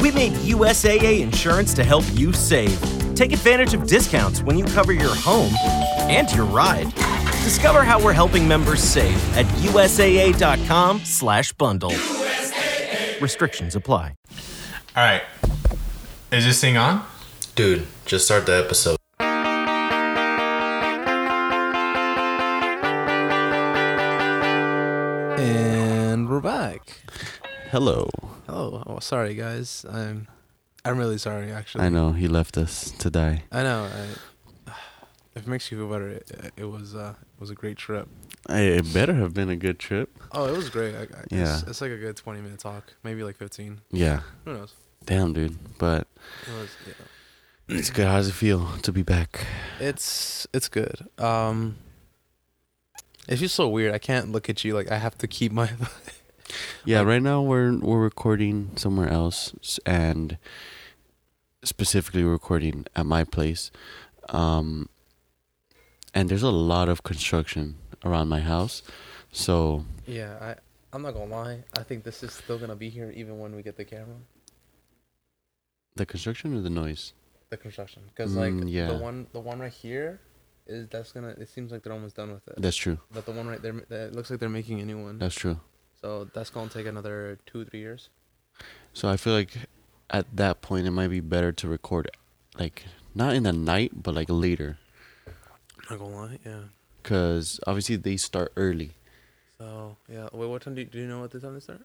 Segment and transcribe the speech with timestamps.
[0.00, 2.80] We made USAA insurance to help you save.
[3.14, 5.52] Take advantage of discounts when you cover your home
[6.08, 6.92] and your ride.
[7.44, 11.92] Discover how we're helping members save at usaa.com/bundle.
[13.20, 14.14] Restrictions apply.
[14.96, 15.22] All right.
[16.32, 17.04] Is this thing on?
[17.54, 18.96] Dude, just start the episode.
[25.38, 26.99] And we're back.
[27.70, 28.10] Hello.
[28.48, 29.86] Oh, oh, sorry guys.
[29.88, 30.26] I'm
[30.84, 31.84] I'm really sorry actually.
[31.84, 33.44] I know he left us to die.
[33.52, 33.88] I know.
[34.66, 34.72] I,
[35.36, 38.08] if it makes you feel better, it, it was uh it was a great trip.
[38.48, 40.18] It better have been a good trip.
[40.32, 40.96] Oh, it was great.
[40.96, 41.58] I, I, Yeah.
[41.58, 43.82] It's, it's like a good 20 minute talk, maybe like 15.
[43.92, 44.22] Yeah.
[44.44, 44.74] Who knows?
[45.04, 45.56] Damn, dude.
[45.78, 46.08] But
[46.48, 47.76] It was, yeah.
[47.78, 48.08] it's good.
[48.08, 49.46] How does it feel to be back?
[49.78, 51.06] It's it's good.
[51.18, 51.76] Um,
[53.28, 53.94] it feels so weird.
[53.94, 55.70] I can't look at you like I have to keep my.
[56.84, 57.02] Yeah.
[57.02, 59.52] Right now we're we're recording somewhere else,
[59.86, 60.38] and
[61.64, 63.70] specifically recording at my place.
[64.28, 64.88] Um,
[66.14, 68.82] and there's a lot of construction around my house,
[69.32, 70.54] so yeah, I
[70.92, 71.64] I'm not gonna lie.
[71.78, 74.16] I think this is still gonna be here even when we get the camera.
[75.96, 77.12] the construction or the noise.
[77.50, 78.86] the construction because like Mm, yeah.
[78.88, 80.20] the one the one right here
[80.66, 82.98] is that's gonna it seems like they're almost done with it That's true.
[83.12, 85.34] but the one right there that it looks like they're making a new one That's
[85.34, 85.58] true.
[86.02, 88.08] So that's gonna take another two three years
[88.92, 89.52] So I feel like
[90.10, 92.10] at that point it might be better to record
[92.58, 92.84] like
[93.14, 94.78] not in the night but like later
[95.88, 96.62] not gonna lie yeah
[97.02, 98.90] cuz obviously they start early.
[99.58, 101.82] so yeah wait what time do you, do you know what the time they start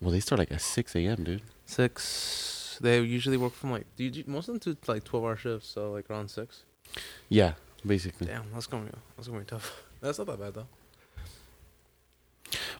[0.00, 1.42] Well, they start like at 6 a.m., dude.
[1.64, 5.24] six they usually work from like do you, do- most of them do like 12
[5.24, 6.64] hour shifts so like around six
[7.28, 7.54] Yeah,
[7.86, 8.26] basically.
[8.26, 10.66] damn that's gonna be that's gonna be tough that's not that bad though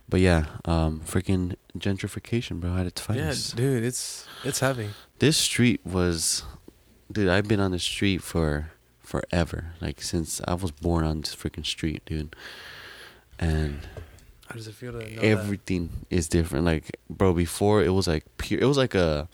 [0.08, 3.54] But yeah, um freaking gentrification, bro, at its finest.
[3.54, 6.44] yeah dude it's it's heavy This street was
[7.10, 9.74] dude, I've been on the street for forever.
[9.80, 12.34] Like since I was born on this freaking street, dude.
[13.38, 13.80] And
[14.48, 16.64] how does it feel to know everything is different.
[16.64, 18.60] Like, bro, before it was like pure.
[18.60, 19.28] It was like a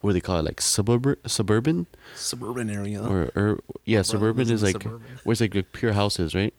[0.00, 0.44] what do they call it?
[0.44, 5.06] Like suburban, suburban, suburban area or or yeah, Bro, suburban is like suburban.
[5.24, 6.54] where it's like, like pure houses, right?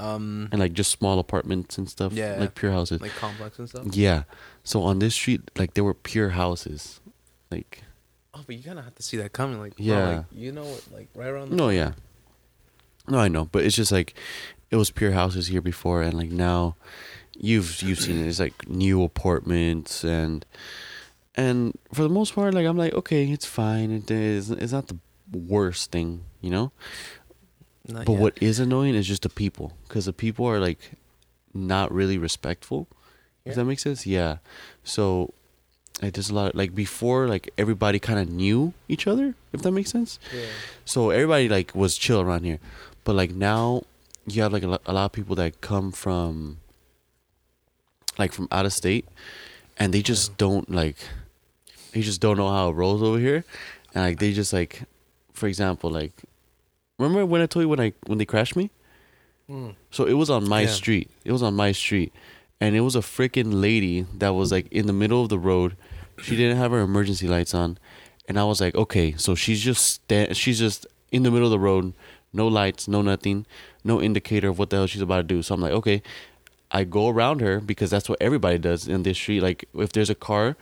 [0.00, 2.12] Um And like just small apartments and stuff.
[2.12, 2.36] Yeah.
[2.38, 3.00] like pure houses.
[3.00, 4.22] like complex and stuff yeah.
[4.64, 7.00] So on this street, like there were pure houses,
[7.50, 7.82] like
[8.34, 9.58] Oh, but you kind of have to see that coming.
[9.58, 9.94] Like, Yeah.
[10.10, 11.50] yeah, like, you know, like right around.
[11.50, 11.92] The no, yeah.
[13.08, 14.14] No, I know, but it's just like
[14.70, 16.76] it was pure houses here before, and like now,
[17.36, 18.26] you've you've seen it.
[18.28, 20.44] It's like new apartments and
[21.34, 23.90] and for the most part, like I'm like okay, it's fine.
[23.90, 24.50] It is.
[24.50, 24.98] It's not the
[25.32, 26.70] worst thing, you know.
[27.88, 28.20] Not But yet.
[28.20, 30.92] what is annoying is just the people, because the people are like
[31.54, 32.86] not really respectful.
[33.44, 33.62] Does Yeah.
[33.62, 34.06] that make sense?
[34.06, 34.38] Yeah.
[34.84, 35.32] So,
[36.02, 36.54] like, there's a lot.
[36.54, 39.34] like before, like everybody kind of knew each other.
[39.52, 40.18] If that makes sense.
[40.34, 40.46] Yeah.
[40.84, 42.58] So everybody like was chill around here,
[43.04, 43.82] but like now,
[44.26, 46.58] you have like a, a lot of people that come from,
[48.18, 49.06] like from out of state,
[49.78, 50.96] and they just don't like,
[51.92, 53.44] they just don't know how it rolls over here,
[53.94, 54.82] and like they just like,
[55.32, 56.12] for example, like,
[56.98, 58.70] remember when I told you when I when they crashed me?
[59.50, 59.74] Mm.
[59.90, 60.66] So it was on my Yeah.
[60.68, 61.10] street.
[61.24, 62.12] It was on my street,
[62.60, 65.76] and it was a freaking lady that was like in the middle of the road.
[66.22, 67.78] She didn't have her emergency lights on,
[68.28, 71.50] and I was like, okay, so she's just sta- she's just in the middle of
[71.52, 71.92] the road,
[72.32, 73.46] no lights, no nothing,
[73.84, 75.42] no indicator of what the hell she's about to do.
[75.42, 76.02] So I'm like, okay,
[76.70, 79.40] I go around her because that's what everybody does in this street.
[79.42, 80.56] Like if there's a car,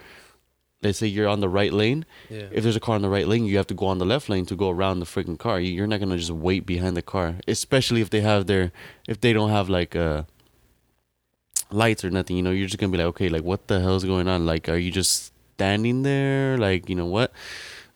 [0.83, 2.49] let's say you're on the right lane, Yeah.
[2.53, 4.29] if there's a car on the right lane, you have to go on the left
[4.29, 5.59] lane to go around the freaking car.
[5.59, 8.73] You- You're not gonna just wait behind the car, especially if they have their,
[9.09, 10.25] if they don't have like uh
[11.71, 12.37] lights or nothing.
[12.37, 14.47] You know, you're just gonna be like, okay, like what the hell's going on?
[14.47, 16.57] Like, are you just standing there?
[16.59, 17.33] Like, you know what?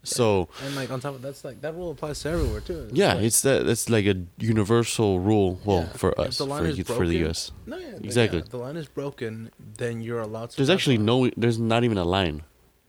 [0.02, 2.84] So And like on top of that's like that rule applies to everywhere too.
[2.88, 5.60] It's yeah, like- it's that that's like a universal rule.
[5.64, 5.92] Well, Yeah.
[5.92, 7.52] for us, for, you- for the U.S.
[7.66, 8.38] no, yeah, Exactly.
[8.38, 10.56] yeah, if the line is broken, then you're allowed to.
[10.56, 12.42] There's actually no, there's not even a line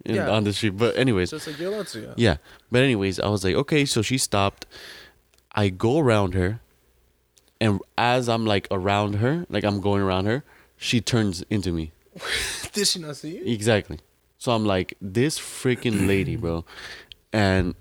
[0.05, 0.29] in, Yeah.
[0.29, 0.77] on the street.
[0.77, 2.01] But anyways, So it's like you're allowed to.
[2.01, 2.13] Yeah.
[2.17, 2.37] Yeah.
[2.71, 4.65] But anyways, I was like, okay, so she stopped.
[5.53, 6.61] I go around her,
[7.59, 10.43] and as I'm like around her, like I'm going around her,
[10.77, 11.91] she turns into me.
[12.73, 13.43] Did she not see you?
[13.45, 13.99] Exactly.
[14.37, 16.65] So I'm like, this freaking lady, bro.
[17.31, 17.75] And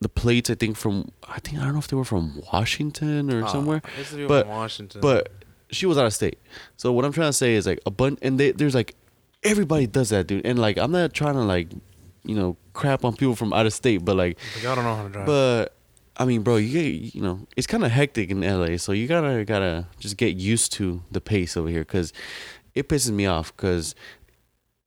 [0.00, 3.32] the plates, I think from, I think I don't know if they were from Washington
[3.32, 3.82] or Ah, somewhere,
[4.28, 5.00] but Washington.
[5.00, 5.30] but
[5.70, 6.38] she was out of state.
[6.76, 8.94] So what I'm trying to say is like a bunch, and they, there's like
[9.42, 10.44] everybody does that, dude.
[10.44, 11.68] And like I'm not trying to like,
[12.24, 14.96] you know, crap on people from out of state, but like Like, I don't know
[14.96, 15.26] how to drive.
[15.26, 15.76] but
[16.16, 19.44] I mean, bro, you you know, it's kind of hectic in LA, so you gotta
[19.44, 22.12] gotta just get used to the pace over here, cause
[22.74, 23.94] it pisses me off, cause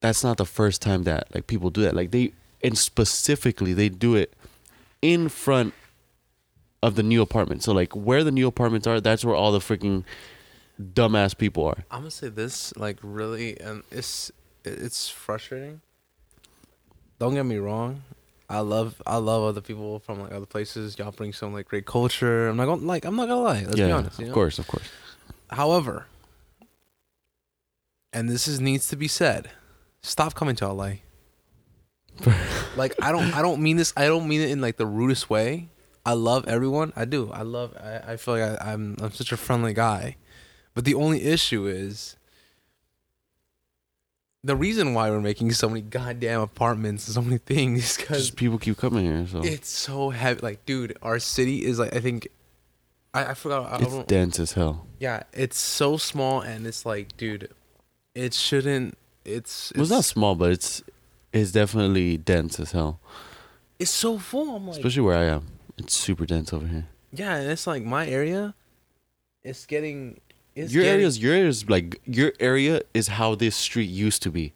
[0.01, 1.95] that's not the first time that like people do that.
[1.95, 2.33] Like they
[2.63, 4.33] and specifically they do it
[5.01, 5.73] in front
[6.81, 7.63] of the new apartment.
[7.63, 10.03] So like where the new apartments are, that's where all the freaking
[10.79, 11.85] dumbass people are.
[11.89, 14.31] I'm gonna say this like really, and it's
[14.63, 15.81] it's frustrating.
[17.19, 18.03] Don't get me wrong,
[18.49, 20.97] I love I love other people from like other places.
[20.99, 22.49] Y'all bring some like great culture.
[22.49, 23.63] I'm not gonna like I'm not gonna lie.
[23.63, 24.19] Let's yeah, be honest.
[24.19, 24.33] You of know?
[24.35, 24.87] course, of course.
[25.49, 26.05] However,
[28.11, 29.49] and this is needs to be said,
[30.01, 30.93] stop coming to LA.
[32.75, 35.31] like I don't I don't mean this I don't mean it in like the rudest
[35.31, 35.69] way.
[36.05, 36.93] I love everyone.
[36.95, 37.31] I do.
[37.31, 40.17] I love I, I feel like I, I'm I'm such a friendly guy.
[40.75, 42.17] But the only issue is
[44.43, 48.31] the reason why we're making so many goddamn apartments and so many things is because
[48.31, 50.41] people keep coming here, so it's so heavy.
[50.41, 52.27] Like, dude, our city is like I think
[53.13, 53.71] I, I forgot.
[53.71, 54.85] I, it's dense as hell.
[54.99, 57.49] yeah, it's so small and it's like, dude,
[58.15, 58.97] it shouldn't.
[59.25, 60.83] It's Well, it's not small, but it's
[61.31, 62.99] it's definitely dense as hell.
[63.79, 64.55] It's so full.
[64.55, 65.45] I'm like, Especially where I am.
[65.77, 66.87] It's super dense over here.
[67.11, 68.53] yeah, and it's like my area.
[69.43, 70.19] It's getting.
[70.55, 74.29] It's your area is your area's like your area is how this street used to
[74.31, 74.53] be.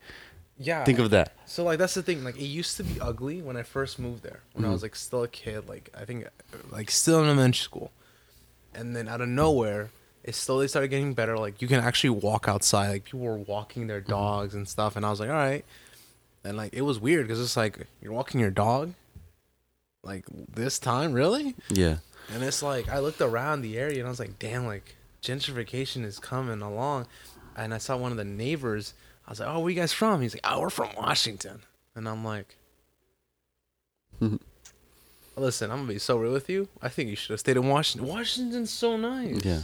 [0.59, 0.83] Yeah.
[0.85, 1.33] Think of that.
[1.45, 2.23] So like that's the thing.
[2.23, 4.41] Like it used to be ugly when I first moved there.
[4.53, 4.71] When I Mhm.
[4.73, 5.67] was like still a kid.
[5.67, 6.27] Like I think,
[6.71, 7.91] like still in elementary school,
[8.75, 9.89] and then out of nowhere,
[10.23, 11.37] it slowly started getting better.
[11.37, 12.89] Like you can actually walk outside.
[12.89, 15.63] Like people were walking their dogs and stuff, and I was like, all right.
[16.43, 18.93] And like it was weird because it's like you're walking your dog.
[20.03, 21.55] Like this time, really?
[21.69, 21.97] Yeah.
[22.33, 24.95] And it's like I looked around the area and I was like, damn, like
[25.27, 27.07] gentrification is coming along.
[27.55, 28.93] And I saw one of the neighbors.
[29.27, 30.21] I was like, oh, where you guys from?
[30.21, 31.61] He's like, oh, we're from Washington.
[31.95, 32.55] And I'm like,
[34.21, 34.37] mm-hmm.
[35.35, 36.69] listen, I'm gonna be so real with you.
[36.81, 38.07] I think you should have stayed in Washington.
[38.07, 39.43] Washington's so nice.
[39.43, 39.61] Yeah.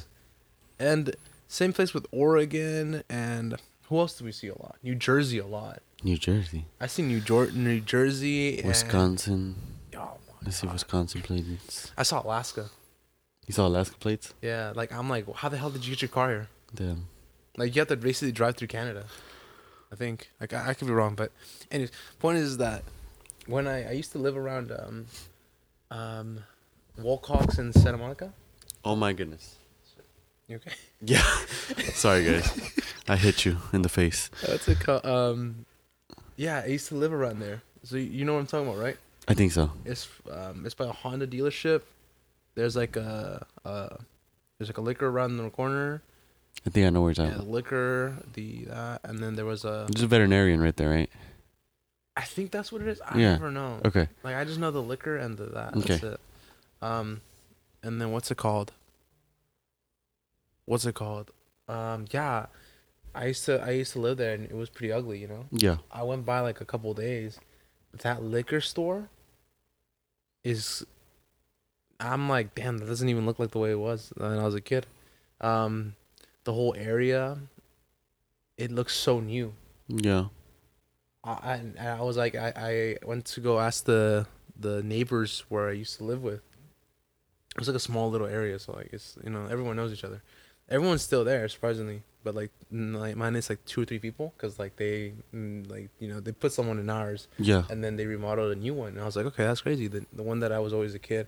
[0.80, 1.16] And
[1.48, 3.58] same place with Oregon and
[3.88, 4.78] who else do we see a lot?
[4.82, 5.82] New Jersey a lot.
[6.04, 6.66] New Jersey.
[6.82, 9.56] I see New Jor- New Jersey, and, Wisconsin.
[9.96, 10.68] Oh my Let's see.
[10.68, 11.92] Wisconsin plates.
[11.98, 12.70] I saw Alaska.
[13.48, 14.34] You saw Alaska plates?
[14.42, 16.48] Yeah, like I'm like, how the hell did you get your car here?
[16.74, 17.08] Damn.
[17.58, 19.06] Like you have to basically drive through Canada.
[19.92, 20.30] I think.
[20.42, 21.32] Like I, I could be wrong, but
[21.70, 22.84] anyways, point is that
[23.46, 25.06] when I, I used to live around um
[25.92, 26.40] um
[26.98, 28.34] Wilcox in Santa Monica.
[28.86, 29.56] Oh my goodness.
[30.48, 30.72] You okay?
[31.06, 31.24] Yeah.
[31.94, 32.72] Sorry guys.
[33.08, 34.30] I hit you in the face.
[34.48, 35.66] That's a co- um
[36.38, 37.62] yeah, I used to live around there.
[37.84, 38.98] So you know what I'm talking about, right?
[39.28, 39.72] I think so.
[39.86, 41.82] It's um it's by a Honda dealership.
[42.56, 43.90] There's like a uh
[44.58, 46.02] there's like a liquor around the corner.
[46.66, 47.38] I think I know where it's Yeah, at.
[47.38, 49.88] the liquor, the that, and then there was a.
[49.90, 51.10] There's a veterinarian right there, right?
[52.16, 53.02] I think that's what it is.
[53.02, 53.32] I Yeah.
[53.34, 53.82] never know.
[53.84, 54.08] Okay.
[54.24, 55.76] Like I just know the liquor and the that.
[55.78, 55.88] Okay.
[55.98, 56.20] That's it.
[56.82, 57.22] Um,
[57.82, 58.72] and then what's it called?
[60.66, 61.32] What's it called?
[61.68, 62.46] Um, yeah,
[63.16, 65.18] I used to I used to live there and it was pretty ugly.
[65.20, 65.78] You know, Yeah.
[65.92, 67.40] I went by like a couple days.
[68.04, 69.10] That liquor store
[70.44, 70.86] is.
[72.04, 74.56] I'm like, damn, that doesn't even look like the way it was when I was
[74.56, 74.86] a kid.
[75.42, 75.96] Um,
[76.44, 77.38] the whole area,
[78.58, 79.54] it looks so new.
[79.88, 80.26] Yeah.
[81.24, 82.54] I, and I was like, I,
[83.02, 84.26] I went to go ask the
[84.60, 86.42] the neighbors where I used to live with.
[87.56, 90.04] It was like a small little area, so like it's you know everyone knows each
[90.04, 90.22] other.
[90.70, 94.60] Everyone's still there, surprisingly, but like, like mine is like two or three people because
[94.60, 97.64] like they mm, like you know they put someone in ours Yeah.
[97.70, 98.90] and then they remodeled a new one.
[98.90, 99.88] And I was like, okay, that's crazy.
[99.88, 101.28] The the one that I was always a kid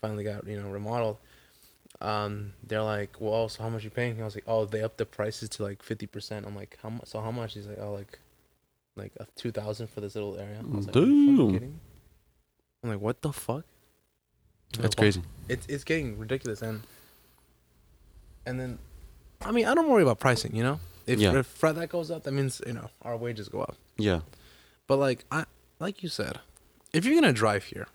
[0.00, 1.18] finally got you know remodeled.
[2.00, 4.20] Um, they're like, well, so how much you paying?
[4.20, 6.46] I was like, oh, they upped the prices to like fifty percent.
[6.46, 7.06] I'm like, how much?
[7.08, 7.54] So how much?
[7.54, 8.18] He's like, oh, like,
[8.96, 10.58] like a two thousand for this little area.
[10.60, 11.08] I was like, Dude.
[11.08, 11.80] Are you kidding?
[12.82, 13.64] i'm like, what the fuck?
[14.72, 15.22] They're That's like, crazy.
[15.48, 16.82] It's it's getting ridiculous, and
[18.44, 18.78] and then,
[19.40, 20.54] I mean, I don't worry about pricing.
[20.54, 21.38] You know, if Yeah.
[21.38, 23.76] if that goes up, that means you know our wages go up.
[23.96, 24.20] Yeah.
[24.86, 25.44] But like I
[25.78, 26.40] like you said,
[26.92, 27.88] if you're gonna drive here,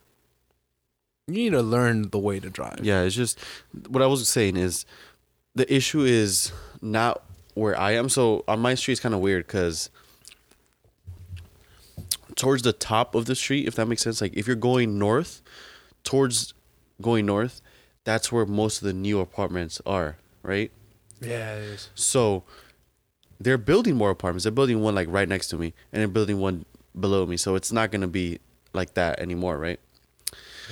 [1.34, 2.80] you need to learn the way to drive.
[2.82, 3.40] Yeah, it's just
[3.88, 4.86] what I was saying is
[5.56, 7.24] the issue is not
[7.54, 8.10] where I am.
[8.10, 9.90] So on my street, it's kind of weird because
[12.36, 15.42] towards the top of the street, if that makes sense, like if you're going north,
[16.04, 16.54] towards
[17.02, 17.62] going north,
[18.04, 20.72] that's where most of the new apartments are, right?
[21.20, 21.90] Yeah, it is.
[21.94, 22.44] So
[23.40, 24.44] they're building more apartments.
[24.44, 26.66] They're building one like right next to me, and they're building one
[27.00, 27.38] below me.
[27.38, 28.40] So it's not gonna be
[28.74, 29.80] like that anymore, right?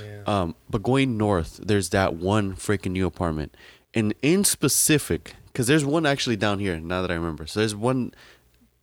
[0.03, 0.23] Yeah.
[0.41, 3.55] Um, but going north, there's that one freaking new apartment,
[3.93, 6.79] and in specific, because there's one actually down here.
[6.79, 8.13] Now that I remember, so there's one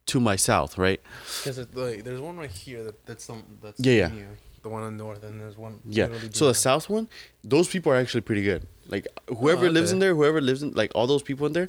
[0.07, 1.01] to my south, right?
[1.45, 4.09] Because like, there's one right here that that's some that's Yeah, yeah.
[4.09, 4.27] new,
[4.63, 5.81] the one on the north, and there's one.
[5.85, 6.09] Yeah.
[6.33, 7.09] So the south one,
[7.45, 8.67] those people are actually pretty good.
[8.89, 11.69] Like whoever Oh, lives in there, whoever lives in, like all those people in there,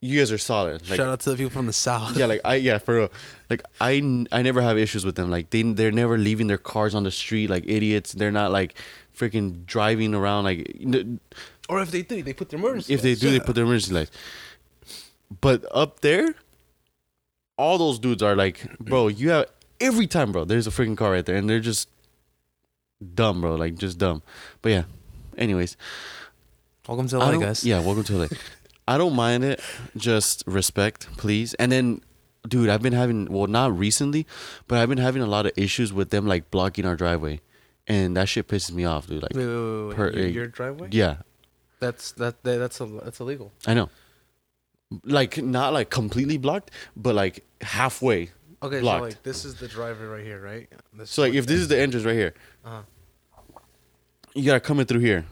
[0.00, 0.88] you guys are solid.
[0.88, 2.16] Like Shout out to the people from the south.
[2.16, 3.12] yeah, like I yeah for real.
[3.50, 5.30] Like I I never have issues with them.
[5.30, 8.12] Like they they're never leaving their cars on the street like idiots.
[8.12, 8.74] They're not like
[9.16, 10.76] freaking driving around like
[11.68, 12.92] Or if they do, they put their emergency.
[12.94, 13.20] if they lights.
[13.20, 14.10] do they put their emergency lights.
[15.40, 16.34] But up there,
[17.56, 19.46] all those dudes are like, bro, you have
[19.80, 20.44] every time, bro.
[20.44, 21.88] There's a freaking car right there, and they're just
[23.14, 23.54] dumb, bro.
[23.56, 24.22] Like just dumb.
[24.62, 24.84] But yeah.
[25.38, 25.76] Anyways,
[26.88, 27.64] Welcome to LA, guys.
[27.64, 28.26] Yeah, welcome to LA.
[28.88, 29.60] I don't mind it.
[29.96, 31.54] Just respect, please.
[31.54, 32.00] And then,
[32.48, 34.26] dude, I've been having well, not recently,
[34.68, 37.40] but I've been having a lot of issues with them like blocking our driveway,
[37.86, 39.22] and that shit pisses me off, dude.
[39.22, 39.96] Like, Wait, wait, wait, wait.
[39.96, 40.88] Per- your, your driveway?
[40.92, 41.16] yeah,
[41.80, 43.52] That's that, that that's a, that's illegal.
[43.66, 43.88] I know.
[45.02, 48.30] Like not like completely blocked, but like halfway.
[48.62, 49.00] Okay, blocked.
[49.00, 50.68] so like this is the driveway right here, right?
[50.94, 52.82] This So like if this is the entrance right here, Uh-huh.
[54.34, 55.24] you gotta come in through here.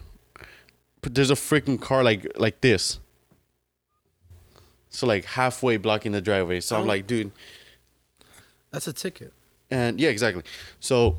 [1.01, 2.99] But there's a freaking car like like this.
[4.95, 6.59] So like halfway blocking the driveway.
[6.61, 6.85] So I'm Oh.
[6.85, 7.31] like, dude,
[8.71, 9.33] that's a ticket.
[9.71, 10.43] and yeah, exactly.
[10.79, 11.17] So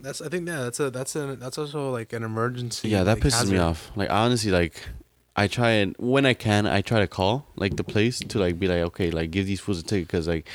[0.00, 2.88] That's I think yeah, that's a that's a that's also like an emergency.
[2.88, 3.90] yeah, that like, pisses me off.
[3.96, 4.82] Like honestly, like
[5.36, 8.58] I try and when I can, I try to call like the place to like
[8.58, 10.48] be like, okay, like give these fools a ticket because like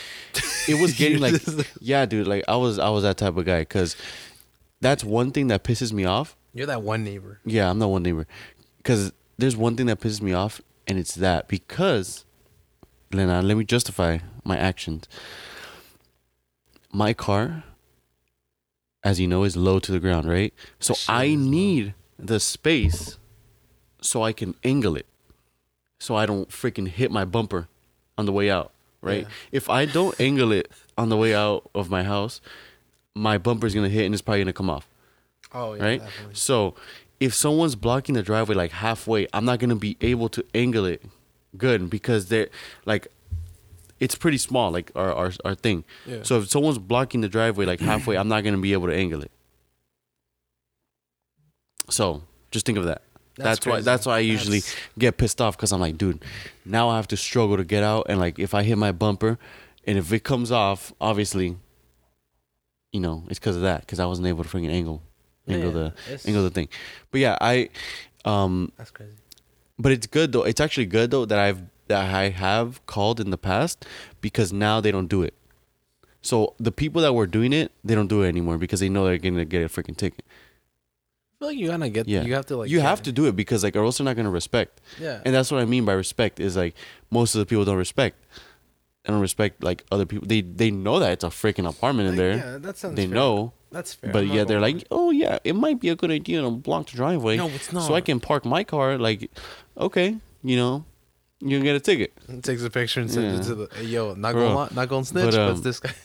[0.67, 1.41] it was getting like,
[1.79, 3.95] yeah, dude, like I was I was that type of guy because
[4.81, 6.35] that's one thing that pisses me off.
[6.53, 7.39] You're that one neighbor.
[7.45, 8.27] Yeah, I'm not one neighbor.
[8.77, 12.25] Because there's one thing that pisses me off, and it's that because,
[13.11, 15.07] Lena, let me justify my actions.
[16.91, 17.63] My car,
[19.03, 20.53] as you know, is low to the ground, right?
[20.79, 23.17] So Shit I need the space
[24.01, 25.07] so I can angle it,
[25.99, 27.67] so I don't freaking hit my bumper
[28.17, 29.23] on the way out, right?
[29.23, 29.29] Yeah.
[29.51, 32.39] If I don't angle it on the way out of my house,
[33.13, 34.87] my bumper is gonna hit and it's probably gonna come off
[35.55, 35.99] Oh yeah, right?
[36.01, 36.35] definitely.
[36.35, 36.75] So
[37.19, 41.01] if someone's blocking the driveway like halfway, I'm not gonna be able to angle it
[41.57, 42.49] good because they're
[42.85, 43.07] like
[43.99, 45.83] it's pretty small, like our our, our thing.
[46.05, 46.23] Yeah.
[46.23, 49.21] So if someone's blocking the driveway like halfway, I'm not gonna be able to angle
[49.21, 49.31] it.
[51.89, 53.01] So just think of that.
[53.37, 53.81] That's That's, why.
[53.81, 56.23] That's why I usually That's- get pissed off because I'm like, dude,
[56.63, 59.37] now I have to struggle to get out, and like if I hit my bumper,
[59.85, 61.57] and if it comes off, obviously,
[62.91, 65.01] you know, it's because of that because I wasn't able to freaking angle,
[65.47, 66.67] angle Yeah, the angle the thing.
[67.11, 67.69] But yeah, I,
[68.25, 69.13] um, That's crazy.
[69.77, 70.43] but it's good though.
[70.43, 73.85] It's actually good though that I've that I have called in the past
[74.21, 75.33] because now they don't do it.
[76.21, 79.05] So the people that were doing it, they don't do it anymore because they know
[79.05, 80.25] they're gonna get a freaking ticket.
[80.25, 82.07] I feel like you gotta get.
[82.07, 82.69] Yeah, You have to like.
[82.71, 84.81] you have to do it because like or else they're not gonna respect.
[84.99, 85.21] Yeah.
[85.23, 86.73] And that's what I mean by respect is like
[87.11, 88.17] most of the people don't respect.
[89.03, 90.25] They don't respect like other people.
[90.27, 92.37] They they know that it's a freaking apartment in Like, there.
[92.53, 92.95] Yeah, that sounds.
[92.95, 93.13] they fair.
[93.13, 94.13] know, That's fair.
[94.13, 96.89] but I'm yeah, they're like, oh yeah, it might be a good idea to block
[96.89, 97.35] the driveway.
[97.35, 98.97] No, it's So I can park my car.
[98.97, 99.29] Like,
[99.77, 100.85] okay, you know,
[101.41, 102.13] you can get a ticket.
[102.41, 103.41] takes a picture and sends Yeah.
[103.41, 103.75] it to the.
[103.75, 104.53] Hey, yo, not Bro.
[104.53, 105.91] gonna not gonna snitch, But, but, um, it's this guy.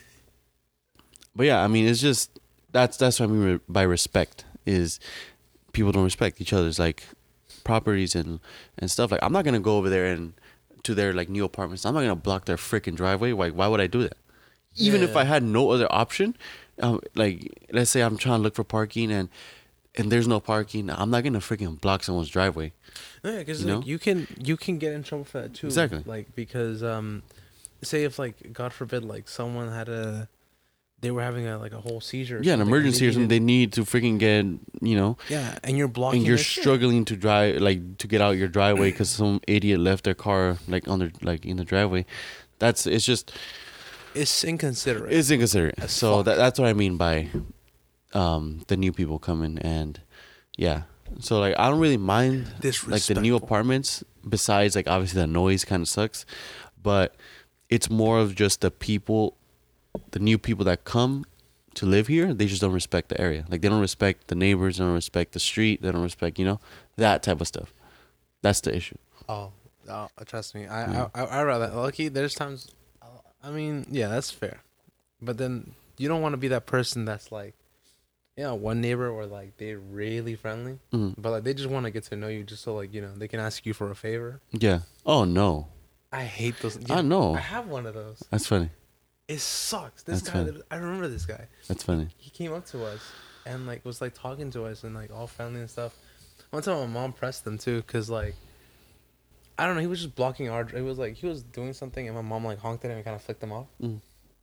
[1.37, 2.39] But yeah, I mean, it's just
[2.73, 4.99] that's that's what I mean by respect is
[5.73, 7.05] people don't respect each other's like
[7.63, 8.41] properties and
[8.79, 9.13] and stuff.
[9.13, 10.33] Like, I'm not gonna go over there and
[10.83, 11.87] to their like new apartments.
[11.87, 13.33] I'm not gonna block their freaking driveway.
[13.33, 14.17] Like, why would I do that?
[14.77, 16.37] Even if I had no other option,
[16.83, 19.29] um, like let's say I'm trying to look for parking and
[19.97, 22.73] and there's no parking, I'm not gonna freaking block someone's driveway.
[23.25, 25.67] Yeah, because you like you can you can get in trouble for that too.
[25.67, 26.03] Exactly.
[26.07, 27.23] Like because um,
[27.83, 30.29] say if like God forbid like someone had a,
[31.01, 32.41] they were having a like a whole seizure.
[32.43, 33.29] Yeah, an emergency or something.
[33.29, 34.45] They need to freaking get
[34.81, 36.19] you know Yeah, and you're blocking.
[36.19, 36.63] and you're their shit.
[36.63, 40.59] struggling to drive like to get out your driveway because some idiot left their car
[40.69, 42.07] like on their like in the driveway
[42.59, 43.33] that's it's just
[44.15, 45.13] It's inconsiderate.
[45.13, 45.89] it's inconsiderate.
[45.91, 47.29] So that, that's what i mean by
[48.13, 50.01] um the new people coming and
[50.57, 50.83] yeah.
[51.21, 52.47] So like i don't really mind
[52.87, 56.25] like the new apartments besides like obviously the noise kind of sucks
[56.83, 57.15] but
[57.69, 59.37] it's more of just the people
[60.13, 61.25] the new people that come
[61.75, 63.45] to live here they just don't respect the area.
[63.49, 66.45] Like they don't respect the neighbors they don't respect the street they don't respect you
[66.45, 66.61] know
[66.97, 67.73] that type of stuff.
[68.43, 68.97] That's the issue.
[69.29, 69.53] Oh,
[69.89, 70.67] oh, trust me.
[70.67, 72.09] I, I, I, I rather lucky.
[72.09, 72.69] There's times,
[73.43, 74.61] I mean, yeah, that's fair,
[75.21, 77.55] but then you don't want to be that person that's like,
[78.37, 81.15] you know, one neighbor or like they're really friendly, Mhm.
[81.19, 83.13] but like they just want to get to know you just so like you know
[83.17, 84.41] they can ask you for a favor.
[84.53, 85.69] yeah oh no
[86.13, 86.77] I hate those.
[86.91, 87.35] I know.
[87.35, 88.23] I have one of those.
[88.31, 88.71] that's funny
[89.29, 90.03] It sucks.
[90.03, 90.45] This That's guy.
[90.53, 90.63] fine.
[90.71, 91.47] I remember this guy.
[91.69, 93.01] that's funny He came up to us
[93.47, 95.95] and like was like talking to us and like all friendly and stuff.
[96.51, 98.35] One time my mom pressed them too, cause like
[99.61, 100.63] I don't know, he was just blocking our.
[100.75, 103.05] It was like he was doing something and my mom like honked at him and
[103.05, 103.67] kind of flicked him off.
[103.83, 104.01] Mm.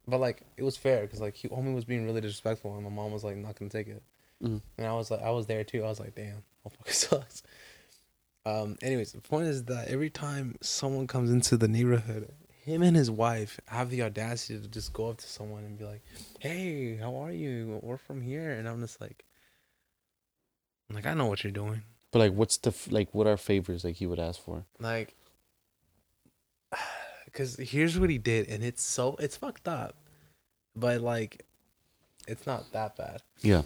[0.07, 2.91] But like it was fair, cause like he homie was being really disrespectful and my
[2.91, 4.03] mom was like not gonna take it.
[4.43, 4.61] Mhm.
[4.77, 5.83] And I was like, I was there too.
[5.83, 7.41] I was like, damn, motherfucker sucks.
[8.45, 8.77] Um.
[8.83, 12.31] Anyways, the point is that every time someone comes into the neighborhood,
[12.63, 15.83] him and his wife have the audacity to just go up to someone and be
[15.83, 16.03] like,
[16.39, 17.79] "Hey, how are you?
[17.81, 19.25] We're from here," and I'm just like,
[20.89, 21.81] I'm like I know what you're doing.
[22.11, 23.13] But like, what's the f- like?
[23.13, 24.65] What are favors like he would ask for?
[24.79, 25.13] Like,
[27.25, 29.95] because here's what he did, and it's so it's fucked up,
[30.75, 31.45] but like,
[32.27, 33.21] it's not that bad.
[33.41, 33.63] Yeah.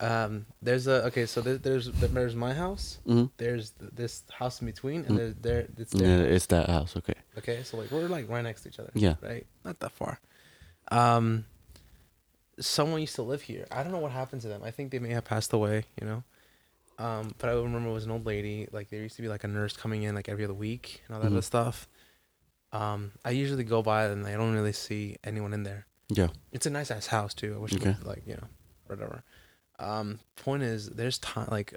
[0.00, 2.98] Um, there's a okay, so there, there's there's my house.
[3.06, 3.26] Mm-hmm.
[3.36, 6.26] There's th- this house in between, and there's there it's Yeah, there.
[6.26, 6.96] it's that house.
[6.96, 7.14] Okay.
[7.38, 8.90] Okay, so like we're like right next to each other.
[8.94, 9.14] Yeah.
[9.22, 10.20] Right, not that far.
[10.90, 11.44] Um,
[12.58, 13.66] someone used to live here.
[13.70, 14.62] I don't know what happened to them.
[14.64, 15.84] I think they may have passed away.
[16.00, 16.24] You know.
[16.98, 18.68] Um, but I remember it was an old lady.
[18.72, 21.16] Like there used to be like a nurse coming in like every other week and
[21.16, 21.32] all that Mhm.
[21.34, 21.88] other stuff.
[22.72, 25.86] Um, I usually go by and I don't really see anyone in there.
[26.08, 26.28] Yeah.
[26.52, 27.54] It's a nice ass house too.
[27.54, 27.90] I wish it Okay.
[27.98, 28.48] was, like you know,
[28.86, 29.22] whatever.
[29.78, 31.74] Um, point is, there's time like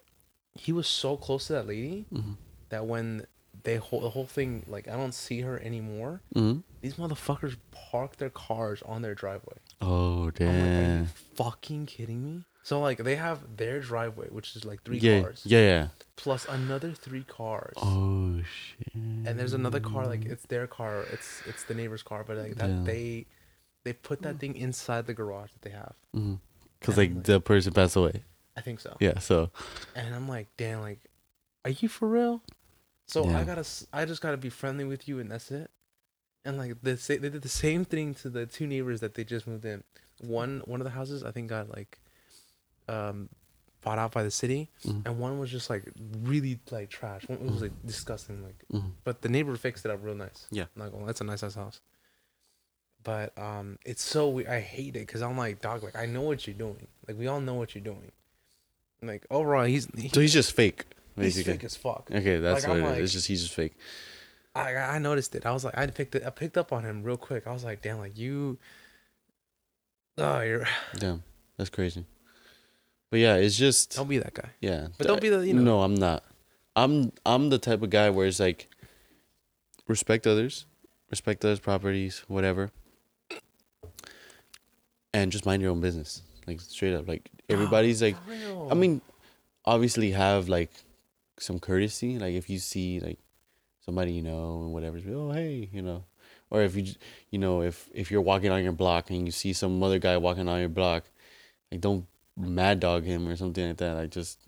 [0.55, 2.33] he was so close to that lady Mm-hmm.
[2.69, 3.25] that when
[3.63, 6.21] they whole the whole thing like I don't see her anymore.
[6.35, 6.59] Mm-hmm.
[6.81, 9.57] These motherfuckers park their cars on their driveway.
[9.81, 10.99] Oh I'm like, are damn.
[11.01, 12.43] you fucking kidding me?
[12.67, 15.21] So like they have their driveway, which is like three yeah.
[15.21, 15.59] cars, Yeah.
[15.71, 15.87] Yeah.
[16.17, 17.75] plus another three cars.
[17.77, 18.93] Oh shit.
[18.93, 22.55] and there's another car like it's their car it's it's the neighbor's car but like
[22.55, 22.83] that Yeah.
[22.83, 23.25] they
[23.85, 26.35] they put that thing inside the garage that they have Mm-hmm.
[26.81, 28.23] Cause like like- the person passed away.
[28.57, 29.19] i think so Yeah.
[29.19, 29.49] So.
[29.95, 30.99] and i'm like damn like
[31.63, 32.41] are you for real
[33.07, 33.39] so Yeah.
[33.39, 35.69] i gotta I just gotta be friendly with you and that's it
[36.43, 39.23] and like they say they did the same thing to the two neighbors that they
[39.23, 39.83] just moved in
[40.19, 41.99] one one of the houses i think got like
[42.87, 43.29] um
[43.81, 45.05] bought out by the city Mhm.
[45.05, 45.83] and one was just like
[46.23, 48.91] really like trash one was like disgusting like Mhm.
[49.03, 50.47] but the neighbor fixed it up real nice.
[50.51, 50.63] Yeah.
[50.75, 51.05] I'm not gonna.
[51.05, 51.79] That's a nice ass house.
[53.03, 56.21] But um, it's so we I hate it because I'm like, dog, like I know
[56.23, 56.87] what you're doing.
[57.07, 58.11] Like we all know what you're doing.
[59.01, 60.83] Like overall, he's he, So he's just fake,
[61.15, 62.09] he's fake as fuck.
[62.11, 62.91] Okay, that's Like, what I'm it is.
[62.93, 63.77] like- It's just he's just fake.
[64.55, 65.45] I I noticed it.
[65.45, 66.23] I was like, I picked it.
[66.25, 67.45] I picked up on him real quick.
[67.47, 68.57] I was like, damn, like you.
[70.17, 70.67] Oh, you're.
[70.97, 71.23] Damn,
[71.57, 72.05] that's crazy.
[73.09, 74.49] But yeah, it's just Don't be that guy.
[74.59, 74.87] yeah.
[74.97, 76.23] But don't be the- you know- No, I'm not.
[76.75, 78.67] I'm I'm the type of guy where it's like
[79.87, 80.65] respect others,
[81.09, 82.69] respect others' properties, whatever,
[85.13, 86.21] and just mind your own business.
[86.45, 88.15] Like straight up, like everybody's like.
[88.69, 89.01] I mean,
[89.65, 90.71] obviously have like
[91.39, 92.19] some courtesy.
[92.19, 93.19] Like if you see like
[93.85, 96.03] somebody you know and whatever, just be, oh hey, you know,
[96.49, 96.97] or if you j-
[97.31, 100.17] you know if if you're walking on your block and you see some other guy
[100.17, 101.05] walking on your block,
[101.71, 102.05] like don't
[102.37, 103.95] mad dog him or something like that.
[103.95, 104.39] Like just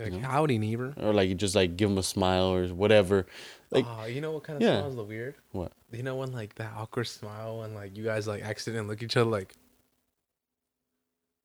[0.00, 0.28] like, you know?
[0.28, 0.94] howdy, neighbor.
[1.00, 3.26] or like just like give him a smile or whatever.
[3.70, 4.78] Like oh, you know what kind of yeah.
[4.78, 5.34] smile is the weird?
[5.52, 5.72] What?
[5.92, 9.04] You know when like that awkward smile and like you guys like accidentally look at
[9.04, 9.54] each other like.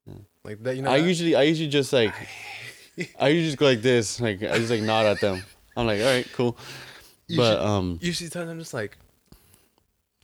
[0.07, 0.15] Yeah.
[0.43, 0.89] Like that, you know.
[0.89, 1.07] I that?
[1.07, 2.13] usually I usually just like
[3.19, 4.19] I usually just go like this.
[4.19, 5.43] Like I just like nod at them.
[5.77, 6.57] I'm like all right, cool.
[7.27, 8.97] You but should- um usually times I'm just like,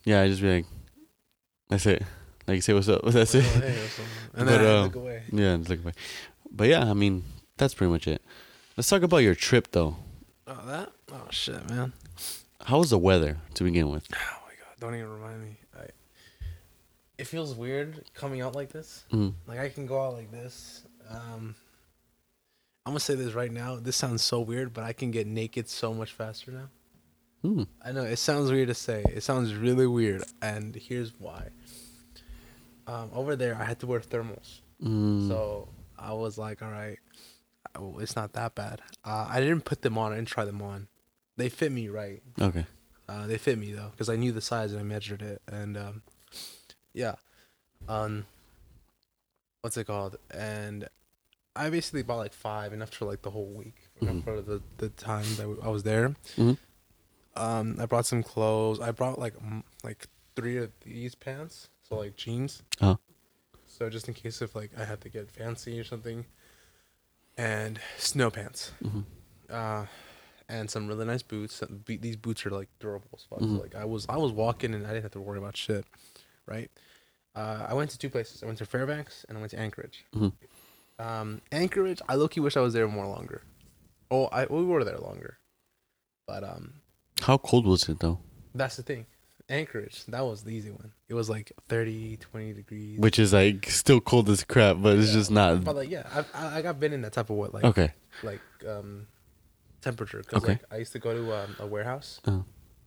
[0.03, 0.65] yeah, I just be like
[1.69, 2.03] that's it.
[2.47, 3.03] Like say what's up.
[3.05, 3.43] That's oh, it.
[3.43, 3.75] hey,
[4.33, 5.23] and But, then um, look away.
[5.31, 5.93] Yeah, look away.
[6.51, 7.23] But yeah, I mean,
[7.57, 8.21] that's pretty much it.
[8.77, 9.95] Let's talk about your trip though.
[10.47, 10.91] Oh that?
[11.11, 11.93] Oh shit, man.
[12.63, 14.07] How was the weather to begin with?
[14.13, 15.57] Oh my god, don't even remind me.
[15.77, 15.87] I,
[17.17, 19.05] it feels weird coming out like this.
[19.11, 19.33] Mm.
[19.47, 20.83] Like I can go out like this.
[21.09, 21.55] Um,
[22.85, 23.77] I'm gonna say this right now.
[23.77, 26.69] This sounds so weird, but I can get naked so much faster now.
[27.43, 27.67] Mm.
[27.83, 29.03] I know it sounds weird to say.
[29.13, 31.49] It sounds really weird, and here's why.
[32.87, 35.27] Um, over there, I had to wear thermals, Mm.
[35.27, 35.67] so
[35.97, 36.99] I was like, "All right,
[37.75, 40.11] oh, it's not that bad." Uh, I didn't put them on.
[40.11, 40.87] I didn't try them on.
[41.37, 42.21] They fit me right.
[42.39, 42.65] okay.
[43.07, 45.77] Uh, they fit me though, because I knew the size and I measured it, and
[45.77, 46.01] um,
[46.93, 47.15] yeah,
[47.87, 48.25] um,
[49.61, 50.17] what's it called?
[50.31, 50.87] And
[51.55, 54.23] I basically bought like five, enough for like the whole week, enough Mhm.
[54.23, 56.15] for the the time that I was there.
[56.37, 56.57] Mhm.
[57.35, 58.79] Um, I brought some clothes.
[58.79, 59.33] I brought like
[59.83, 62.63] like three of these pants, so like jeans.
[62.81, 62.95] Uh-huh.
[63.67, 66.25] So just in case if like I had to get fancy or something,
[67.37, 69.03] and snow pants Mhm.
[69.49, 69.85] uh,
[70.47, 71.61] and some really nice boots.
[71.85, 73.39] These boots are like durable as fuck.
[73.39, 73.61] So, Mhm.
[73.61, 75.85] like I was, I was walking and I didn't have to worry about shit,
[76.45, 76.69] right?
[77.35, 78.41] Uh, I went to two places.
[78.43, 80.05] I went to Fairbanks and I went to Anchorage.
[80.13, 80.31] Mhm.
[80.99, 83.41] Um, Anchorage, I low wish I was there more longer.
[84.09, 85.39] Oh, I we were there longer,
[86.27, 86.81] but um,
[87.21, 88.19] How cold was it though?
[88.53, 89.05] that's the thing.
[89.49, 90.91] Anchorage, that was the easy one.
[91.07, 92.99] It was like 30, 20 degrees.
[92.99, 95.13] Which is like still cold as crap, but it's Yeah.
[95.13, 95.63] just not.
[95.63, 97.93] but like yeah, I I, I got been in that type of what like Okay.
[98.23, 99.07] like um
[99.81, 100.53] temperature because Okay.
[100.53, 102.39] like I used to go to um, a warehouse Uh,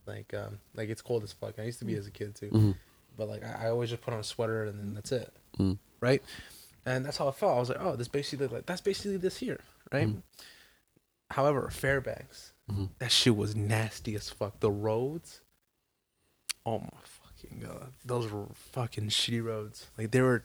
[0.07, 1.55] like um like it's cold as fuck.
[1.59, 2.75] I used to be as a kid too, mhm.
[3.17, 5.79] but like I, I always just put on a sweater and then that's it, Mm.
[6.01, 6.23] right?
[6.85, 7.57] And that's how I felt.
[7.57, 9.61] I was like, oh, this basically like that's basically this here,
[9.93, 10.09] right?
[10.09, 10.23] Mhm.
[11.31, 12.91] However, Fairbanks, Mhm.
[12.99, 14.61] That shit was nasty as fuck.
[14.61, 15.41] The roads.
[16.69, 19.87] Oh my fucking god, those were fucking shitty roads.
[19.97, 20.45] Like they were.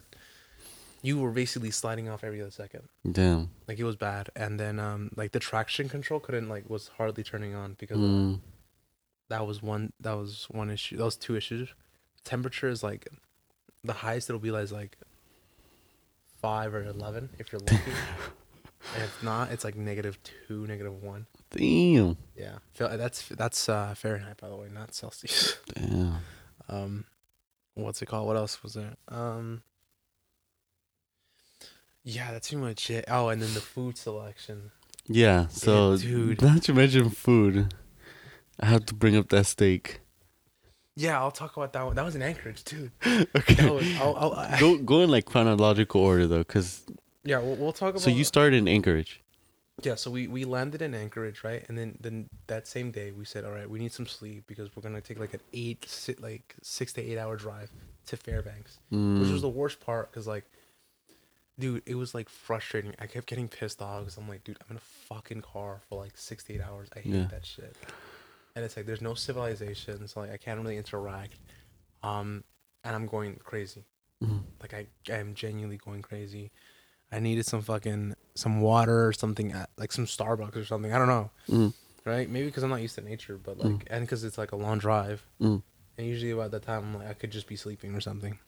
[1.02, 2.84] You were basically sliding off every other second.
[3.12, 3.50] Damn.
[3.68, 7.22] Like it was bad, and then um like the traction control couldn't like was hardly
[7.22, 7.98] turning on because.
[7.98, 8.40] Mm.
[9.28, 10.96] that was one that was one issue.
[10.96, 11.68] That was two issues.
[12.24, 13.06] Temperature is like
[13.82, 14.96] the highest it'll be like is like
[16.40, 17.76] five or eleven if you're lucky.
[18.94, 21.26] and if not, it's like negative two, negative one.
[21.50, 22.16] Damn.
[22.36, 25.56] Yeah, that's that's uh, Fahrenheit by the way, not Celsius.
[25.74, 26.16] Damn.
[26.68, 27.04] Um,
[27.74, 28.26] what's it called?
[28.26, 28.94] What else was there?
[29.08, 29.62] Um,
[32.02, 33.04] yeah, that's pretty much it.
[33.08, 34.70] Oh, and then the food selection.
[35.06, 35.46] Yeah.
[35.48, 36.42] So, dude.
[36.42, 37.74] now that you mentioned food,
[38.60, 40.00] I have to bring up that steak.
[40.96, 41.96] Yeah, I'll talk about that one.
[41.96, 42.90] That was in Anchorage too.
[43.36, 43.68] Okay.
[43.68, 46.84] Was, I'll, I'll, I, go go in like chronological order though, because
[47.24, 48.00] yeah, we'll, we'll talk about.
[48.02, 49.20] so you started in Anchorage.
[49.82, 51.64] Yeah, so we we landed in Anchorage, right?
[51.68, 54.74] And then then that same day we said, all right, we need some sleep because
[54.74, 57.70] we're gonna take like an eight, sit like six to eight hour drive
[58.06, 59.32] to Fairbanks, which Mm.
[59.32, 60.44] was the worst part because like,
[61.58, 62.94] dude, it was like frustrating.
[63.00, 66.00] I kept getting pissed off because I'm like, dude, I'm in a fucking car for
[66.00, 66.88] like six to eight hours.
[66.94, 67.26] I hate Yeah.
[67.30, 67.74] that shit.
[68.54, 71.34] And it's like there's no civilization, so like I can't really interact,
[72.04, 72.44] um,
[72.84, 73.82] and I'm going crazy.
[74.22, 74.44] Mhm.
[74.62, 76.52] Like I I am genuinely going crazy.
[77.14, 80.92] I needed some fucking some water or something at like some Starbucks or something.
[80.92, 81.72] I don't know, Mm.
[82.04, 82.28] right?
[82.28, 84.78] Maybe because I'm not used to nature, but like and because it's like a long
[84.78, 85.24] drive.
[85.40, 85.62] Mm.
[85.96, 88.38] And usually about that time, I'm like I could just be sleeping or something.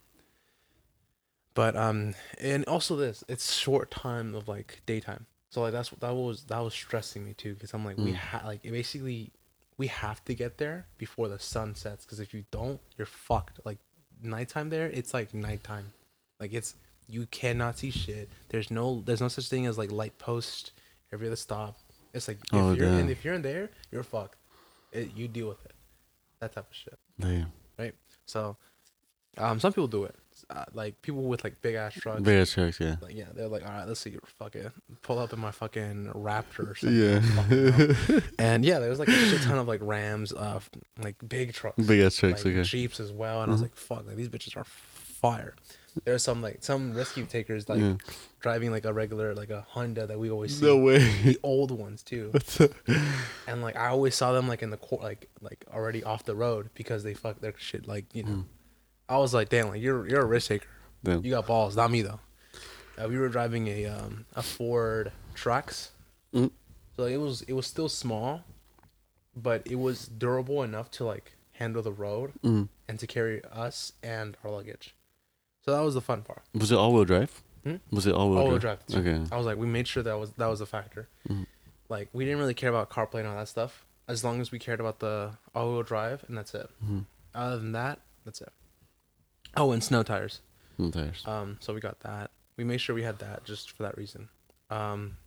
[1.53, 5.25] But um, and also this, it's short time of like daytime.
[5.49, 8.15] So like that's that was that was stressing me too because I'm like we Mm.
[8.15, 9.31] ha like basically
[9.77, 13.59] we have to get there before the sun sets because if you don't, you're fucked.
[13.63, 13.77] Like
[14.21, 15.93] nighttime there, it's like nighttime.
[16.39, 16.75] Like it's
[17.07, 18.29] you cannot see shit.
[18.49, 20.71] There's no there's no such thing as like light post
[21.13, 21.77] every other stop.
[22.13, 24.37] It's like if Oh, you're in if you're in there, you're fucked.
[24.91, 25.73] It, you deal with it.
[26.39, 26.97] That type of shit.
[27.19, 27.51] Damn.
[27.77, 27.93] Right.
[28.25, 28.57] So,
[29.37, 30.15] um, some people do it.
[30.49, 32.21] Uh, like people with like big ass trucks.
[32.21, 32.95] Very trucks, yeah.
[33.01, 34.69] Like yeah, they're like, all right, let's see, fucking
[35.01, 36.95] pull up in my fucking Raptor or something.
[38.07, 38.19] Yeah.
[38.39, 40.59] And yeah, there was like a shit ton of like Rams, uh,
[41.01, 42.63] like big trucks, Big ass trucks, like okay.
[42.63, 43.41] Jeeps as well.
[43.41, 43.65] And I was Mhm.
[43.65, 45.55] like, fuck, like these bitches are fire.
[46.05, 47.95] There's some like some rescue takers like Yeah.
[48.39, 50.65] driving like a regular like a Honda that we always see.
[50.65, 50.99] No way.
[51.23, 52.31] The old ones too.
[53.47, 56.35] and like I always saw them like in the court, like like already off the
[56.35, 57.87] road because they fuck their shit.
[57.87, 58.43] Like you know, Mm.
[59.09, 60.67] I was like, damn, like you're you're a risk taker.
[61.03, 61.23] Damn.
[61.23, 62.19] You got balls, not me though.
[63.01, 65.89] Uh, we were driving a um a Ford Trax,
[66.33, 66.51] Mm.
[66.95, 68.41] so it was it was still small,
[69.35, 72.69] but it was durable enough to like handle the road Mm.
[72.87, 74.93] and to carry us and our luggage.
[75.67, 76.43] So that was the fun part.
[76.53, 77.43] Was it all wheel drive?
[77.65, 77.75] Hmm?
[77.91, 78.79] Was it all wheel All-wheel drive?
[78.87, 79.05] drive.
[79.05, 79.21] Okay.
[79.29, 81.09] I was like, we made sure that was that was a factor.
[81.27, 81.45] Mhm.
[81.89, 84.59] Like we didn't really care about CarPlay and all that stuff, as long as we
[84.59, 86.69] cared about the all-wheel drive, and that's it.
[86.85, 87.03] Mhm.
[87.35, 88.53] Other than that, that's it.
[89.57, 90.39] Oh, and snow tires.
[90.77, 91.21] Snow tires.
[91.25, 92.31] Um, so we got that.
[92.55, 94.29] We made sure we had that just for that reason.
[94.69, 95.17] Um,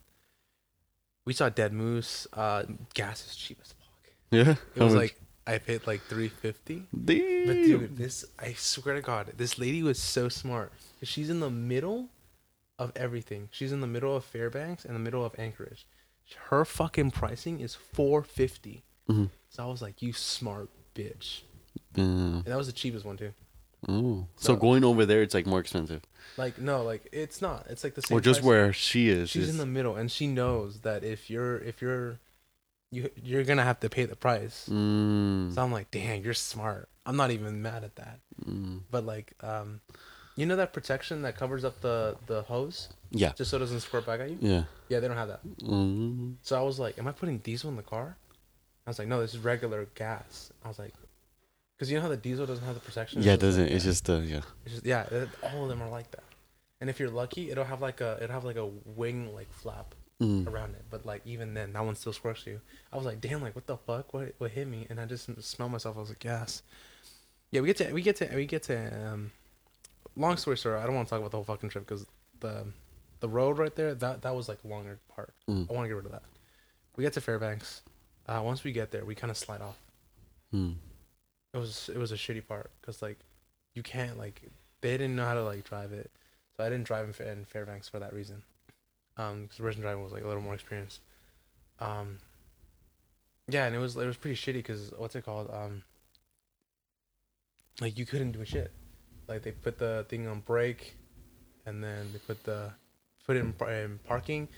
[1.26, 2.26] we saw dead moose.
[2.32, 2.62] Uh,
[2.94, 4.10] gas is cheap as fuck.
[4.30, 4.54] Yeah.
[4.74, 5.20] It was like
[5.54, 6.86] I paid like three fifty.
[6.92, 10.72] But dude, this I swear to God, this lady was so smart.
[11.02, 12.08] She's in the middle
[12.78, 13.48] of everything.
[13.50, 15.86] She's in the middle of Fairbanks and the middle of Anchorage.
[16.50, 18.84] Her fucking pricing is four fifty.
[19.08, 19.30] Mhm.
[19.48, 21.40] So I was like, you smart bitch.
[21.96, 22.04] Yeah.
[22.04, 23.32] And that was the cheapest one too.
[23.88, 24.26] Oh.
[24.36, 26.02] So So- going over there, it's like more expensive,
[26.36, 27.66] Like no, like it's not.
[27.68, 28.16] It's like the same.
[28.16, 29.30] or just where she is.
[29.30, 32.20] she's is- in the middle, and she knows that if you're if you're
[32.90, 34.68] you you're gonna have to pay the price.
[34.70, 36.88] Mm, So I'm like, dang, you're smart.
[37.06, 38.18] I'm not even mad at that.
[38.44, 38.80] mm.
[38.90, 39.80] But like, um,
[40.36, 43.32] you know that protection that covers up the the hose Yeah.
[43.36, 44.38] just so it doesn't squirt back at you.
[44.40, 44.64] Yeah.
[44.88, 45.40] Yeah, they don't have that.
[45.62, 46.36] Mm.
[46.42, 48.16] So I was like, am I putting diesel in the car?
[48.86, 50.50] I was like, no, this is regular gas.
[50.64, 50.94] I was like,
[51.76, 53.22] because you know how the diesel doesn't have the protection.
[53.22, 53.64] Yeah, it doesn't.
[53.64, 54.40] like It's just uh, yeah.
[54.64, 56.24] It's just yeah, it- all of them are like that.
[56.80, 59.94] And if you're lucky, it'll have like a it'll have like a wing like flap
[60.20, 60.46] Mm.
[60.46, 60.84] around it.
[60.90, 62.60] But like even then, that one still squirts you.
[62.92, 64.12] I was like, damn, like what the fuck?
[64.12, 64.86] What what hit me?
[64.90, 65.96] And I just smelled myself.
[65.96, 66.62] I was like, yes.
[67.50, 69.08] Yeah, we get to we get to we get to.
[69.08, 69.32] Um,
[70.16, 72.06] long story short, I don't want to talk about the whole fucking trip because
[72.40, 72.66] the
[73.20, 75.32] the road right there that that was like the longer part.
[75.48, 75.70] Mm.
[75.70, 76.22] I want to get rid of that.
[76.96, 77.82] We get to Fairbanks.
[78.26, 79.78] Uh, once we get there, we kind of slide off.
[80.54, 80.74] Mm.
[81.54, 83.18] It was it was a shitty part because like
[83.74, 84.42] you can't like
[84.82, 86.10] they didn't know how to like drive it,
[86.56, 88.42] so I didn't drive in Fairbanks for that reason.
[89.20, 91.00] Um, because Russian driving was like a little more experienced.
[91.78, 92.18] Um.
[93.48, 95.50] Yeah, and it was it was pretty shitty because what's it called?
[95.52, 95.82] Um.
[97.80, 98.70] Like you couldn't do a shit.
[99.28, 100.96] Like they put the thing on brake,
[101.66, 102.72] and then they put the
[103.26, 104.48] put it in, in parking,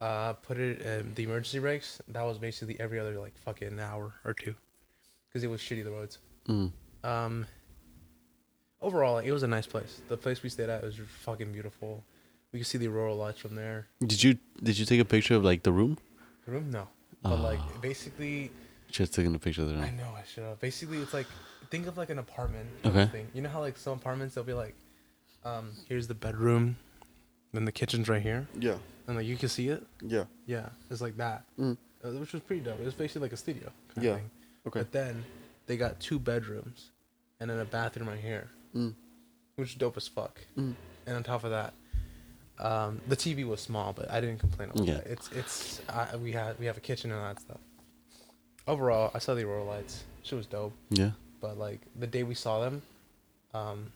[0.00, 2.00] Uh, put it in the emergency brakes.
[2.08, 4.54] That was basically every other like fucking hour or two,
[5.28, 6.18] because it was shitty the roads.
[6.48, 6.72] Mm.
[7.04, 7.46] Um.
[8.82, 10.02] Overall, it was a nice place.
[10.08, 12.04] The place we stayed at was fucking beautiful.
[12.52, 13.88] We could see the aurora lights from there.
[14.04, 15.98] Did you did you take a picture of like the room?
[16.46, 16.88] The room, no,
[17.22, 17.78] but like Oh.
[17.80, 18.50] basically,
[18.90, 19.82] Just taking a picture of the room.
[19.82, 20.60] I know I should have.
[20.60, 21.26] Basically, it's like
[21.70, 22.68] think of like an apartment.
[22.82, 23.10] type of Okay.
[23.12, 23.28] Thing.
[23.34, 24.74] You know how like some apartments they'll be like,
[25.44, 26.76] um, here's the bedroom,
[27.52, 28.78] then the kitchen's right here, Yeah.
[29.08, 29.84] and like you can see it.
[30.00, 30.24] Yeah.
[30.46, 31.76] Yeah, it's like that, Mm.
[32.04, 32.78] uh, which was pretty dope.
[32.80, 33.72] It was basically like a studio.
[33.94, 34.10] Kind Yeah.
[34.12, 34.30] Of thing.
[34.68, 34.80] Okay.
[34.80, 35.24] But then
[35.66, 36.90] they got two bedrooms,
[37.40, 38.94] and then a bathroom right here, Mm.
[39.56, 40.40] which is dope as fuck.
[40.56, 40.74] Mm.
[41.06, 41.74] And on top of that,
[42.58, 44.94] um, the TV was small, but I didn't complain about Yeah.
[44.94, 45.06] that.
[45.06, 47.58] It's it's I, we had we have a kitchen and all that stuff.
[48.66, 50.04] Overall, I saw the aurora lights.
[50.22, 50.72] Shit was dope.
[50.90, 51.10] Yeah.
[51.40, 52.82] But like the day we saw them,
[53.54, 53.92] um,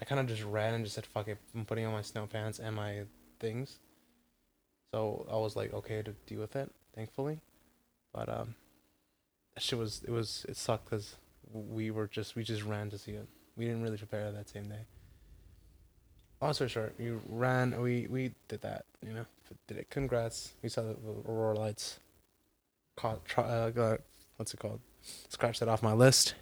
[0.00, 2.26] I kind of just ran and just said, "Fuck it," I'm putting on my snow
[2.26, 3.02] pants and my
[3.40, 3.78] things.
[4.92, 7.40] So I was like, okay to deal with it, thankfully.
[8.12, 8.54] But um,
[9.54, 11.16] that shit was it was it sucked because
[11.52, 13.26] we were just we just ran to see it.
[13.56, 14.84] We didn't really prepare that same day.
[16.52, 17.80] Story short, we ran.
[17.80, 18.84] We we did that.
[19.04, 19.26] You know,
[19.66, 19.90] did it.
[19.90, 20.52] Congrats.
[20.62, 21.98] We saw the, the aurora lights.
[22.96, 23.24] Caught.
[23.24, 24.00] Try, uh, got,
[24.36, 24.80] what's it called?
[25.28, 26.34] Scratch that off my list.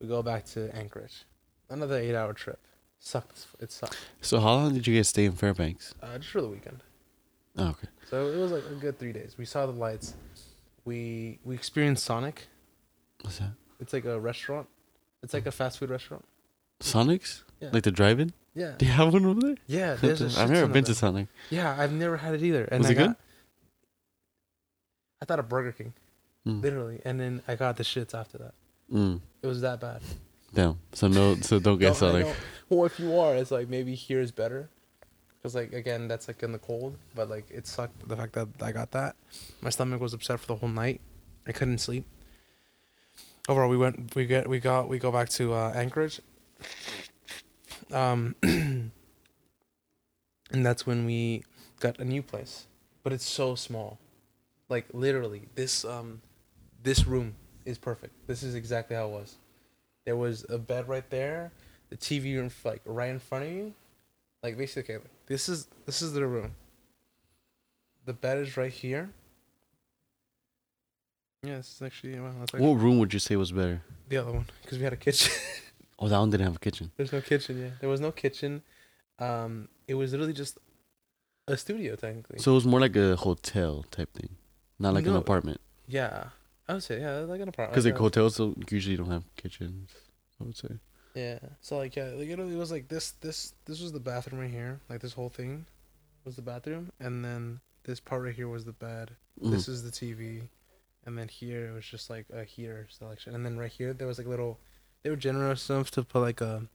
[0.00, 1.24] We go back to Anchorage.
[1.68, 2.60] Another eight-hour trip.
[2.98, 3.46] Sucked.
[3.60, 3.96] It sucked.
[4.20, 5.94] So how long did you guys stay in Fairbanks?
[6.02, 6.82] Uh, just for the weekend.
[7.56, 7.88] Oh, okay.
[8.08, 9.34] So it was like a good three days.
[9.36, 10.14] We saw the lights.
[10.84, 12.46] We we experienced Sonic.
[13.22, 13.52] What's that?
[13.80, 14.68] It's like a restaurant.
[15.22, 16.24] It's like a fast food restaurant.
[16.80, 17.42] Sonics?
[17.60, 17.70] Yeah.
[17.72, 18.32] Like the drive-in?
[18.54, 18.74] Yeah.
[18.78, 19.56] Do you have one over there?
[19.66, 19.94] Yeah.
[20.00, 20.94] There's a I've never been to.
[20.94, 21.26] Sonic.
[21.50, 22.64] Yeah, I've never had it either.
[22.64, 23.16] And Was I it good?
[25.20, 25.92] I thought of Burger King,
[26.46, 26.62] Mm.
[26.62, 28.54] literally, and then I got the shits after that.
[28.92, 29.20] Mm.
[29.42, 30.00] It was that bad.
[30.54, 30.78] Damn.
[30.92, 31.34] So no.
[31.36, 32.36] So don't get Don't- I don't-
[32.68, 34.70] Well, if you are, it's like maybe here is better,
[35.36, 36.96] because like again, that's like in the cold.
[37.14, 39.16] But like it sucked the fact that I got that.
[39.60, 41.00] My stomach was upset for the whole night.
[41.46, 42.06] I couldn't sleep.
[43.48, 44.14] Overall, we went.
[44.14, 44.48] We get.
[44.48, 44.88] We got.
[44.88, 46.20] We go back to uh, Anchorage.
[47.92, 48.90] Um, and
[50.50, 51.44] that's when we
[51.80, 52.66] got a new place,
[53.02, 53.98] but it's so small.
[54.68, 56.20] Like literally, this um,
[56.82, 58.12] this room is perfect.
[58.26, 59.36] This is exactly how it was.
[60.04, 61.52] There was a bed right there,
[61.90, 63.74] the TV room like right in front of you,
[64.42, 64.96] like basically.
[64.96, 66.52] Okay, this is this is the room.
[68.04, 69.10] The bed is right here.
[71.42, 73.80] Yeah, actually well, actually What room would you say was better?
[74.08, 75.32] the other one because we had a kitchen.
[75.98, 76.92] Oh, that one didn't have a kitchen.
[76.96, 77.60] There's no kitchen.
[77.60, 78.62] Yeah, there was no kitchen.
[79.18, 80.58] Um, it was literally just
[81.48, 82.38] a studio technically.
[82.38, 84.36] So it was more like a hotel type thing,
[84.78, 85.60] not like an apartment.
[85.88, 86.24] yeah,
[86.68, 87.72] I would say yeah, like an apartment.
[87.72, 89.90] Because like hotels don't, usually don't have kitchens.
[90.40, 90.68] I would say.
[91.14, 91.38] Yeah.
[91.60, 94.40] So like yeah, like it was- it was like this this this was the bathroom
[94.40, 94.80] right here.
[94.88, 95.66] Like this whole thing
[96.24, 99.12] was the bathroom, and then this part right here was the bed.
[99.42, 99.50] Mm.
[99.50, 100.42] This is the TV,
[101.06, 104.06] and then here it was just like a heater selection, and then right here there
[104.06, 104.60] was like little.
[105.02, 106.66] They were generous enough to put like a,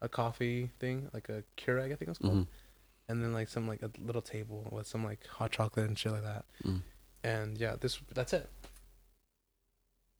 [0.00, 2.46] a coffee thing, like a Keurig, I think it was called, Mhm.
[3.08, 6.12] and then like some like a little table with some like hot chocolate and shit
[6.12, 6.44] like that.
[6.64, 6.82] Mm.
[7.24, 8.48] And yeah, this that's it.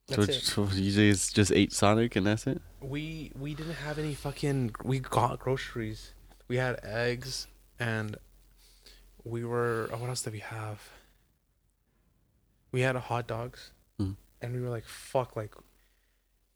[0.09, 0.41] So, That's it.
[0.43, 2.61] so you say it's just ate Sonic and that's it?
[2.79, 6.13] we we didn't have any fucking we got groceries
[6.47, 7.47] we had eggs
[7.79, 8.15] and
[9.25, 10.79] we were oh, what else did we have
[12.71, 14.15] we had hot dogs Mm.
[14.41, 15.53] and we were like fuck like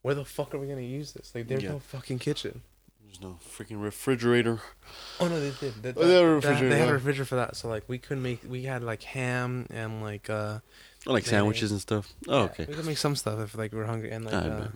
[0.02, 1.70] where the fuck are we gonna use this like there's Yeah.
[1.72, 2.62] no fucking kitchen
[3.04, 4.60] There's no freaking refrigerator.
[5.20, 7.24] oh no they did they, Oh, they had a that- refrigerator, they had a refrigerator
[7.26, 10.58] for that so like we could make we had like ham and like uh
[11.04, 12.12] Oh, like sandwiches and stuff.
[12.28, 12.64] Oh, yeah, okay.
[12.68, 14.68] we could make some stuff if like we're hungry and like I uh.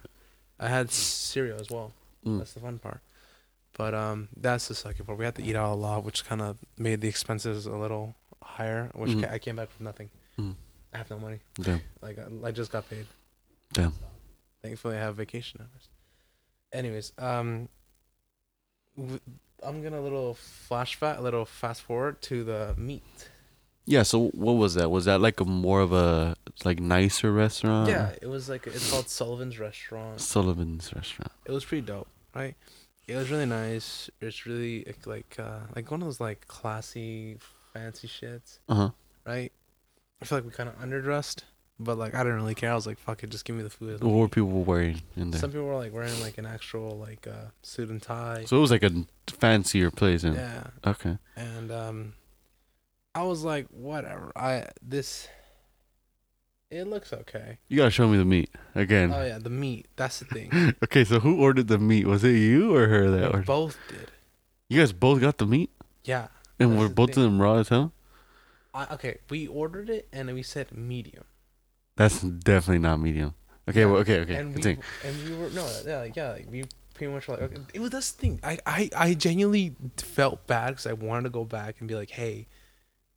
[0.58, 1.92] I had cereal as well
[2.26, 2.38] Mm.
[2.38, 3.00] That's the fun part.
[3.78, 5.16] But um, that's the second part.
[5.16, 8.16] We had to eat out a lot, which kind of made the expenses a little
[8.42, 8.90] higher.
[8.94, 9.22] Which Mhm.
[9.22, 10.10] ca- I came back with nothing.
[10.36, 10.56] Mm.
[10.92, 11.38] I have no money.
[11.60, 11.82] Damn.
[12.02, 13.06] Like I, I just got paid.
[13.74, 13.92] Damn.
[14.62, 15.88] Thankfully, I have vacation hours.
[16.72, 17.68] Anyways, um,
[18.96, 19.20] w-
[19.62, 23.02] I'm gonna little flash back, a little fast forward to the meat.
[23.84, 24.02] Yeah.
[24.02, 24.90] So what was that?
[24.90, 27.88] Was that like a more of a like nicer restaurant?
[27.88, 30.20] yeah, it was like it's called Sullivan's Restaurant.
[30.20, 31.32] Sullivan's restaurant.
[31.44, 32.54] It was pretty dope, right?
[33.06, 34.10] It was really nice.
[34.20, 37.38] It's really like uh like one of those like classy,
[37.72, 38.58] fancy shits.
[38.68, 38.90] Uh huh.
[39.24, 39.52] right?
[40.20, 41.42] I feel like we kind of underdressed,
[41.78, 42.72] but like I didn't really care.
[42.72, 45.30] I was like, "Fuck it, just give me the food." What were people wearing in
[45.30, 45.40] there?
[45.40, 48.44] Some people were like wearing like an actual like uh, suit and tie.
[48.46, 48.90] So it was like a
[49.28, 50.24] fancier place.
[50.24, 51.18] And, yeah, Okay.
[51.36, 52.12] and um,
[53.14, 54.32] I was like, whatever.
[54.36, 55.28] I this,
[56.70, 57.58] it looks okay.
[57.68, 59.12] You gotta show me the meat again.
[59.12, 59.86] Oh yeah, the meat.
[59.96, 60.74] That's the thing.
[60.84, 62.06] Okay, so who ordered the meat?
[62.06, 63.46] Was it you or her that we ordered?
[63.46, 64.10] both did.
[64.68, 65.70] You guys both got the meat,
[66.04, 66.28] Yeah.
[66.58, 67.92] and were both of them raw as hell.
[68.74, 71.24] I, okay, we ordered it and we said medium.
[71.96, 73.34] That's definitely not medium.
[73.68, 74.34] Okay, well, okay, okay.
[74.36, 74.82] And we continue.
[75.04, 77.62] and we were no, yeah, like, yeah, like we pretty much were like okay.
[77.74, 78.38] it was this thing.
[78.42, 82.10] I I I genuinely felt bad because I wanted to go back and be like,
[82.10, 82.46] hey,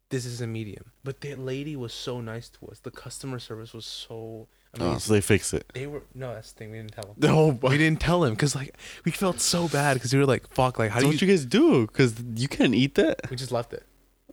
[0.09, 0.85] this is a medium.
[1.03, 2.79] But the lady was so nice to us.
[2.79, 4.47] The customer service was so
[4.79, 4.99] Oh, amazing.
[4.99, 5.65] so they fixed it.
[5.73, 6.71] they were no, that's the thing.
[6.71, 7.15] We didn't tell them.
[7.17, 10.25] No, oh, We didn't tell him because like we felt so bad because we were
[10.27, 11.27] like, fuck, like how How do what you?
[11.27, 11.85] you guys do?
[11.87, 13.29] Because you can't eat that.
[13.31, 13.83] We just left it.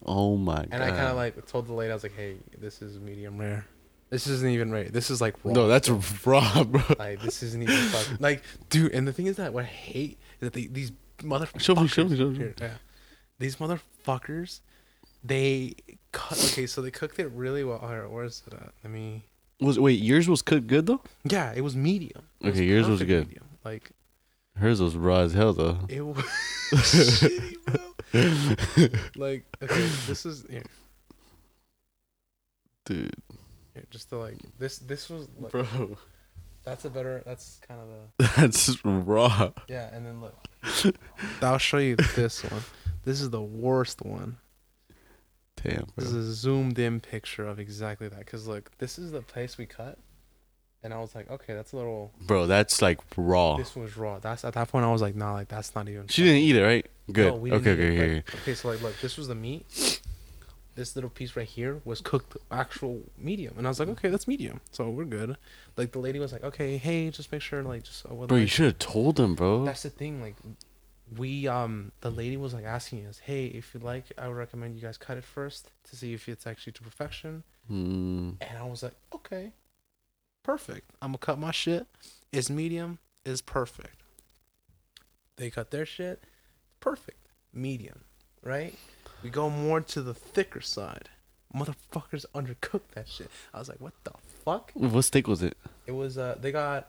[0.04, 0.68] Oh my god.
[0.72, 3.38] And I kind of like told the lady, I was like, "Hey, this is medium
[3.38, 3.66] rare.
[4.10, 4.92] This isn't even right.
[4.92, 5.52] This is like raw.
[5.52, 5.88] No, that's
[6.24, 6.82] raw, bro.
[6.98, 10.18] like this isn't even fucking like, dude." And the thing is that what I hate
[10.40, 11.60] is that they, these motherfuckers.
[11.60, 12.36] Show me, show me, show me.
[12.38, 12.74] Here, yeah.
[13.38, 14.60] These motherfuckers,
[15.24, 15.74] they
[16.12, 16.38] cut.
[16.52, 17.78] Okay, so they cooked it really well.
[17.78, 18.72] Alright, where's it at?
[18.84, 19.24] Let me.
[19.60, 21.00] Was wait, yours was cooked good though?
[21.24, 22.22] Yeah, it was medium.
[22.40, 23.26] It Okay, yours was good.
[23.26, 23.44] Medium.
[23.64, 23.90] Like
[24.56, 25.78] Hers was raw as hell though.
[25.88, 26.16] it was
[26.72, 28.98] shitty, bro.
[29.16, 30.62] like okay, this is here.
[32.84, 33.12] Dude,
[33.90, 34.78] just to like this.
[34.78, 35.96] This was like, bro,
[36.64, 37.22] that's a better.
[37.24, 38.32] That's kind of the.
[38.40, 39.52] that's raw.
[39.68, 40.36] Yeah, and then look.
[41.42, 42.62] I'll show you this one.
[43.04, 44.38] This is the worst one.
[45.62, 48.26] Damn, This is a zoomed in picture of exactly that.
[48.26, 49.98] Cause look, this is the place we cut,
[50.82, 52.12] and I was like, okay, that's a little.
[52.26, 53.56] Bro, that's like raw.
[53.56, 54.18] This was raw.
[54.18, 56.08] That's at that point I was like, nah, like that's not even.
[56.08, 56.86] She didn't eat it, right?
[57.10, 57.32] Good.
[57.32, 58.38] No, we okay, didn't eat okay, it, okay, like- okay.
[58.42, 60.00] Okay, so like, look, this was the meat.
[60.76, 64.28] This little piece right here was cooked actual medium, and I was like, okay, that's
[64.28, 65.36] medium, so we're good.
[65.76, 68.06] Like the lady was like, okay, hey, just make sure, like, just.
[68.06, 69.64] Uh, Bro, you should have told them, bro.
[69.64, 70.20] That's the thing.
[70.20, 70.36] Like,
[71.16, 74.74] we um, the lady was like asking us, "Hey, if you like, I would recommend
[74.76, 78.64] you guys cut it first to see if it's actually to perfection." Mm, And I
[78.64, 79.52] was like, "Okay,
[80.42, 80.90] perfect.
[81.00, 81.86] I'm gonna cut my shit.
[82.32, 82.98] It's medium.
[83.24, 84.02] Is perfect."
[85.36, 86.24] They cut their shit,
[86.80, 87.28] perfect.
[87.52, 88.04] Medium,
[88.42, 88.74] right?
[89.22, 91.08] We go more to the thicker side.
[91.54, 93.30] Motherfuckers undercooked that shit.
[93.54, 94.12] I was like, "What the
[94.44, 95.56] fuck?" what steak was it?
[95.86, 96.88] It was uh, they got,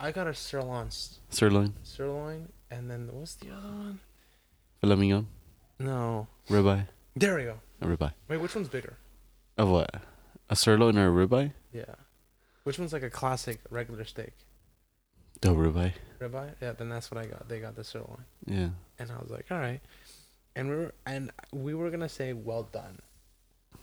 [0.00, 0.88] I got a sirloin,
[1.30, 4.00] Sirloin, sirloin, and then what's the other one?
[4.80, 5.26] filet mignon,
[5.78, 6.26] No.
[6.48, 7.58] ribeye, There we go.
[7.80, 8.12] a ribeye.
[8.28, 8.96] Wait, which one's bigger?
[9.56, 9.90] Of what?
[10.50, 11.52] A sirloin or a ribeye?
[11.72, 11.94] Yeah.
[12.64, 14.32] Which one's like a classic regular steak?
[15.40, 15.92] The ribeye.
[16.20, 16.54] Ribeye?
[16.60, 17.48] Yeah, then that's what I got.
[17.48, 18.24] They got the sirloin.
[18.46, 18.70] Yeah.
[18.98, 19.80] And I was like, all right.
[20.58, 22.98] And we were and we were gonna say well done.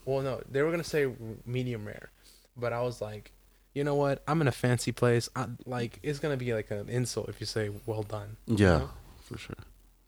[0.06, 1.08] Well, no, they were gonna say
[1.46, 2.10] medium rare,
[2.58, 3.32] but I was like,
[3.74, 4.22] you know what?
[4.28, 5.30] I'm in a fancy place.
[5.36, 8.38] I, like it's gonna be like an insult if you say well done.
[8.46, 8.90] you Yeah, know?
[9.22, 9.56] for sure.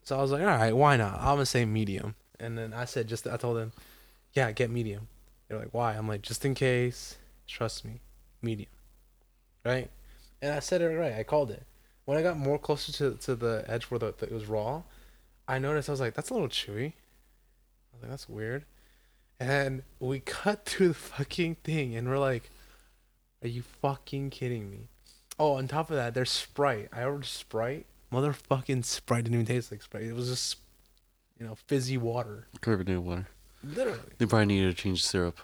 [0.03, 1.15] So I was like, all right, why not?
[1.19, 2.15] I'm gonna say medium.
[2.39, 3.71] And then I said, just I told them,
[4.33, 5.07] yeah, get medium.
[5.47, 5.93] They're like, why?
[5.95, 7.15] I'm like, just in case.
[7.47, 8.01] Trust me,
[8.41, 8.69] medium.
[9.65, 9.89] Right?
[10.41, 11.13] And I said it right.
[11.13, 11.63] I called it.
[12.05, 14.83] When I got more closer to, to the edge where the, the, it was raw,
[15.47, 16.87] I noticed I was like, that's a little chewy.
[16.87, 18.65] I was like, that's weird.
[19.39, 22.49] And we cut through the fucking thing, and we're like,
[23.43, 24.87] are you fucking kidding me?
[25.39, 26.89] Oh, on top of that, there's Sprite.
[26.91, 27.85] I ordered Sprite.
[28.11, 30.03] Motherfucking Sprite didn't even taste like Sprite.
[30.03, 30.57] It was just,
[31.39, 32.47] you know, fizzy water.
[32.61, 33.27] Carbonated water.
[33.63, 33.99] Literally.
[34.17, 35.37] They probably needed to change the syrup.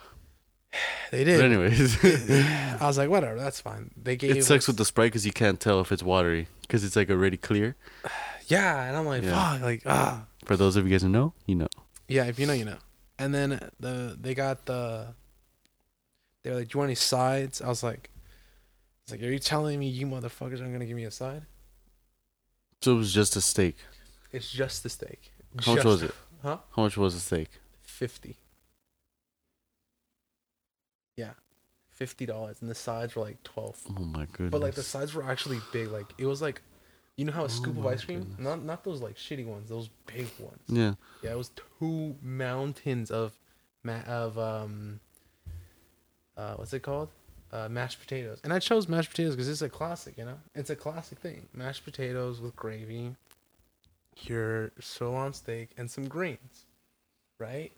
[1.12, 1.44] They But did.
[1.44, 2.04] anyways,
[2.82, 3.92] I was like, whatever, that's fine.
[4.02, 6.48] They gave it sucks us- with the Sprite because you can't tell if it's watery
[6.62, 7.76] because it's like already clear.
[8.46, 9.52] Yeah, and I'm like, Yeah.
[9.52, 10.26] fuck, like, ah.
[10.44, 11.68] For those of you guys who know, you know.
[12.08, 12.76] Yeah, if you know, you know.
[13.18, 15.14] And then the they got the.
[16.42, 18.10] They were like, "Do you want any sides?" I was like,
[19.04, 21.46] "It's like, are you telling me you motherfuckers aren't gonna give me a side?"
[22.82, 23.76] So it was just a steak.
[24.32, 25.32] It's just the steak.
[25.64, 26.14] How much Just- was it?
[26.42, 26.58] Huh?
[26.76, 27.48] How much was the steak?
[27.82, 28.36] Fifty.
[31.16, 31.30] Yeah,
[31.88, 33.80] fifty dollars, and the sides were like twelve.
[33.96, 34.50] Oh my goodness.
[34.50, 35.88] But like the sides were actually big.
[35.88, 36.60] Like it was like,
[37.16, 38.38] you know how a scoop of ice cream, goodness.
[38.40, 40.62] not not those like shitty ones, those big ones.
[40.66, 40.94] Yeah.
[41.22, 43.32] Yeah, it was two mountains of,
[43.82, 45.00] ma- of um.
[46.36, 47.10] Uh, what's it called?
[47.52, 48.40] Uh, mashed potatoes.
[48.42, 50.18] And I chose mashed potatoes because it's a classic.
[50.18, 51.46] You know, it's a classic thing.
[51.54, 53.14] Mashed potatoes with gravy,
[54.22, 56.66] your sirloin steak, and some greens,
[57.38, 57.70] right?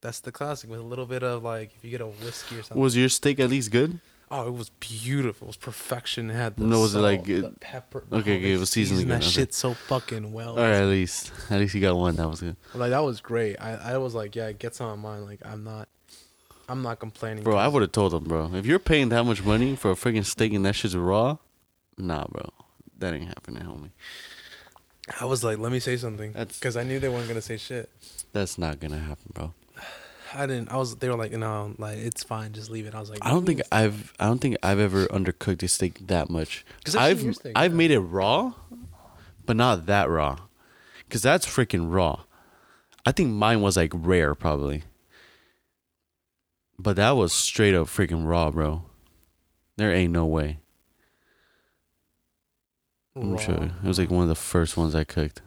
[0.00, 2.62] That's the classic with a little bit of like if you get a whiskey or
[2.62, 2.80] something.
[2.80, 4.00] Was your steak at least good?
[4.32, 5.46] Oh, it was beautiful.
[5.46, 6.30] It was perfection.
[6.30, 7.98] It had the No, was it, salt, like, the pepper?
[7.98, 9.26] Okay, Oh, okay, it was seasoned that good, okay.
[9.26, 10.50] shit so fucking well.
[10.50, 12.14] All right, at least at least you got one.
[12.16, 13.56] That was good, Like that was great.
[13.60, 15.24] I, I was like, yeah, get some on mine.
[15.24, 15.88] Like I'm not,
[16.68, 17.42] I'm not complaining.
[17.42, 17.56] bro.
[17.56, 18.54] I would have told them, bro.
[18.54, 21.38] If you're paying that much money for a freaking steak and that shit's raw,
[21.98, 22.50] nah, bro.
[22.98, 23.90] That ain't happening, homie.
[25.20, 27.90] I was like, let me say something, because I knew they weren't gonna say shit.
[28.32, 29.54] That's not gonna happen, bro.
[30.34, 30.70] I didn't.
[30.70, 30.96] I was.
[30.96, 32.94] They were like, no, like it's fine, just leave it.
[32.94, 33.60] I was like, I don't think.
[33.72, 36.64] I've I don't think I've ever undercooked a steak that much.
[36.84, 37.76] 'Cause I've steak, I've yeah.
[37.76, 38.52] made it raw,
[39.46, 40.38] but not that raw,
[41.08, 42.24] cause that's freaking raw.
[43.04, 44.84] I think mine was like rare, probably.
[46.78, 48.84] But that was straight up freaking raw, bro.
[49.76, 50.58] There ain't no way.
[53.16, 53.38] I'm Raw.
[53.38, 55.42] sure it was like one of the first ones I cooked.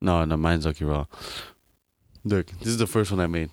[0.00, 1.04] No, no, mine's okay raw.
[2.24, 3.50] Look, this is the first one I made.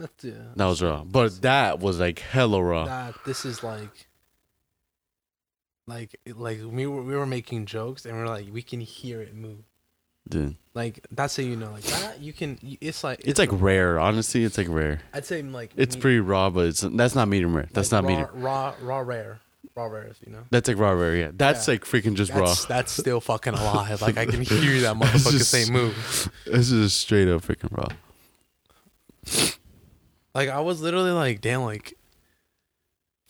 [0.00, 0.32] That's, yeah.
[0.56, 2.86] That was raw, but that was like hella raw.
[2.86, 4.08] that this is like
[5.86, 9.20] like like we were we were making jokes and we are like we can hear
[9.20, 9.58] it move
[10.28, 13.98] Dude, like that's how you know like that you can it's like it's like rare.
[13.98, 15.00] Honestly, it's like rare.
[15.12, 17.68] i'd say like It's me- pretty raw, but it's that's not medium rare.
[17.72, 18.42] That's like not raw, medium.
[18.42, 19.40] raw raw rare
[19.76, 21.16] raw rares you know That's like raw rare.
[21.16, 21.74] Yeah, that's Yeah.
[21.74, 22.46] like freaking just raw.
[22.46, 26.70] that's, that's still fucking alive like i can hear that motherfucker just- say move This
[26.70, 27.88] is straight up freaking raw.
[30.34, 31.96] Like i was literally like damn like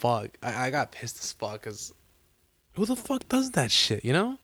[0.00, 0.30] fuck.
[0.42, 1.92] I, I got pissed as fuck because
[2.72, 4.38] who the fuck does that shit you know?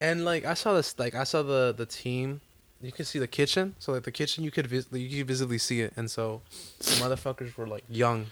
[0.00, 2.40] And like i saw this like i saw the the team.
[2.80, 3.76] You can see the kitchen.
[3.78, 5.92] So like the kitchen you could vis- you could visibly see it.
[5.96, 6.42] And so
[6.80, 8.26] some motherfuckers were like young.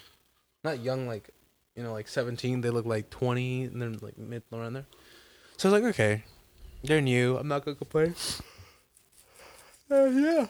[0.65, 1.31] Not young like
[1.77, 4.87] you know like 17 they look like 20 and they're like mid around there.
[5.57, 6.25] So i was like okay.
[6.83, 7.37] They're new.
[7.37, 8.15] I'm not gonna complain.
[9.91, 10.47] Uh, yeah.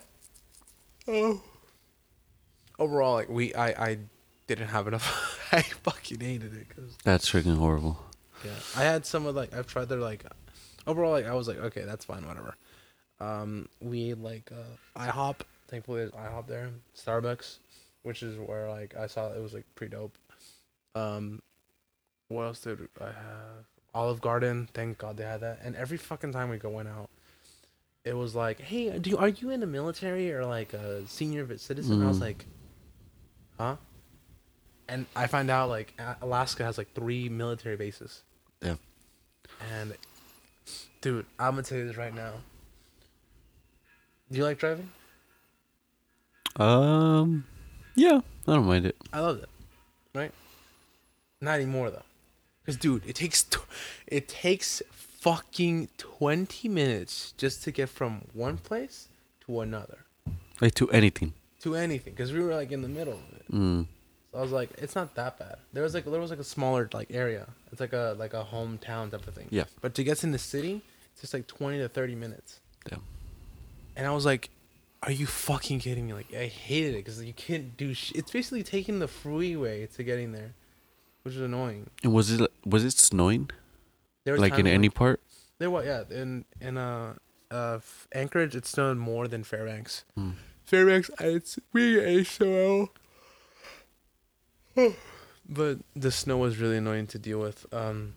[1.08, 1.42] Oh
[2.80, 3.98] overall like we i i
[4.48, 8.02] didn't have enough i fucking hated it because That's freaking horrible.
[8.44, 10.24] yeah, I had some of like I've tried their like
[10.86, 12.56] overall like I was like okay that's fine whatever.
[13.20, 15.40] Um, we ate, like uh, IHOP.
[15.68, 16.70] Thankfully, there's IHOP there.
[16.96, 17.58] Starbucks,
[18.02, 20.16] which is where like I saw it was like pretty dope.
[20.94, 21.42] Um,
[22.28, 23.66] what else did I have?
[23.94, 24.68] Olive Garden.
[24.72, 25.60] Thank God they had that.
[25.62, 27.10] And every fucking time we go went out,
[28.04, 31.58] it was like, hey, do you, are you in the military or like a senior
[31.58, 32.02] citizen?
[32.02, 32.22] I was Mm.
[32.22, 32.46] like,
[33.60, 33.76] huh?
[34.88, 35.92] And I find out like
[36.22, 38.22] Alaska has like three military bases.
[38.62, 38.76] Yeah.
[39.72, 39.94] And
[41.00, 42.32] dude, I'm gonna tell you this right now.
[44.30, 44.90] Do you like driving?
[46.56, 47.44] Um,
[47.94, 48.96] yeah, I don't mind it.
[49.12, 49.48] I love it.
[50.14, 50.32] Right?
[51.40, 52.02] Not anymore though.
[52.64, 53.66] Cause dude, it takes tw-
[54.06, 59.08] it takes fucking 20 minutes just to get from one place
[59.46, 60.06] to another.
[60.60, 61.34] Like to anything.
[61.60, 62.14] To anything.
[62.14, 63.52] Cause we were like in the middle of it.
[63.52, 63.86] Mm.
[64.32, 65.56] So I was like, it's not that bad.
[65.72, 67.48] There was like there was like a smaller like area.
[67.72, 69.48] It's like a like a hometown type of thing.
[69.50, 69.64] Yeah.
[69.80, 70.82] But to get to the city,
[71.12, 72.60] it's just like twenty to thirty minutes.
[72.90, 72.98] Yeah.
[73.96, 74.50] And I was like,
[75.02, 76.12] are you fucking kidding me?
[76.12, 77.92] Like I hated it because you can't do.
[77.94, 80.54] Sh- it's basically taking the freeway to getting there,
[81.22, 81.90] which is annoying.
[82.04, 83.50] And was it was it snowing?
[84.24, 85.20] There was Like in any part?
[85.58, 87.14] There was yeah in in uh
[87.50, 87.80] uh
[88.14, 90.04] Anchorage it snowed more than Fairbanks.
[90.18, 90.34] Mm.
[90.70, 92.90] Fairbanks it's we HOL.
[95.48, 97.66] but the snow was really annoying to deal with.
[97.74, 98.14] Um,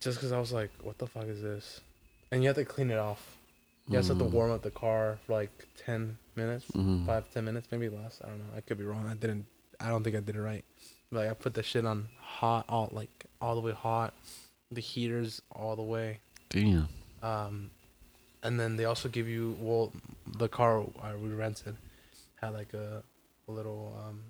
[0.00, 1.80] just because I was like, what the fuck is this?
[2.32, 3.36] And you have to clean it off.
[3.88, 4.32] You also have to Mm.
[4.32, 7.06] warm up the car for like ten minutes, Mhm.
[7.06, 8.20] five ten minutes, maybe less.
[8.24, 8.56] I don't know.
[8.56, 9.06] I could be wrong.
[9.06, 9.46] I didn't.
[9.78, 10.64] I don't think I did it right.
[11.12, 14.12] Like I put the shit on hot, all like all the way hot.
[14.72, 16.18] The heaters all the way.
[16.50, 16.88] Damn.
[17.22, 17.70] Um,
[18.42, 19.92] and then they also give you well,
[20.36, 21.76] the car uh, we rented
[22.40, 23.02] had like a,
[23.48, 24.22] a little um,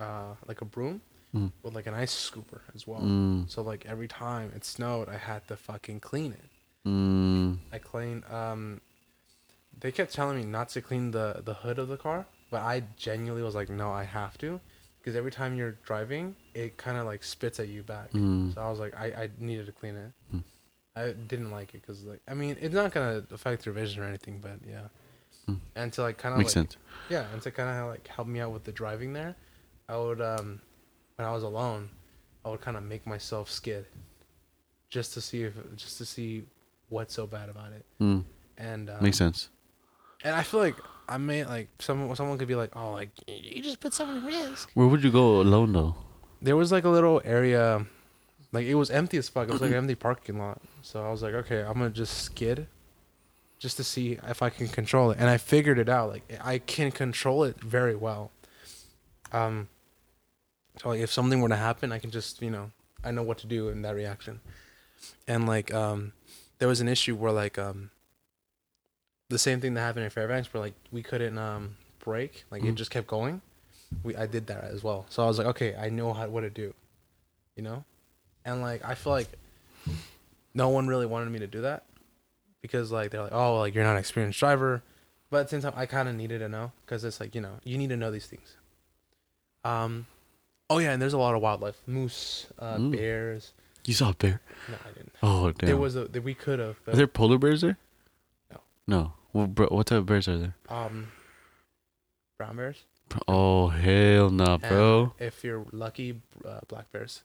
[0.00, 1.00] uh, like a broom
[1.34, 1.52] Mm.
[1.62, 3.00] with like an ice scooper as well.
[3.00, 3.50] Mm.
[3.50, 6.88] So like every time it snowed, I had to fucking clean it.
[6.88, 7.58] Mm.
[7.72, 8.24] I cleaned.
[8.30, 8.80] Um,
[9.78, 12.84] they kept telling me not to clean the the hood of the car, but I
[12.96, 14.60] genuinely was like, no, I have to,
[14.98, 18.12] because every time you're driving, it kind of like spits at you back.
[18.12, 18.54] Mm.
[18.54, 20.12] So I was like, I, I needed to clean it.
[20.96, 24.06] I didn't like it because like I mean it's not gonna affect your vision or
[24.06, 24.88] anything, but yeah.
[25.46, 25.54] Hmm.
[25.76, 26.76] And to like kind of Makes like sense.
[27.10, 29.36] yeah, and to kind of like help me out with the driving there,
[29.88, 30.60] I would um
[31.16, 31.90] when I was alone,
[32.44, 33.86] I would kind of make myself skid,
[34.90, 36.44] just to see if just to see
[36.88, 37.84] what's so bad about it.
[38.00, 38.24] Mm.
[38.58, 39.50] And um, Makes sense.
[40.24, 40.76] And I feel like
[41.08, 44.24] I may like someone someone could be like, oh like you just put someone at
[44.24, 44.70] risk.
[44.74, 45.94] Where would you go alone though?
[46.42, 47.86] There was like a little area,
[48.56, 49.48] like it was empty as fuck.
[49.48, 50.60] It was like an empty parking lot.
[50.82, 52.66] So I was like, okay, I'm gonna just skid,
[53.58, 55.18] just to see if I can control it.
[55.20, 56.10] And I figured it out.
[56.10, 58.30] Like I can control it very well.
[59.32, 59.68] Um.
[60.82, 62.70] So like, if something were to happen, I can just you know
[63.04, 64.40] I know what to do in that reaction.
[65.28, 66.12] And like um,
[66.58, 67.90] there was an issue where like um.
[69.28, 72.66] The same thing that happened in Fairbanks, where like we couldn't um brake, like it
[72.72, 72.76] Mhm.
[72.76, 73.42] just kept going.
[74.04, 75.06] We I did that as well.
[75.08, 76.74] So I was like, okay, I know how what to do,
[77.56, 77.84] you know,
[78.46, 79.28] and like I feel like
[80.54, 81.84] no one really wanted me to do that
[82.62, 84.82] because like they're like, oh, like you're not an experienced driver,
[85.30, 87.40] but at the same time, I kind of needed to know because it's like you
[87.42, 88.56] know you need to know these things.
[89.64, 90.06] Um,
[90.70, 92.92] oh yeah, and there's a lot of wildlife, moose, uh, Mm.
[92.92, 93.52] bears.
[93.84, 94.40] You saw a bear?
[94.68, 95.12] No, I didn't.
[95.22, 95.66] Oh damn.
[95.66, 96.76] There was a that we could have.
[96.86, 97.78] Are there polar bears there?
[98.50, 98.60] No.
[98.86, 99.12] No.
[99.32, 100.54] What, bro, what type of bears are there?
[100.70, 101.08] um,
[102.38, 102.84] brown bears.
[103.28, 105.12] Oh hell no, and bro.
[105.20, 107.22] if you're lucky, uh, black bears,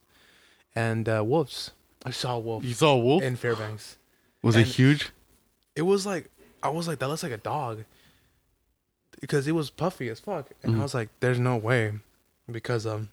[0.74, 1.72] and uh, wolves.
[2.04, 3.22] I saw a wolf You saw a wolf?
[3.22, 3.96] in Fairbanks.
[4.42, 5.10] Was it huge?
[5.76, 6.30] It was like
[6.62, 7.84] I was like that looks like a dog
[9.20, 10.78] because it was puffy as fuck, and Mhm.
[10.80, 11.92] I was like, "There's no way,"
[12.50, 13.10] because um,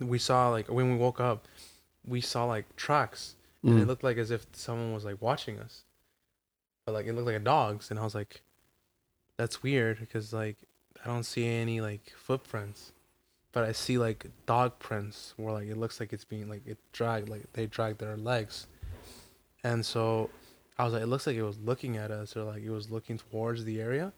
[0.00, 1.46] we saw like when we woke up,
[2.06, 3.86] we saw like tracks, and it Mm.
[3.88, 5.84] looked like as if someone was like watching us,
[6.84, 8.42] but like it looked like a dog's, and I was like,
[9.36, 10.56] "That's weird," because like
[11.02, 12.92] I don't see any like footprints,
[13.56, 16.76] but I see like dog prints where like it looks like it's being like it
[16.92, 18.66] dragged like they dragged their legs,
[19.64, 20.28] and so
[20.78, 22.90] I was like, it looks like it was looking at us or like it was
[22.90, 24.12] looking towards the area.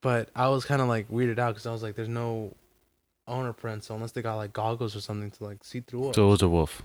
[0.00, 2.54] But I was kind of like weirded out because I was like, there's no
[3.26, 6.14] owner prints unless they got like goggles or something to like see through it.
[6.14, 6.82] So it was a wolf.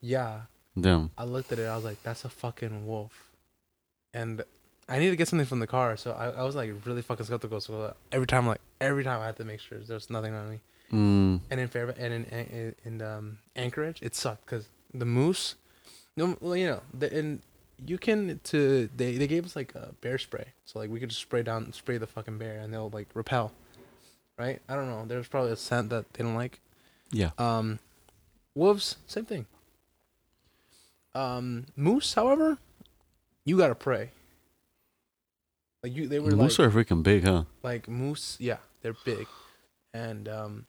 [0.00, 0.40] yeah,
[0.80, 1.10] Damn.
[1.18, 1.66] I looked at it.
[1.66, 3.32] I was like, that's a fucking wolf.
[4.14, 4.42] And
[4.88, 5.98] I need to get something from the car.
[5.98, 7.60] So I, I was like really fucking skeptical.
[7.60, 10.60] So every time, like every time I had to make sure there's nothing on me.
[10.92, 11.40] Mm.
[11.50, 15.56] And in Fairbanks and in, in, in um, Anchorage, it sucked because the moose,
[16.16, 17.40] no, well, you know, the, and
[17.84, 21.08] you can to they they gave us like a bear spray, so like we could
[21.10, 23.52] just spray down spray the fucking bear and they'll like repel,
[24.38, 24.60] right?
[24.68, 25.04] I don't know.
[25.06, 26.60] There's probably a scent that they don't like.
[27.10, 27.30] Yeah.
[27.38, 27.78] Um,
[28.54, 29.46] wolves, same thing.
[31.14, 32.58] Um, moose, however,
[33.44, 34.10] you gotta pray.
[35.82, 37.44] Like you, they were Moose like are freaking big, huh?
[37.62, 39.26] like moose yeah they're big
[39.94, 40.66] and um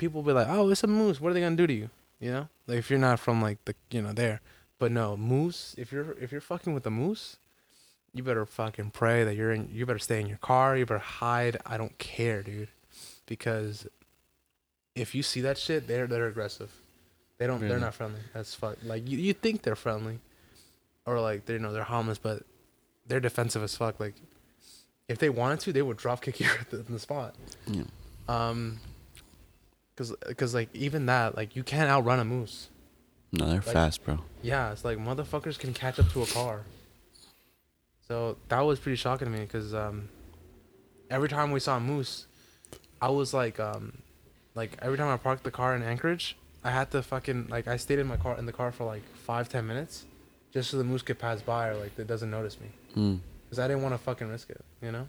[0.00, 1.20] people be like oh it's a moose.
[1.20, 1.90] What are they gonna do to you?
[2.18, 2.48] You know?
[2.66, 4.40] Like if you're not from like the you know there.
[4.78, 7.36] But no moose if you're if you're fucking with a moose
[8.12, 10.76] you better fucking pray that you're in you better stay in your car.
[10.76, 11.58] You better hide.
[11.64, 12.68] I don't care dude.
[13.26, 13.86] Because
[14.96, 16.72] if you see that shit they're they're aggressive.
[17.38, 18.20] They don't they're not friendly.
[18.34, 20.18] That's fuck like you, you think they're friendly
[21.06, 22.42] or like they're you know they're harmless but
[23.06, 24.00] they're defensive as fuck.
[24.00, 24.14] Like
[25.08, 27.34] if they wanted to, they would drop kick you in the spot.
[27.66, 27.82] Yeah.
[28.28, 28.78] Um,
[29.96, 32.68] cause, cause like even that, like you can't outrun a moose.
[33.32, 34.18] No, they're fast, bro.
[34.42, 36.62] Yeah, it's like motherfuckers can catch up to a car.
[38.08, 40.08] So that was pretty shocking to me, cause um,
[41.10, 42.26] every time we saw a moose,
[43.00, 43.98] I was like um,
[44.54, 47.76] like every time I parked the car in Anchorage, I had to fucking like I
[47.76, 50.06] stayed in my car in the car for like five ten minutes,
[50.52, 52.68] just so the moose could pass by or like it doesn't notice me.
[52.96, 53.20] Mm.
[53.48, 55.08] Cause I didn't want to fucking risk it, you know.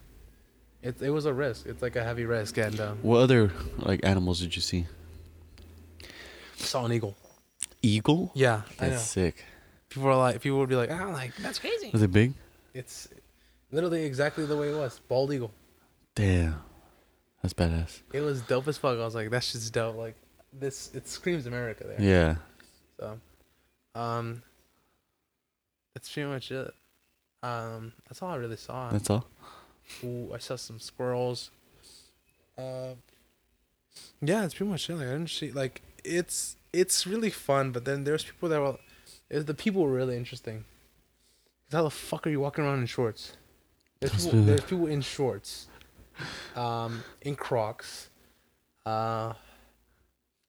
[0.83, 1.65] It it was a risk.
[1.67, 4.87] It's like a heavy risk, and um, What other like animals did you see?
[6.55, 7.15] saw an eagle.
[7.81, 8.31] Eagle?
[8.35, 8.89] Yeah, I know.
[8.91, 9.43] That's sick.
[9.89, 11.89] People are like, people would be like, oh, like that's crazy.
[11.91, 12.33] Was it big?
[12.73, 13.09] It's
[13.71, 14.99] literally exactly the way it was.
[15.07, 15.51] Bald eagle.
[16.15, 16.61] Damn.
[17.41, 18.01] That's badass.
[18.13, 18.97] It was dope as fuck.
[18.99, 19.97] I was like, that's just dope.
[19.97, 20.15] Like
[20.53, 21.97] this, it screams America there.
[21.99, 22.35] Yeah.
[22.99, 23.19] So,
[23.95, 24.43] um,
[25.95, 26.71] that's pretty much it.
[27.43, 28.91] Um, that's all I really saw.
[28.91, 29.25] That's all.
[30.03, 31.51] Ooh, I saw some squirrels.
[32.57, 32.95] Uh,
[34.21, 34.95] yeah, it's pretty much it.
[34.95, 38.77] Like I didn't see like it's it's really fun, but then there's people that were,
[39.29, 40.65] it, the people were really interesting.
[41.69, 43.33] 'Cause how the fuck are you walking around in shorts?
[43.99, 45.67] There's people, there's people in shorts,
[46.55, 48.09] um, in Crocs,
[48.85, 49.33] uh,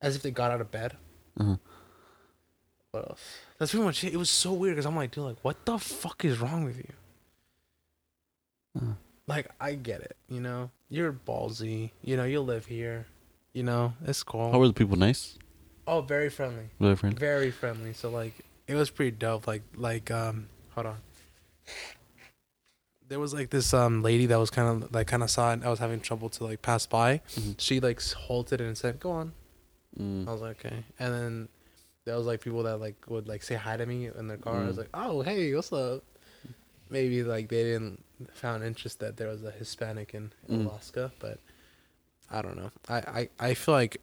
[0.01, 0.97] as if they got out of bed.
[1.38, 1.57] Uh-huh.
[2.93, 3.20] What else?
[3.59, 4.14] That's pretty much it.
[4.14, 6.78] It was so weird because I'm like, dude, like, what the fuck is wrong with
[6.78, 6.93] you?
[8.76, 8.93] Uh-huh.
[9.26, 10.16] Like, I get it.
[10.28, 11.90] You know, you're ballsy.
[12.02, 13.06] You know, you live here.
[13.52, 14.50] You know, it's cool.
[14.50, 15.38] How were the people nice?
[15.86, 16.64] oh, very friendly.
[16.80, 17.18] They friendly?
[17.18, 17.92] Very friendly.
[17.92, 18.34] So like,
[18.68, 19.46] it was pretty dope.
[19.46, 20.96] Like, like, um, hold on.
[23.08, 25.60] There was like this um lady that was kind of like kind of saw it.
[25.64, 27.20] I was having trouble to like pass by.
[27.34, 27.54] Mhm.
[27.60, 29.32] She like halted and said, "Go on."
[30.00, 30.26] Mm.
[30.26, 30.82] I was like, okay.
[30.98, 31.48] And then
[32.06, 34.56] there was like people that like would like say hi to me in their car.
[34.62, 34.78] I was Mm.
[34.78, 36.02] like, oh hey, what's up?
[36.88, 38.02] Maybe like they didn't
[38.32, 40.66] found interest that there was a Hispanic in Mm.
[40.66, 41.38] Alaska, but
[42.30, 42.70] I don't know.
[42.88, 43.98] I I, I feel like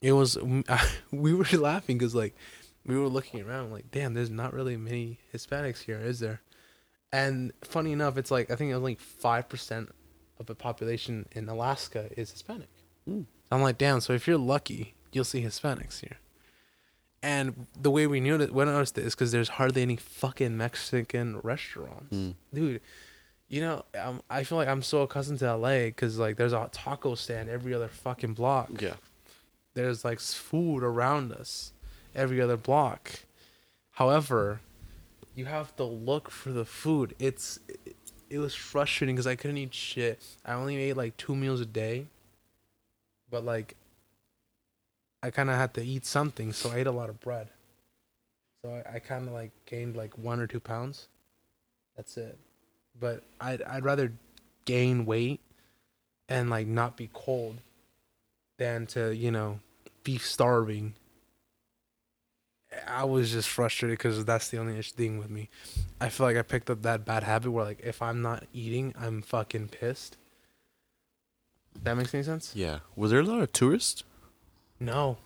[0.00, 0.38] it was
[1.10, 2.34] we were laughing because like
[2.86, 6.40] we were looking around like damn, there's not really many Hispanics here, is there?
[7.12, 9.90] And funny enough, it's like I think only five percent
[10.38, 12.68] of the population in Alaska is Hispanic.
[13.08, 13.24] Mm.
[13.50, 14.00] I'm like, damn.
[14.00, 16.18] So if you're lucky, you'll see Hispanics here.
[17.22, 20.56] And the way we knew that, we noticed it is because there's hardly any fucking
[20.56, 22.34] Mexican restaurants, Mm.
[22.54, 22.80] dude.
[23.48, 26.68] You know, um, I feel like I'm so accustomed to LA because like there's a
[26.70, 28.68] taco stand every other fucking block.
[28.80, 28.94] Yeah.
[29.74, 31.72] There's like food around us
[32.14, 33.20] every other block.
[33.92, 34.60] However,
[35.34, 37.14] you have to look for the food.
[37.18, 37.96] It's it,
[38.28, 40.22] it was frustrating because I couldn't eat shit.
[40.44, 42.06] I only ate like two meals a day,
[43.30, 43.76] but like
[45.22, 47.48] I kind of had to eat something, so I ate a lot of bread.
[48.62, 51.08] So I, I kind of like gained like one or two pounds.
[51.96, 52.38] That's it.
[53.00, 54.12] But I'd I'd rather
[54.64, 55.40] gain weight
[56.28, 57.58] and like not be cold
[58.58, 59.60] than to you know
[60.04, 60.94] be starving.
[62.86, 65.48] I was just frustrated because that's the only thing with me.
[66.00, 68.94] I feel like I picked up that bad habit where like if I'm not eating,
[68.98, 70.16] I'm fucking pissed.
[71.82, 72.52] That makes any sense?
[72.54, 72.80] Yeah.
[72.96, 74.04] Was there a lot of tourists?
[74.80, 75.18] No.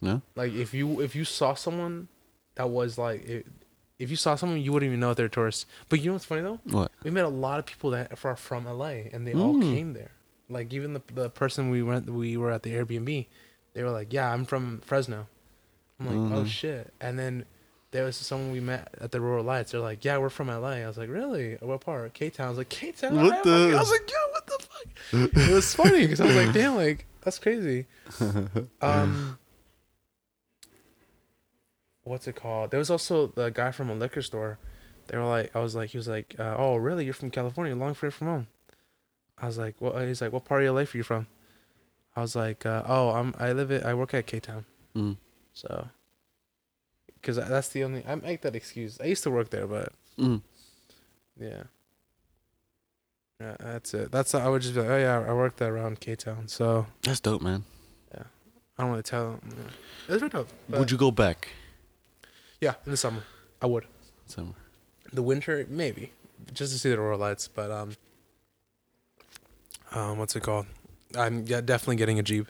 [0.00, 0.22] No.
[0.34, 2.08] Like if you if you saw someone
[2.54, 3.46] that was like it,
[3.98, 5.66] if you saw someone you wouldn't even know if they're tourists.
[5.88, 6.60] But you know what's funny though?
[6.64, 6.92] What?
[7.02, 9.62] We met a lot of people that are from LA and they all Mm.
[9.74, 10.10] came there.
[10.48, 13.26] Like even the the person we went we were at the Airbnb,
[13.74, 15.26] they were like, "Yeah, I'm from Fresno."
[15.98, 16.46] I'm like, "Oh Mhm.
[16.46, 17.46] shit!" And then
[17.90, 19.72] there was someone we met at the Aurora Lights.
[19.72, 21.54] They're like, "Yeah, we're from LA." I was like, "Really?
[21.60, 22.46] What part?" K Town.
[22.46, 25.54] I was like, "K Town." What the- I was like, "Yo, what the fuck?" it
[25.54, 27.86] was funny because I was like, "Damn, like that's crazy."
[28.82, 29.38] Um,
[32.06, 32.70] what's it called?
[32.70, 34.58] There was also the guy from a liquor store.
[35.08, 37.04] They were like, I was like, he was like, uh, "Oh, really?
[37.04, 37.74] You're from California?
[37.76, 38.46] Long way from home?"
[39.38, 41.26] I was like, well, He's like, "What part of LA are you from?"
[42.16, 44.64] I was like, uh, "Oh, I'm I live at I work at K Town."
[44.96, 45.16] Mm.
[45.52, 45.88] So,
[47.14, 48.98] because that's the only I make that excuse.
[49.00, 50.40] I used to work there, but Mm.
[51.38, 51.64] yeah,
[53.40, 54.10] yeah, that's it.
[54.10, 56.86] That's I would just be like, oh yeah, I worked there around K Town, so
[57.02, 57.64] That's dope, man.
[58.14, 58.24] Yeah,
[58.78, 59.32] I don't want to tell.
[59.32, 59.40] Them.
[60.08, 60.14] Yeah.
[60.14, 60.48] It very dope.
[60.70, 61.48] Would you go back?
[62.60, 63.22] Yeah, in the summer,
[63.60, 63.84] I would.
[64.26, 64.54] Summer.
[65.12, 66.12] The winter, maybe,
[66.52, 67.48] just to see the Aurora lights.
[67.48, 67.92] But um,
[69.92, 70.66] um, what's it called?
[71.16, 72.48] I'm yeah, definitely getting a Jeep,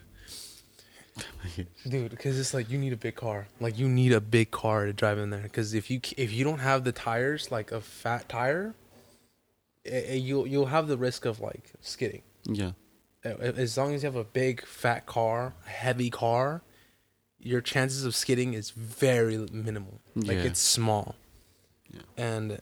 [1.89, 2.11] dude.
[2.11, 3.49] Because it's like you need a big car.
[3.61, 5.43] Like you need a big car to drive in there.
[5.43, 8.75] Because if you if you don't have the tires, like a fat tire,
[9.85, 12.23] eh, eh, you'll you'll have the risk of like skidding.
[12.45, 12.73] Yeah.
[13.25, 16.63] As long as you have a big fat car, a heavy car,
[17.47, 20.01] your chances of skidding is very minimal.
[20.15, 20.43] Like Yeah.
[20.45, 21.15] it's small.
[21.93, 22.01] Yeah.
[22.17, 22.61] And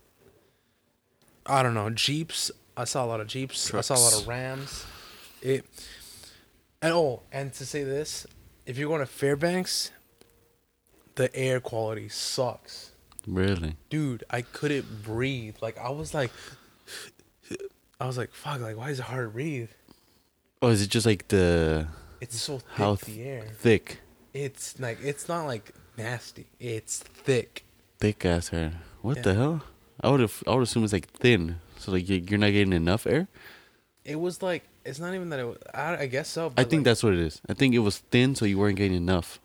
[1.47, 3.73] I don't know, Jeeps, I saw a lot of Jeeps.
[3.73, 4.85] I saw a lot of Rams.
[5.43, 5.65] It
[6.83, 8.27] and oh, and to say this,
[8.67, 9.91] if you're going to Fairbanks,
[11.15, 12.91] the air quality sucks.
[13.27, 13.77] Really?
[13.89, 15.57] Dude, I couldn't breathe.
[15.63, 16.31] Like I was like
[18.01, 19.71] I was like, fuck, like why is it hard to breathe?
[20.61, 21.89] Oh, is it just like the
[22.21, 23.47] It's so thick how the air.
[23.59, 24.01] thick,
[24.35, 26.47] It's like it's not like nasty.
[26.61, 27.65] It's thick.
[28.01, 28.75] thick ass hair?
[29.01, 29.23] What Yeah.
[29.23, 29.63] the hell?
[30.01, 30.43] I would have.
[30.47, 31.61] I would assume it's like thin.
[31.79, 33.29] So like you- you're not getting enough air.
[34.05, 35.59] It was like it's not even that it was.
[35.73, 36.53] I, I guess so.
[36.57, 37.41] I think like, that's what it is.
[37.49, 39.39] I think it was thin, so you weren't getting enough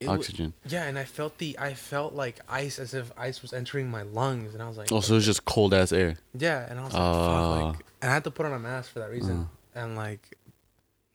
[0.00, 0.52] it oxygen.
[0.66, 4.02] yeah, and I felt the I felt like ice as if ice was entering my
[4.02, 6.16] lungs, and I was like, Oh, so it's just cold ass air.
[6.36, 7.14] yeah, and I was like, Uh.
[7.62, 10.20] fuck, like, and I had to put on a mask for that reason, and like.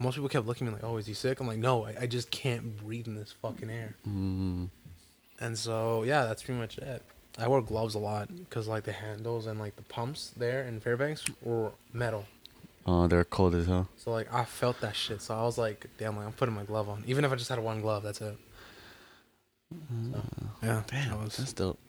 [0.04, 1.95] Most people kept looking at me like, "Oh, is he sick?" I'm like, "No, I,
[2.01, 4.70] I just can't breathe in this fucking air." Mm.
[5.39, 7.01] And so, yeah, that's pretty much it.
[7.39, 10.80] I wore gloves a lot because like the handles and like the pumps there in
[10.80, 12.26] Fairbanks were metal.
[12.86, 13.88] Oh, they're cold as hell.
[13.97, 15.22] So like I felt that shit.
[15.22, 17.04] So I was like, damn, like I'm putting my glove on.
[17.08, 18.38] Even if I just had one glove, that's it.
[19.72, 20.22] So,
[20.62, 21.80] yeah, Damn, that was, that's dope.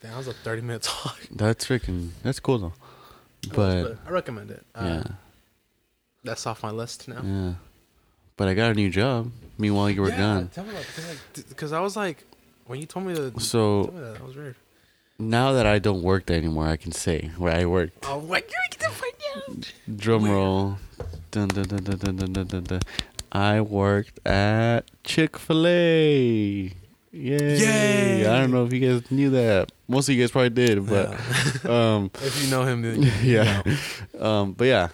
[0.00, 1.18] damn, that was a 30 minute talk.
[1.32, 2.10] That's freaking.
[2.22, 2.72] That's cool though.
[3.48, 4.64] That was- But I recommend it.
[4.74, 5.12] Uh, yeah,
[6.24, 7.22] that's off my list now.
[7.22, 7.52] Yeah.
[8.36, 9.30] But I got a new job.
[9.58, 10.48] Meanwhile, you were yeah, gone.
[10.48, 10.72] Tell me
[11.48, 12.24] because like, I was like,
[12.66, 13.40] when you told me that.
[13.40, 14.56] So me that, that, was weird.
[15.18, 18.04] Now that I don't work there anymore, I can say where I worked.
[18.08, 19.72] Oh, what you get to find out?
[19.96, 20.78] Drum roll.
[21.30, 22.80] Dun, dun, dun, dun, dun, dun, dun, dun.
[23.30, 26.72] I worked at Chick Fil A.
[27.14, 27.58] Yay.
[27.58, 28.26] Yay!
[28.26, 29.70] I don't know if you guys knew that.
[29.86, 31.10] Most of you guys probably did, but
[31.64, 31.94] yeah.
[31.94, 33.62] um, if you know him, then yeah.
[34.14, 34.26] Know.
[34.26, 34.88] Um, but yeah,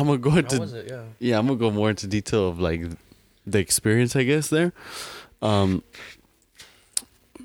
[0.00, 0.84] I'm gonna go into?
[0.88, 1.02] Yeah.
[1.18, 2.82] yeah, I'm gonna go more into detail of like
[3.46, 4.72] the experience, I guess there.
[5.42, 5.82] Um,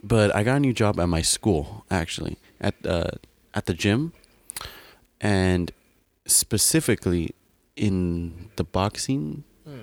[0.04, 3.12] but I got a new job at my school actually at uh
[3.54, 4.14] at the gym,
[5.20, 5.72] and
[6.26, 7.36] specifically
[7.76, 9.82] in the boxing Hmm.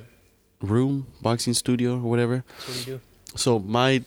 [0.61, 2.43] room, boxing studio or whatever.
[2.67, 3.01] So what?
[3.39, 4.03] So my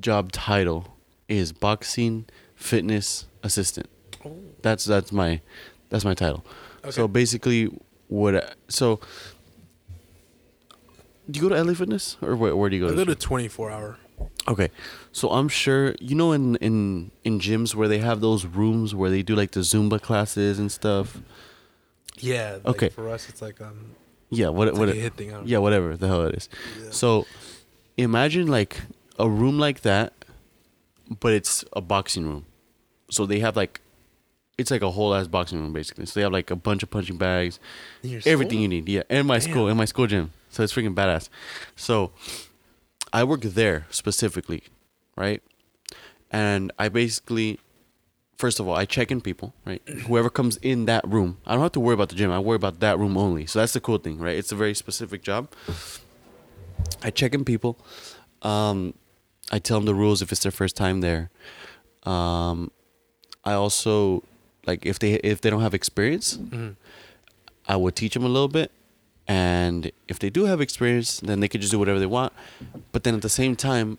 [0.00, 0.96] job title
[1.28, 2.24] is boxing
[2.56, 3.88] fitness assistant.
[4.24, 4.36] Oh.
[4.62, 5.40] That's that's my
[5.90, 6.44] that's my title.
[6.90, 7.70] So basically,
[8.08, 8.36] what?
[8.36, 9.00] I- So
[11.30, 12.92] do you go to LA Fitness or where, where do you go?
[12.92, 13.98] I go to 24 hour.
[14.48, 14.70] Okay,
[15.12, 19.10] so I'm sure you know in in in gyms where they have those rooms where
[19.10, 21.20] they do like the Zumba classes and stuff.
[22.18, 22.58] Yeah.
[22.64, 22.88] Like Okay.
[22.90, 23.94] For us, it's like um,
[24.30, 24.88] Yeah, what what?
[24.88, 25.34] like thing.
[25.44, 26.48] Yeah, whatever the hell it is.
[26.82, 26.90] Yeah.
[26.92, 27.26] So
[27.98, 28.80] imagine like
[29.18, 30.12] a room like that,
[31.20, 32.46] but it's a boxing room.
[33.10, 33.80] So they have like,
[34.58, 36.06] it's like a whole ass boxing room basically.
[36.06, 37.60] So they have like a bunch of punching bags,
[38.24, 38.88] everything you need.
[38.88, 39.72] Yeah, in my school, Damn.
[39.72, 40.32] in my school gym.
[40.50, 41.28] So it's freaking badass.
[41.74, 42.12] So
[43.12, 44.64] I work there specifically,
[45.16, 45.42] right?
[46.30, 47.60] And I basically
[48.38, 49.82] first of all, I check in people, right?
[50.06, 52.30] Whoever comes in that room, I don't have to worry about the gym.
[52.30, 53.46] I worry about that room only.
[53.46, 54.36] So that's the cool thing, right?
[54.36, 55.48] It's a very specific job.
[57.02, 57.78] I check in people.
[58.42, 58.94] Um,
[59.50, 61.30] I tell them the rules if it's their first time there.
[62.02, 62.70] Um,
[63.44, 64.22] I also
[64.66, 66.38] like if they if they don't have experience,
[67.68, 68.70] I would teach them a little bit,
[69.26, 72.32] and if they do have experience, then they could just do whatever they want.
[72.92, 73.98] But then at the same time,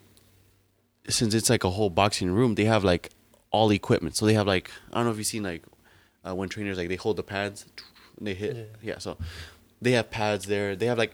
[1.09, 3.11] since it's like a whole boxing room, they have like
[3.51, 4.15] all equipment.
[4.15, 5.63] So they have like I don't know if you've seen like
[6.28, 7.65] uh, when trainers like they hold the pads
[8.18, 8.76] and they hit.
[8.82, 8.97] Yeah.
[8.99, 9.18] So
[9.82, 10.76] they have pads there.
[10.76, 11.13] They have like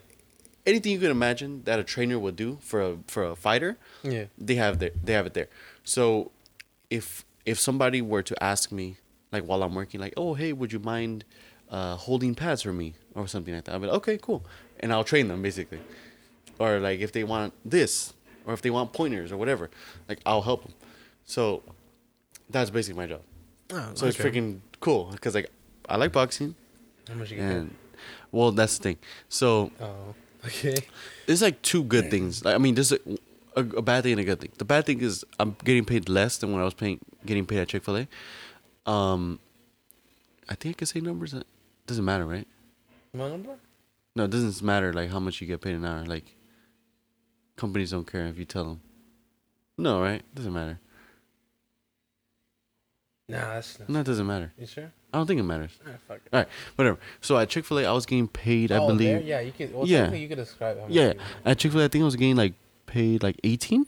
[0.65, 3.77] anything you can imagine that a trainer would do for a for a fighter.
[4.03, 4.25] Yeah.
[4.37, 4.91] They have there.
[5.03, 5.49] They have it there.
[5.83, 6.31] So
[6.89, 8.97] if if somebody were to ask me
[9.33, 11.25] like while I'm working, like, oh hey, would you mind
[11.69, 13.73] uh, holding pads for me or something like that?
[13.73, 14.45] I'll be like, okay, cool,
[14.79, 15.79] and I'll train them basically.
[16.59, 18.13] Or like if they want this,
[18.45, 19.69] or if they want pointers or whatever,
[20.07, 20.73] like I'll help them.
[21.25, 21.63] So
[22.49, 23.21] that's basically my job.
[23.71, 25.49] Oh, So it's freaking cool because like
[25.89, 26.55] I like boxing,
[27.07, 27.45] How much you get?
[27.45, 27.73] and
[28.31, 28.97] well that's the thing.
[29.29, 30.13] So Oh,
[30.45, 30.77] okay.
[31.25, 32.45] there's like two good things.
[32.45, 32.99] Like, I mean, there's a,
[33.55, 34.51] a, a bad thing and a good thing.
[34.57, 37.59] The bad thing is I'm getting paid less than when I was paying getting paid
[37.59, 38.07] at Chick Fil A.
[38.85, 39.39] Um,
[40.49, 41.33] I think I can say numbers.
[41.33, 41.45] It
[41.87, 42.47] doesn't matter, right?
[43.13, 43.55] My number?
[44.15, 46.05] No, it doesn't matter like how much you get paid an hour.
[46.05, 46.35] Like
[47.55, 48.81] companies don't care if you tell them.
[49.77, 50.21] No, right?
[50.35, 50.79] Doesn't matter.
[53.29, 53.89] Nah, that's not.
[53.89, 54.51] No, it doesn't matter.
[54.57, 54.91] You sure?
[55.13, 55.71] I don't think it matters.
[55.85, 56.29] Alright, fuck it.
[56.33, 56.99] All right, whatever.
[57.21, 58.71] So at Chick Fil A, I was getting paid.
[58.71, 58.99] I oh, believe.
[59.07, 59.21] there?
[59.21, 59.73] Yeah, you could.
[59.73, 60.11] Well, Yeah.
[60.11, 60.77] you could describe.
[60.77, 61.13] How much Yeah,
[61.45, 62.53] at Chick Fil A, I think I was getting like
[62.85, 63.85] paid like 18,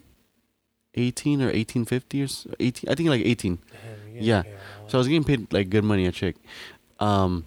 [0.95, 2.27] 18 or eighteen fifty or
[2.59, 2.89] eighteen.
[2.89, 3.59] I think like eighteen.
[3.71, 4.43] Damn, you Yeah.
[4.45, 4.51] yeah,
[4.87, 6.35] So I was getting paid like good money at check.
[6.99, 7.45] Um,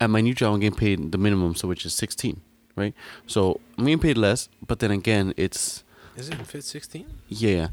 [0.00, 2.40] at my new job, I'm getting paid the minimum, so which is sixteen,
[2.76, 2.94] right?
[3.26, 5.84] So I'm getting paid less, but then again, it's
[6.16, 7.06] Is it fit sixteen?
[7.28, 7.68] yeah,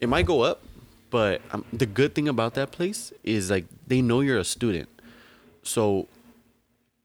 [0.00, 0.62] it might go up,
[1.10, 4.88] but um, the good thing about that place is like they know you're a student,
[5.62, 6.06] so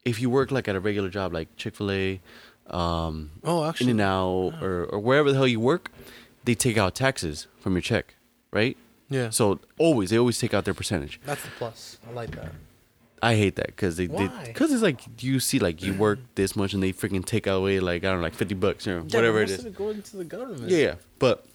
[0.06, 2.22] if you work like at a regular job like Chick Fil A,
[2.70, 3.92] um, Oh, In actually.
[3.92, 5.92] and Out, or or wherever the hell you work,
[6.44, 8.14] they take out taxes from your check,
[8.52, 8.78] right?
[9.12, 9.30] Yeah.
[9.30, 11.20] So always they always take out their percentage.
[11.26, 11.98] that's the plus.
[12.10, 12.52] I like that.
[13.22, 14.30] I hate that because they Why?
[14.48, 17.80] because it's like you see like you work this much and they freaking take away
[17.80, 19.52] like I don't know like fifty bucks or Yeah, whatever it is.
[19.52, 19.66] it most is.
[19.66, 20.70] Of it goes into the government.
[20.72, 21.46] Yeah, yeah, but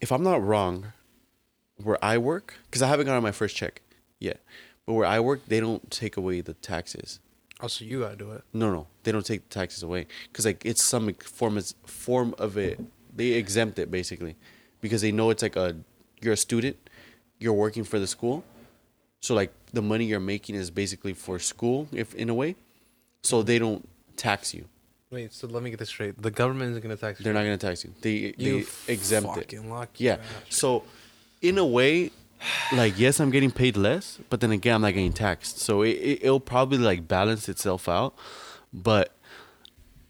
[0.00, 0.92] if I'm not wrong,
[1.82, 3.82] where I work, because I haven't gotten my first check
[4.18, 4.40] yet,
[4.86, 7.20] but where I work, they don't take away the taxes.
[7.60, 8.44] Oh, so you gotta do it.
[8.52, 12.34] No, no, they don't take the taxes away because like it's some form is form
[12.38, 12.80] of it.
[13.14, 14.36] They exempt it basically
[14.80, 15.76] because they know it's like a
[16.22, 16.76] you're a student,
[17.38, 18.44] you're working for the school,
[19.20, 22.56] so like the money you're making is basically for school if in a way,
[23.22, 24.64] so they don't tax you.
[25.10, 26.20] Wait, so let me get this straight.
[26.20, 27.24] The government isn't gonna tax you.
[27.24, 27.92] They're not gonna tax you.
[28.02, 29.54] They You they exempt it.
[29.96, 30.18] Yeah.
[30.50, 30.84] So,
[31.40, 32.10] in a way,
[32.72, 35.58] like yes, I'm getting paid less, but then again, I'm not getting taxed.
[35.58, 38.14] So it, it it'll probably like balance itself out.
[38.72, 39.12] But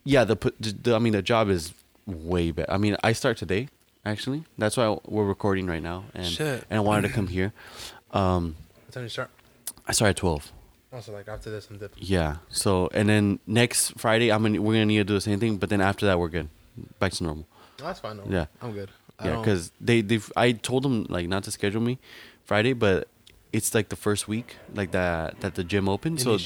[0.05, 1.73] yeah, the, the I mean the job is
[2.07, 2.71] way better.
[2.71, 3.69] I mean I start today
[4.09, 4.45] actually.
[4.57, 6.65] That's why we're recording right now, and Shit.
[6.71, 7.53] and I wanted to come here.
[8.13, 8.57] Um,
[8.87, 9.31] What time do you start?
[9.87, 10.53] I start at twelve.
[10.93, 12.03] Also, like after this, I'm dipping.
[12.03, 12.37] Yeah.
[12.49, 15.59] So and then next Friday, I'm gonna we're gonna need to do the same thing.
[15.59, 16.49] But then after that, we're good,
[16.99, 17.47] back to normal.
[17.79, 18.17] No, that's fine.
[18.17, 18.47] No, Yeah.
[18.63, 18.91] I'm good.
[19.19, 21.99] I Yeah, because they they I told them like not to schedule me
[22.45, 23.09] Friday, but
[23.53, 26.21] it's like the first week like that that the gym opened.
[26.21, 26.39] So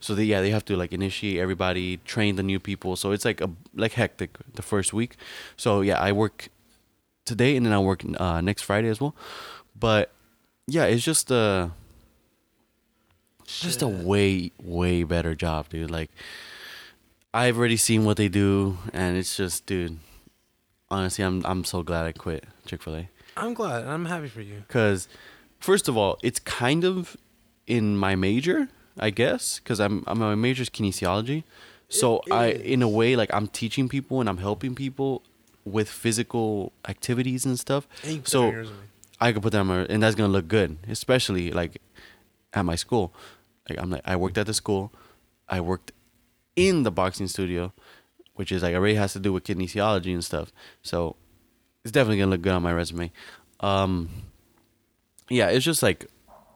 [0.00, 2.94] so they yeah they have to like initiate everybody, train the new people.
[2.96, 5.16] So it's like a like hectic the first week.
[5.56, 6.48] So yeah, I work
[7.28, 9.14] today and then I work uh, next Friday as well.
[9.78, 10.10] But
[10.66, 11.70] yeah, it's just a
[13.46, 15.90] just a way way better job, dude.
[15.90, 16.10] Like
[17.32, 19.98] I've already seen what they do, and it's just, dude.
[20.90, 23.86] Honestly, I'm I'm so glad I quit Chick Fil A I'm glad.
[23.86, 24.64] I'm happy for you.
[24.66, 25.06] because,
[25.60, 27.16] first of all, it's kind of
[27.66, 28.68] in my major,
[28.98, 31.44] I guess, because I'm I'm my major is kinesiology,
[31.88, 32.60] so It I is.
[32.62, 35.22] in a way like I'm teaching people and I'm helping people
[35.70, 37.86] with physical activities and stuff.
[38.04, 38.78] And so that on your resume.
[39.20, 41.80] I could put that on my, and that's gonna look good, especially like
[42.52, 43.12] at my school.
[43.68, 44.92] Like I'm like I worked at the school,
[45.48, 45.92] I worked
[46.56, 47.72] in the boxing studio,
[48.34, 50.52] which is like already has to do with kinesiology and stuff.
[50.82, 51.16] So
[51.84, 53.12] it's definitely gonna look good on my resume.
[53.60, 54.08] Um,
[55.28, 56.06] yeah, it's just like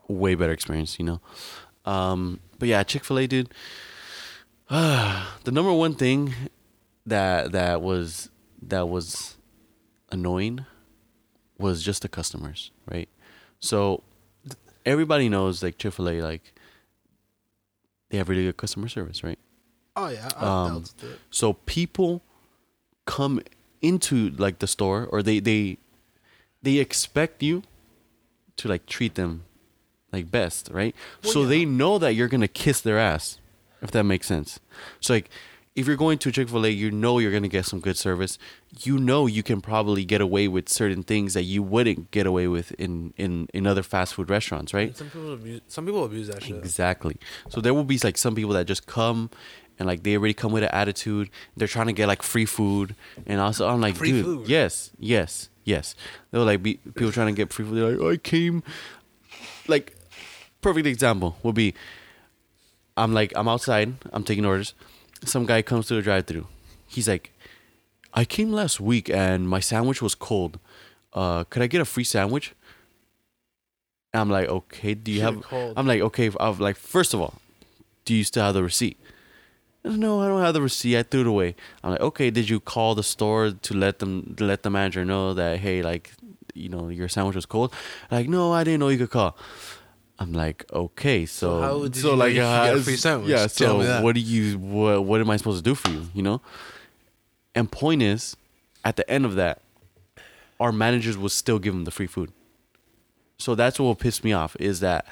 [0.09, 1.21] way better experience, you know.
[1.85, 3.53] Um, but yeah, Chick Fil A, dude.
[4.69, 6.35] the number one thing
[7.07, 8.31] that that was
[8.69, 9.37] that was
[10.11, 10.65] annoying
[11.59, 13.09] was just the customers, right?
[13.61, 14.03] So
[14.85, 16.53] everybody knows like Chick Fil A, like
[18.11, 19.39] they have really good customer service, right?
[19.97, 21.19] Oh yeah, I, Um, it.
[21.31, 22.23] So people
[23.05, 23.41] come
[23.81, 25.79] into like the store or they they
[26.63, 27.63] they expect you
[28.57, 29.45] to like treat them
[30.13, 30.95] like best, right?
[31.23, 33.39] so they know that you're gonna kiss their ass,
[33.81, 34.61] if that makes sense.
[35.01, 35.31] So like,
[35.75, 38.39] if you're going to Chick Fil A, you know you're gonna get some good service.
[38.81, 42.47] You know you can probably get away with certain things that you wouldn't get away
[42.49, 44.97] with in in in other fast food restaurants, right?
[44.97, 45.61] Some people abuse.
[45.69, 46.57] Some people abuse that shit.
[46.59, 47.17] Exactly.
[47.49, 49.31] So there will be like some people that just come
[49.79, 51.31] and like they already come with an attitude.
[51.57, 52.95] They're trying to get like free food,
[53.27, 54.49] and also I'm like, Free dude, food?
[54.49, 55.95] yes, yes, yes.
[56.31, 57.77] They were like be, people trying to get free food.
[57.77, 58.63] They're like, I came.
[59.69, 59.95] Like,
[60.61, 61.73] perfect example would be,
[62.97, 63.95] I'm like I'm outside.
[64.13, 64.75] I'm taking orders.
[65.25, 66.47] Some guy comes to the drive-through.
[66.87, 67.33] He's like,
[68.13, 70.59] I came last week and my sandwich was cold.
[71.13, 72.55] Uh, could I get a free sandwich?
[74.13, 74.95] And I'm like, okay.
[74.95, 75.43] Do you Shit, have?
[75.43, 75.75] cold.
[75.77, 76.31] I'm like, okay.
[76.39, 77.35] I'm like, first of all,
[78.05, 78.99] do you still have the receipt?
[79.85, 80.99] No, I don't have the receipt.
[80.99, 81.57] I threw it away.
[81.83, 82.31] I'm like, okay.
[82.31, 85.83] Did you call the store to let them to let the manager know that hey,
[85.83, 86.13] like,
[86.55, 87.73] you know, your sandwich was cold?
[88.11, 89.37] Like, no, I didn't know you could call.
[90.23, 93.31] I'm like, okay, so so you like, you get a uh, free sandwich?
[93.31, 96.09] Yeah, so what do you what what am I supposed to do for you?
[96.15, 96.41] You know.
[97.55, 98.37] And point is,
[98.85, 99.61] at the end of that,
[100.61, 102.33] our managers would still give them the free food.
[103.37, 105.07] So that's what pissed me off is that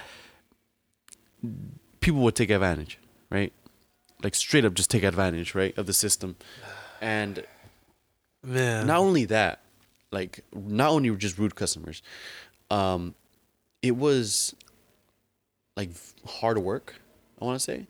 [1.98, 2.98] people would take advantage,
[3.30, 3.52] right?
[4.22, 6.36] Like straight up just take advantage, right, of the system.
[7.00, 7.44] And
[8.44, 9.60] Man, not only that,
[10.12, 12.00] like not only just rude customers,
[12.70, 13.14] um,
[13.82, 14.54] it was
[15.80, 15.90] like
[16.26, 16.94] hard work.
[17.40, 17.86] I want to say,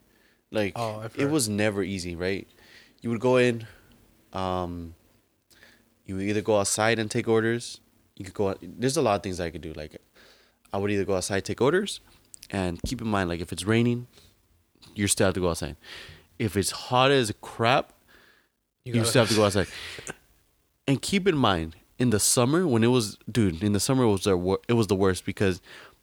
[0.50, 2.46] like Oh, it was never easy, right?
[3.02, 3.66] You would go in,
[4.32, 4.94] um,
[6.06, 7.80] you would either go outside and take orders.
[8.16, 8.50] You could go.
[8.50, 9.72] out- There's a lot of things I could do.
[9.72, 9.96] Like,
[10.72, 12.00] I would either go outside take orders,
[12.50, 14.06] and keep in mind, like if it's raining,
[14.94, 15.76] you still have to go outside.
[16.38, 17.92] If it's hot as crap,
[18.84, 19.66] you, gotta- still have to go outside.
[20.88, 24.10] and keep in mind, in the summer when it was, dude, in the summer it
[24.10, 25.60] was the it was the worst because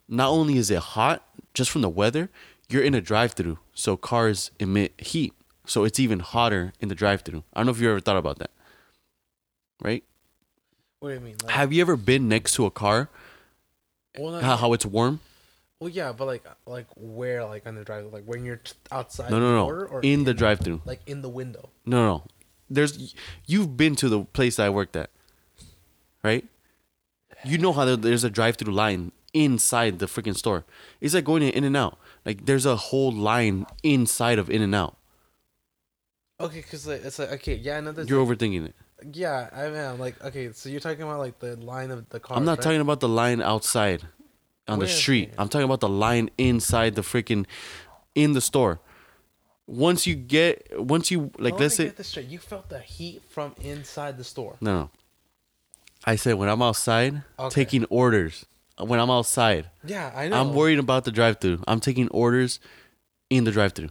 [0.08, 2.30] not only is it hot just from the weather,
[2.68, 5.32] you're in a drive-through, so cars emit heat,
[5.66, 7.42] so it's even hotter in the drive-through.
[7.54, 8.50] I don't know if you ever thought about that,
[9.82, 10.04] right?
[11.00, 11.36] What do you mean?
[11.42, 13.08] Like, Have you ever been next to a car?
[14.18, 15.20] well, not- How, how it's warm?
[15.80, 19.30] well, yeah, but like, like where, like on the drive, like when you're t- outside.
[19.30, 19.96] No, the no, door no.
[19.96, 20.82] or In the drive-through.
[20.84, 21.70] like in the window.
[21.86, 22.24] No, no.
[22.70, 23.14] There's
[23.46, 25.08] you've been to the place I worked at,
[26.22, 26.44] right?
[27.44, 29.12] You know how there's a drive-through line
[29.44, 30.64] inside the freaking store.
[31.00, 31.98] It's like going to in and out.
[32.24, 34.96] Like there's a whole line inside of In and Out.
[36.40, 38.04] Okay, cause like, it's like okay, yeah, another.
[38.04, 38.74] You're overthinking it.
[39.12, 40.52] Yeah, I am like okay.
[40.52, 42.36] So you're talking about like the line of the car.
[42.36, 42.64] I'm not right?
[42.64, 44.02] talking about the line outside
[44.66, 45.32] on the street.
[45.38, 47.46] I'm talking about the line inside the freaking
[48.14, 48.80] in the store.
[49.66, 52.28] Once you get, once you like, Let let's say, get this straight.
[52.28, 54.56] You felt the heat from inside the store.
[54.60, 54.90] no, no.
[56.04, 57.54] I said when I'm outside Okay.
[57.54, 58.46] taking orders.
[58.80, 60.40] When I'm outside, Yeah, I know.
[60.40, 61.62] I'm worried about the drive-through.
[61.66, 62.60] I'm taking orders
[63.30, 63.88] in the drive-through.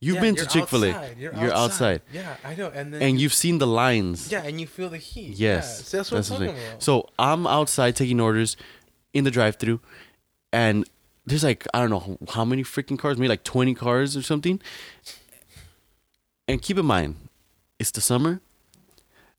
[0.00, 0.90] You've Yeah, been to Chick Fil A.
[0.90, 2.02] outside, You're, outside.
[2.12, 2.70] Yeah, I know.
[2.74, 4.30] And then and you, you've seen the lines.
[4.30, 5.36] yeah, and you feel the heat.
[5.36, 5.84] Yes, yeah.
[5.84, 6.82] So that's what the I'm talking about.
[6.82, 8.56] So I'm outside taking orders
[9.14, 9.80] in the drive-through,
[10.52, 10.84] and
[11.24, 14.60] there's like I don't know how many freaking cars, maybe like 20 cars or something.
[16.46, 17.16] And keep in mind,
[17.78, 18.40] it's the summer.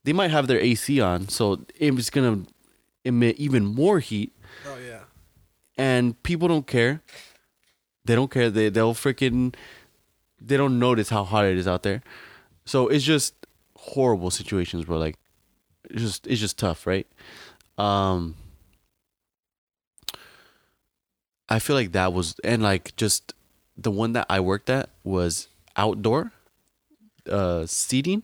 [0.03, 2.43] They might have their AC on, so it's gonna
[3.03, 4.31] emit even more heat.
[5.77, 7.01] And people don't care.
[8.05, 8.49] They don't care.
[8.49, 9.55] They they'll freaking
[10.39, 12.01] they don't notice how hot it is out there.
[12.65, 13.33] So it's just
[13.77, 14.97] horrible situations, bro.
[14.97, 15.17] Like
[15.89, 17.07] it's just it's just tough, right?
[17.77, 18.35] Um
[21.47, 23.33] I feel like that was and like just
[23.77, 26.31] the one that I worked at was outdoor
[27.29, 28.23] uh seating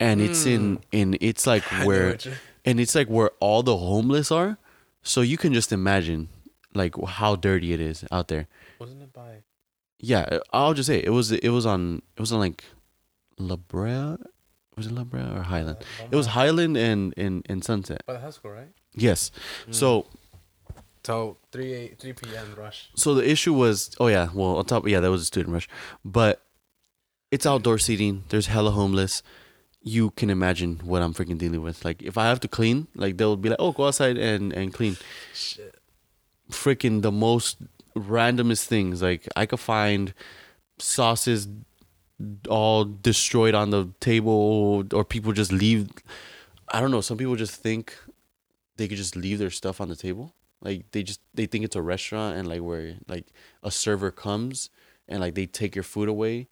[0.00, 1.74] and it's in in it's like Hmm.
[1.76, 2.18] I know where
[2.64, 4.58] and it's like where all the homeless are
[5.02, 6.28] so you can just imagine
[6.74, 8.46] like how dirty it is out there
[8.78, 9.42] Wasn't it by?
[9.98, 12.64] yeah uh, i'll just say it was it was on it was on like
[13.38, 14.16] la brea
[14.76, 18.12] was it la brea or highland uh, it was highland and and, and sunset By
[18.14, 18.70] the high school, right?
[18.94, 19.30] yes
[19.66, 19.74] mm.
[19.74, 20.06] so
[21.04, 22.54] So three three p.m.
[22.56, 22.90] rush.
[22.94, 25.68] so the issue was oh yeah well on top yeah that was a student rush
[26.04, 26.42] but
[27.30, 29.22] it's outdoor seating there's hella homeless
[29.82, 31.84] you can imagine what i'm freaking dealing with.
[31.84, 34.72] Like if i have to clean like they'll be like oh go outside and and
[34.72, 34.96] clean.
[35.34, 35.76] Shit.
[36.50, 37.58] freaking the most
[37.96, 39.02] randomest things.
[39.02, 40.14] Like i could find
[40.78, 41.48] sauces
[42.48, 45.88] all destroyed on the table or people just leave
[46.72, 47.96] i don't know some people just think
[48.78, 50.32] they could just leave their stuff on the table.
[50.62, 53.26] Like they just they think it's a restaurant and like where like
[53.62, 54.70] a server comes
[55.06, 56.48] and like they take your food away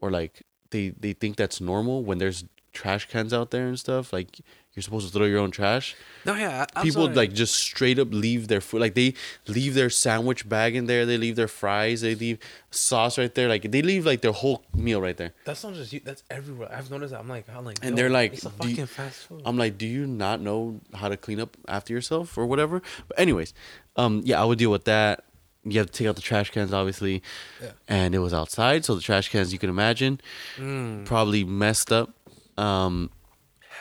[0.00, 2.44] or like they they think that's normal when there's
[2.74, 4.12] trash cans out there and stuff.
[4.12, 4.40] Like
[4.74, 5.94] you're supposed to throw your own trash.
[6.26, 6.66] No, yeah.
[6.74, 7.14] I- I'm People sorry.
[7.14, 8.80] like just straight up leave their food.
[8.80, 9.14] Like they
[9.46, 11.06] leave their sandwich bag in there.
[11.06, 12.00] They leave their fries.
[12.00, 12.38] They leave
[12.72, 13.48] sauce right there.
[13.48, 15.32] Like they leave like their whole meal right there.
[15.44, 16.00] That's not just you.
[16.04, 16.68] That's everywhere.
[16.72, 17.20] I've noticed that.
[17.20, 19.42] I'm like, I'm like, And they're like, it's a do you- fucking fast food.
[19.46, 22.82] I'm like, do you not know how to clean up after yourself or whatever?
[23.06, 23.54] But anyways,
[23.96, 25.24] um, yeah, I would deal with that.
[25.66, 27.22] You have to take out the trash cans, obviously,
[27.62, 27.70] Yeah.
[27.88, 30.20] and it was outside, so the trash cans you can imagine
[30.58, 31.06] Mm.
[31.06, 32.10] probably messed up.
[32.56, 33.10] Um,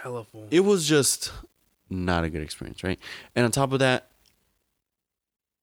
[0.01, 0.47] Hella full.
[0.51, 1.31] it was just
[1.89, 2.99] not a good experience, right?
[3.35, 4.09] And on top of that,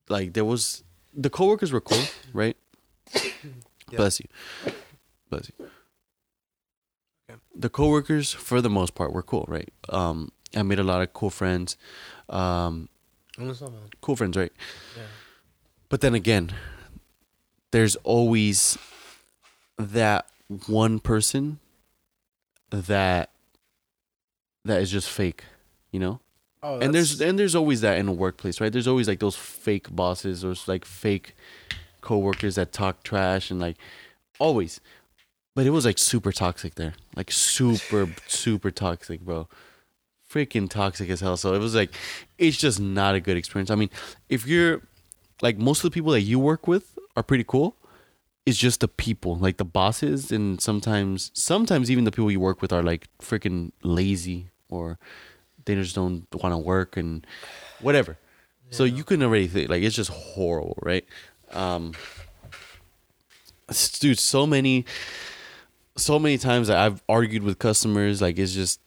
[0.09, 0.83] like there was
[1.15, 2.03] the coworkers were cool,
[2.33, 2.57] right?
[3.91, 4.27] Bless you,
[5.29, 5.67] bless you.
[7.29, 7.41] Okay.
[7.55, 9.69] The coworkers, for the most part, were cool, right?
[9.89, 11.77] Um, I made a lot of cool friends,
[12.29, 12.89] um,
[14.01, 14.53] cool friends, right?
[14.97, 15.03] Yeah.
[15.89, 16.53] But then again,
[17.73, 18.79] there's always
[19.77, 20.27] that
[20.67, 21.59] one person
[22.71, 23.31] that
[24.65, 25.45] that is just fake,
[25.91, 26.21] you know?
[26.63, 28.73] Oh, and there's and there's always that in a workplace, right?
[28.73, 31.35] There's always like those fake bosses or like fake
[32.03, 33.77] coworkers that talk trash and like
[34.39, 34.81] always.
[35.55, 36.95] But it was like super toxic there.
[37.17, 39.49] Like super super toxic, bro.
[40.31, 41.37] Freaking toxic as hell.
[41.37, 41.95] So it was like
[42.37, 43.71] it's just not a good experience.
[43.71, 43.91] I mean,
[44.29, 44.83] if you're
[45.41, 47.75] like most of the people that you work with are pretty cool.
[48.47, 52.63] It's just the people, like the bosses and sometimes sometimes even the people you work
[52.63, 54.99] with are like freaking lazy or
[55.67, 57.27] they just don't want to work and
[57.81, 58.19] whatever.
[58.71, 61.05] So you can already think like it's just horrible, right?
[61.51, 61.93] Um,
[63.99, 64.85] dude, so many,
[65.97, 68.81] so many times that I've argued with customers, like it's just,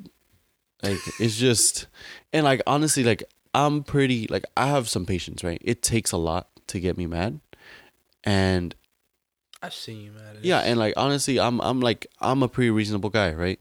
[0.82, 1.88] like it's just,
[2.32, 3.24] and like honestly, like
[3.54, 5.62] I'm pretty, like I have some patience, right?
[5.64, 7.40] It takes a lot to get me mad,
[8.24, 8.74] and
[9.64, 10.40] I've seen you, man.
[10.42, 13.60] yeah, and like honestly, I'm I'm like I'm a pretty reasonable guy, right?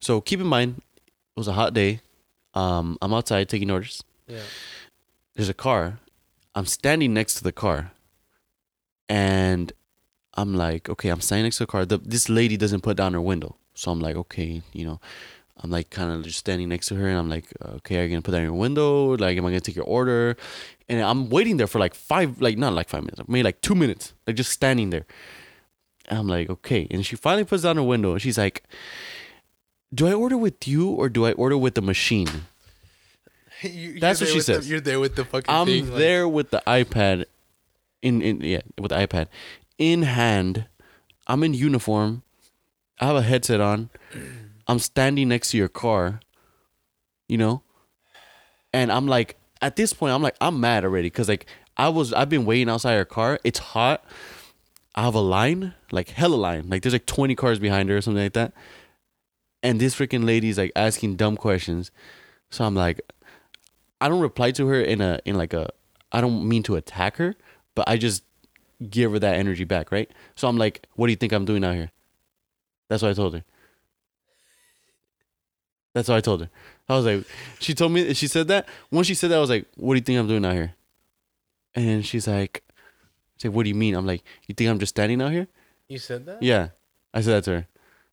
[0.00, 2.00] So keep in mind, it was a hot day.
[2.54, 4.02] Um, I'm outside taking orders.
[4.26, 4.40] yeah.
[5.34, 5.98] There's a car.
[6.54, 7.92] I'm standing next to the car,
[9.10, 9.70] and
[10.32, 11.84] I'm like, okay, I'm standing next to the car.
[11.84, 15.00] The, this lady doesn't put down her window, so I'm like, okay, you know,
[15.66, 17.46] I'm like kind of just standing next to her, and I'm like,
[17.78, 19.16] okay, are you gonna put down your window?
[19.16, 20.36] Like, am I gonna take your order?
[20.88, 23.74] And I'm waiting there for like five, like not like five minutes, maybe like two
[23.74, 25.06] minutes, like just standing there.
[26.08, 26.86] And I'm like, okay.
[26.92, 28.62] And she finally puts down her window, and she's like,
[29.92, 32.28] do I order with you or do I order with the machine?
[33.62, 34.70] You- you're That's what she with the- says.
[34.70, 35.88] you're there with the fucking I'm thing.
[35.90, 37.24] like- there with the iPad
[38.02, 39.26] in in yeah, with the iPad
[39.78, 40.66] in hand.
[41.26, 42.22] I'm in uniform.
[43.00, 43.88] I have a headset on.
[44.66, 46.20] I'm standing next to your car.
[47.28, 47.62] You know?
[48.72, 51.46] And I'm like at this point I'm like I'm mad already cuz like
[51.76, 53.38] I was I've been waiting outside your car.
[53.44, 54.04] It's hot.
[54.94, 56.68] I have a line, like hella line.
[56.68, 58.52] Like there's like 20 cars behind her or something like that.
[59.62, 61.90] And this freaking lady's like asking dumb questions.
[62.50, 63.00] So I'm like
[64.00, 65.70] I don't reply to her in a in like a
[66.12, 67.34] I don't mean to attack her,
[67.74, 68.22] but I just
[68.90, 70.10] give her that energy back, right?
[70.34, 71.90] So I'm like, what do you think I'm doing out here?
[72.88, 73.44] That's what I told her.
[75.96, 76.50] That's what I told her.
[76.90, 77.24] I was like,
[77.58, 78.68] she told me she said that.
[78.90, 80.74] Once she said that, I was like, what do you think I'm doing out here?
[81.74, 82.72] And she's like, I
[83.38, 83.94] said, what do you mean?
[83.94, 85.48] I'm like, you think I'm just standing out here?
[85.88, 86.42] You said that?
[86.42, 86.68] Yeah.
[87.14, 87.66] I said that to her.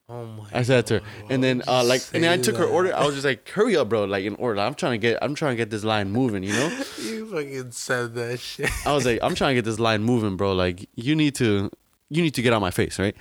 [0.08, 0.46] Oh my.
[0.54, 2.64] I said that to her, God, and then uh, like, and then I took her
[2.64, 2.96] order.
[2.96, 4.04] I was just like, "Hurry up, bro!
[4.04, 4.60] Like in order.
[4.60, 6.44] I'm trying to get, I'm trying to get this line moving.
[6.44, 8.70] You know." You fucking said that shit.
[8.86, 10.54] I was like, I'm trying to get this line moving, bro.
[10.54, 11.72] Like, you need to,
[12.10, 13.16] you need to get out my face, right?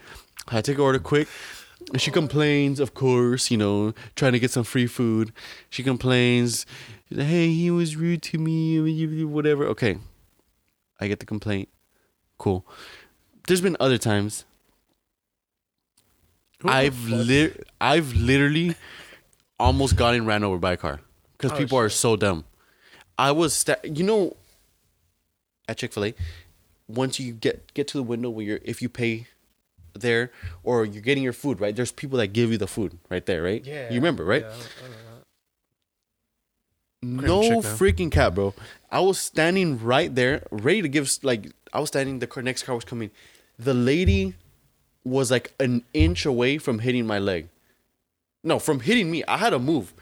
[0.49, 1.29] I take her order quick.
[1.97, 5.33] She complains, of course, you know, trying to get some free food.
[5.71, 6.65] She complains,
[7.11, 9.67] hey, he was rude to me, whatever.
[9.67, 9.99] Okay,
[11.01, 11.69] I get the complaint.
[12.39, 12.67] Cool.
[13.47, 14.45] There's been other times
[16.61, 18.75] Who I've li- I've literally
[19.59, 21.01] almost gotten ran over by a car
[21.37, 22.45] because Oh, people are so dumb.
[23.19, 24.37] I was, sta- you know,
[25.69, 26.15] at Chick Fil A,
[26.89, 29.27] once you get get to the window where you're, if you pay
[29.95, 30.31] there
[30.65, 31.75] or you're getting your food, right?
[31.75, 33.65] There's people that give you the food right there, right?
[33.65, 33.89] Yeah.
[33.91, 34.43] you remember, right?
[34.43, 35.03] Yeah, I don't- I don't.
[37.03, 38.55] No freaking cap, bro.
[38.91, 41.11] I was standing right there, ready to give.
[41.23, 42.21] Like I was standing.
[42.21, 43.11] The car, next car was coming.
[43.59, 44.35] The lady
[45.05, 47.49] was like an inch away from hitting my leg.
[48.45, 49.25] No, from hitting me.
[49.27, 49.93] I had to move.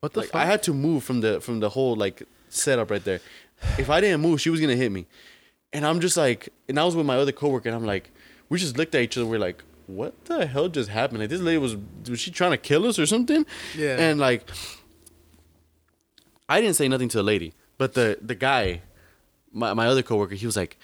[0.00, 0.40] What the like fuck?
[0.40, 3.20] I had to move from the from the whole like setup right there.
[3.76, 5.06] If I didn't move, she was gonna hit me.
[5.72, 8.12] And I'm just like, and I was with my other coworker, and I'm like,
[8.48, 9.26] we just looked at each other.
[9.26, 11.20] We're like, what the hell just happened?
[11.20, 11.76] Like this lady was
[12.08, 13.44] was she trying to kill us or something?
[13.76, 13.96] Yeah.
[13.98, 14.48] And like,
[16.48, 18.82] I didn't say nothing to the lady, but the the guy,
[19.52, 20.78] my my other coworker, he was like,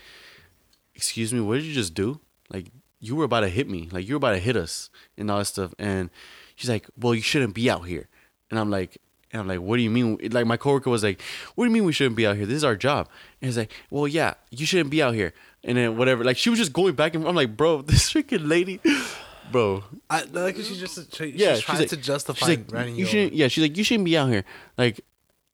[0.95, 2.21] excuse me, what did you just do?
[2.51, 2.67] Like
[2.99, 5.39] you were about to hit me, like you were about to hit us and all
[5.39, 5.75] that stuff.
[5.79, 6.11] And
[6.57, 8.09] she's like, well, you shouldn't be out here,
[8.51, 8.99] and I'm like.
[9.33, 10.19] And I'm like, what do you mean?
[10.33, 11.23] Like my coworker was like,
[11.55, 12.47] what do you mean we shouldn't be out here?
[12.47, 13.09] This is our job.
[13.41, 15.33] And he's like, well, yeah, you shouldn't be out here.
[15.63, 16.25] And then whatever.
[16.25, 18.81] Like she was just going back and I'm like, bro, this freaking lady,
[19.53, 22.97] bro, I like she just she, yeah, she's trying like, to justify she's like, running
[22.97, 23.35] you shouldn't.
[23.35, 24.45] Yeah, she's like, you shouldn't be out here.
[24.79, 25.01] Like,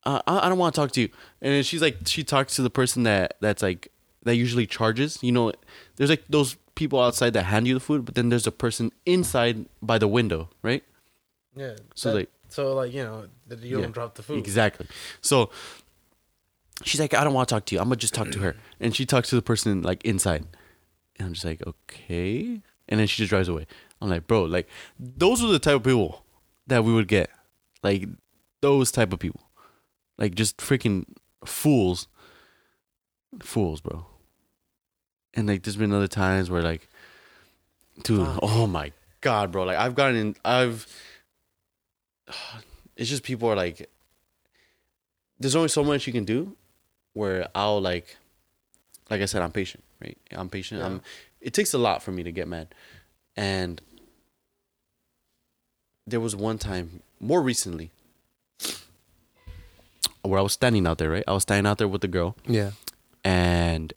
[0.05, 1.09] uh, I, I don't want to talk to you.
[1.43, 3.91] And then she's like, she talks to the person that that's like
[4.23, 5.19] that usually charges.
[5.23, 5.53] You know,
[5.97, 8.93] there's like those people outside that hand you the food, but then there's a person
[9.07, 10.85] inside by the window, right?
[11.57, 11.77] Yeah.
[11.95, 14.39] So, that- like- so like you know you Yeah, don't drop the food.
[14.39, 14.87] Exactly.
[15.21, 15.51] So
[16.85, 17.81] she's like, I don't want to talk to you.
[17.81, 18.57] I'm gonna just talk to her.
[18.81, 20.45] And she talks to the person like inside.
[21.19, 22.61] And I'm just like, okay.
[22.89, 23.67] And then she just drives away.
[24.01, 24.69] I'm like, bro, like
[24.99, 26.25] those are the type of people
[26.67, 27.31] that we would get.
[27.83, 28.07] Like
[28.61, 29.41] those type of people.
[30.19, 31.07] Like just freaking
[31.45, 32.09] fools.
[33.41, 34.07] Fools, bro.
[35.35, 36.89] And like there's been other times where like
[38.03, 38.39] dude, Fuck.
[38.43, 39.65] oh my god, bro.
[39.65, 40.87] Like I've gotten in I've
[42.97, 43.89] it's just people are like
[45.39, 46.57] there's only so much you can do
[47.17, 48.17] where I'll like
[49.11, 50.19] like I said, I'm patient, right?
[50.33, 50.83] I'm patient.
[50.83, 51.01] I'm
[51.41, 52.69] it takes a lot for me to get mad.
[53.37, 53.81] And
[56.07, 57.91] there was one time more recently
[60.23, 61.25] where I was standing out there, right?
[61.27, 62.73] I was standing out there with the girl Yeah.
[63.25, 63.93] and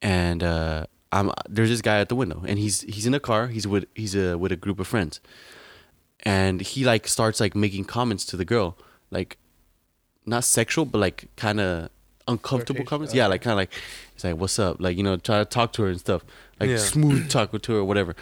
[0.00, 3.48] and uh I'm there's this guy at the window and he's he's in a car
[3.48, 5.20] he's with he's uh, with a group of friends
[6.24, 8.76] and he like starts like making comments to the girl
[9.10, 9.36] like
[10.26, 11.88] not sexual but like kind of
[12.28, 13.72] uncomfortable comments yeah like kind of like
[14.14, 16.24] he's like what's up like you know try to talk to her and stuff
[16.60, 16.76] like Yeah.
[16.78, 18.14] smooth talk to her or whatever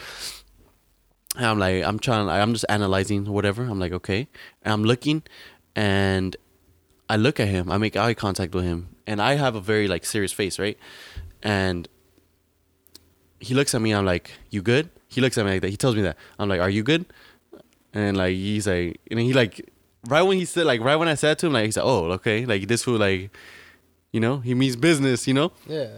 [1.37, 4.29] and I'm like I'm trying I'm just analyzing whatever I'm like okay
[4.63, 5.23] and I'm looking
[5.77, 6.37] and
[7.09, 9.89] I look at him, I make eye contact with him, and I have a very
[9.89, 10.79] like serious face, right?
[11.43, 11.89] And
[13.41, 15.71] he looks at me, I'm like, "You good?" He looks at me like that.
[15.71, 16.17] He tells me that.
[16.39, 17.07] I'm like, "Are you good?"
[17.93, 19.69] And like he's like, and he like,
[20.09, 22.11] right when he said like, right when I said to him, like he said "Oh,
[22.13, 23.31] okay," like this fool like,
[24.13, 25.53] you know, he means business, you know.
[25.67, 25.89] Yeah.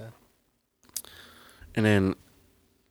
[1.74, 2.14] And then,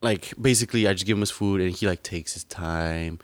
[0.02, 3.20] like, basically, I just give him his food, and he like takes his time,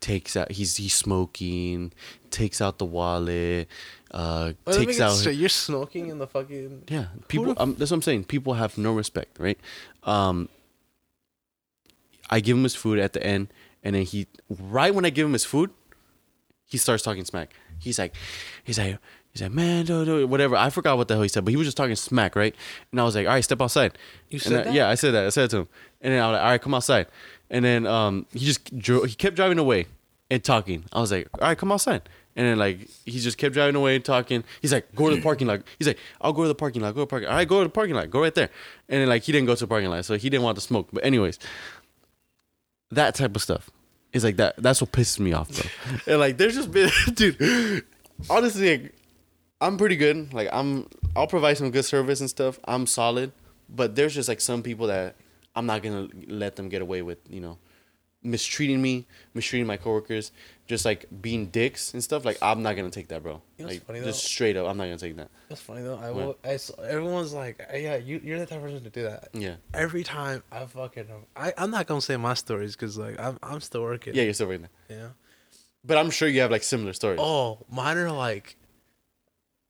[0.00, 0.50] takes out.
[0.50, 1.92] He's he's smoking,
[2.30, 3.68] takes out the wallet,
[4.10, 5.12] uh, me takes out.
[5.12, 5.36] straight.
[5.36, 6.84] You're smoking in the fucking.
[6.88, 7.54] Yeah, people.
[7.56, 8.24] Um, that's what I'm saying.
[8.24, 9.58] People have no respect, right?
[10.02, 10.48] Um,
[12.28, 13.52] I give him his food at the end,
[13.84, 15.70] and then he, right when I give him his food,
[16.70, 17.52] he starts talking smack.
[17.78, 18.14] He's like,
[18.64, 18.98] he's like,
[19.32, 20.56] he's like, man, do, do, whatever.
[20.56, 22.54] I forgot what the hell he said, but he was just talking smack, right?
[22.92, 23.98] And I was like, all right, step outside.
[24.30, 24.74] You And said I- that?
[24.74, 25.26] Yeah, I said that.
[25.26, 25.68] I said it to him,
[26.00, 27.06] and then I was like, all right, come outside.
[27.50, 29.04] And then um, he just drove.
[29.06, 29.86] He kept driving away
[30.30, 30.84] and talking.
[30.92, 32.02] I was like, all right, come outside.
[32.36, 34.44] And then like he just kept driving away and talking.
[34.62, 35.62] He's like, go to the parking lot.
[35.80, 36.94] He's like, I'll go to the parking lot.
[36.94, 37.28] Go to the parking.
[37.28, 38.08] All right, go to the parking lot.
[38.08, 38.50] Go right there.
[38.88, 40.60] And then like he didn't go to the parking lot, so he didn't want to
[40.60, 40.88] smoke.
[40.92, 41.40] But anyways,
[42.92, 43.68] that type of stuff
[44.12, 44.56] is like that.
[44.56, 45.98] That's what pisses me off, bro.
[46.06, 47.84] and like there's just been, dude.
[48.28, 48.94] Honestly, like,
[49.60, 50.32] I'm pretty good.
[50.32, 52.58] Like I'm, I'll provide some good service and stuff.
[52.64, 53.32] I'm solid.
[53.68, 55.14] But there's just like some people that
[55.54, 57.58] I'm not gonna let them get away with, you know,
[58.22, 60.30] mistreating me, mistreating my coworkers,
[60.66, 62.24] just like being dicks and stuff.
[62.24, 63.40] Like I'm not gonna take that, bro.
[63.56, 65.28] You know like funny, just straight up, I'm not gonna take that.
[65.48, 65.98] That's funny though.
[65.98, 66.36] I will.
[66.44, 69.28] I everyone's like, yeah, you you're the type of person to do that.
[69.32, 69.54] Yeah.
[69.74, 71.06] Every time I fucking,
[71.36, 74.14] I I'm not gonna say my stories because like I'm I'm still working.
[74.14, 74.62] Yeah, you're still working.
[74.88, 74.94] now.
[74.96, 75.08] Yeah.
[75.84, 77.20] But I'm sure you have like similar stories.
[77.22, 78.56] Oh, mine are like.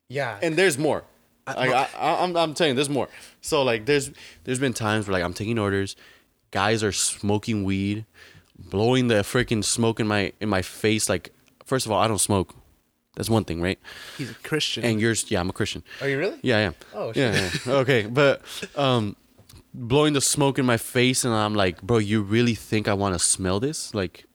[0.09, 0.38] Yeah.
[0.42, 1.04] and there's more.
[1.46, 3.08] I- Like, I, I, I'm, I'm telling you, there's more.
[3.41, 4.11] So like, there's,
[4.45, 5.95] there's been times where like I'm taking orders,
[6.50, 8.04] guys are smoking weed,
[8.68, 11.08] blowing the freaking smoke in my in my face.
[11.08, 11.32] Like,
[11.64, 12.54] first of all, I don't smoke.
[13.16, 13.78] That's one thing, right?
[14.18, 14.84] he's a Christian.
[14.84, 15.82] And yours, yeah, I'm a Christian.
[16.00, 16.38] are you really?
[16.42, 16.74] Yeah, I am.
[16.95, 17.72] Oh, yeah, yeah.
[17.82, 18.41] Okay, but
[18.76, 19.16] um,
[19.74, 23.14] blowing the smoke in my face, and I'm like, bro, you really think I want
[23.14, 23.92] to smell this?
[23.95, 24.26] Like,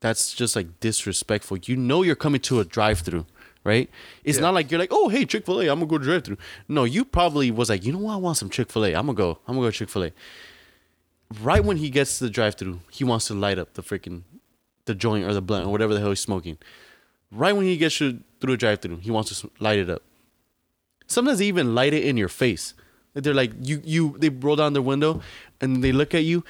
[0.00, 1.58] that's just like disrespectful.
[1.58, 3.26] You know, you're coming to a drive-through,
[3.64, 3.88] right?
[4.24, 4.42] It's Yeah.
[4.42, 6.38] not like you're like, oh, hey, Chick Fil A, I'm gonna go drive-through.
[6.68, 8.94] No, you probably was like, you know what, I want some Chick Fil A.
[8.94, 9.38] I'm gonna go.
[9.46, 10.12] I'm gonna go Chick Fil A.
[11.40, 14.22] Right when he gets to the drive-through, he wants to light up the freaking
[14.84, 16.58] the joint or the blunt or whatever the hell he's smoking.
[17.30, 20.02] Right when he gets through a drive-through, he wants to light it up.
[21.06, 22.74] Sometimes they even light it in your face.
[23.14, 25.20] They're like you you they roll down their window
[25.60, 26.44] and they look at you,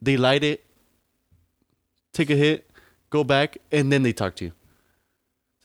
[0.00, 0.64] they light it,
[2.12, 2.70] take a hit,
[3.10, 4.52] go back, and then they talk to you.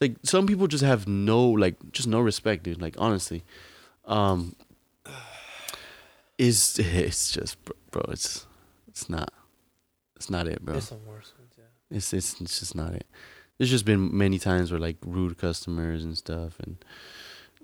[0.00, 2.82] Like some people just have no like just no respect, dude.
[2.82, 3.44] Like honestly,
[4.06, 4.56] um,
[6.38, 7.56] is it's just
[7.90, 8.46] bro, it's
[8.88, 9.32] it's not
[10.16, 10.74] it's not it, bro.
[10.74, 11.52] There's some worse ones.
[11.58, 11.96] Yeah.
[11.96, 13.06] It's it's it's just not it.
[13.58, 16.76] There's just been many times where like rude customers and stuff, and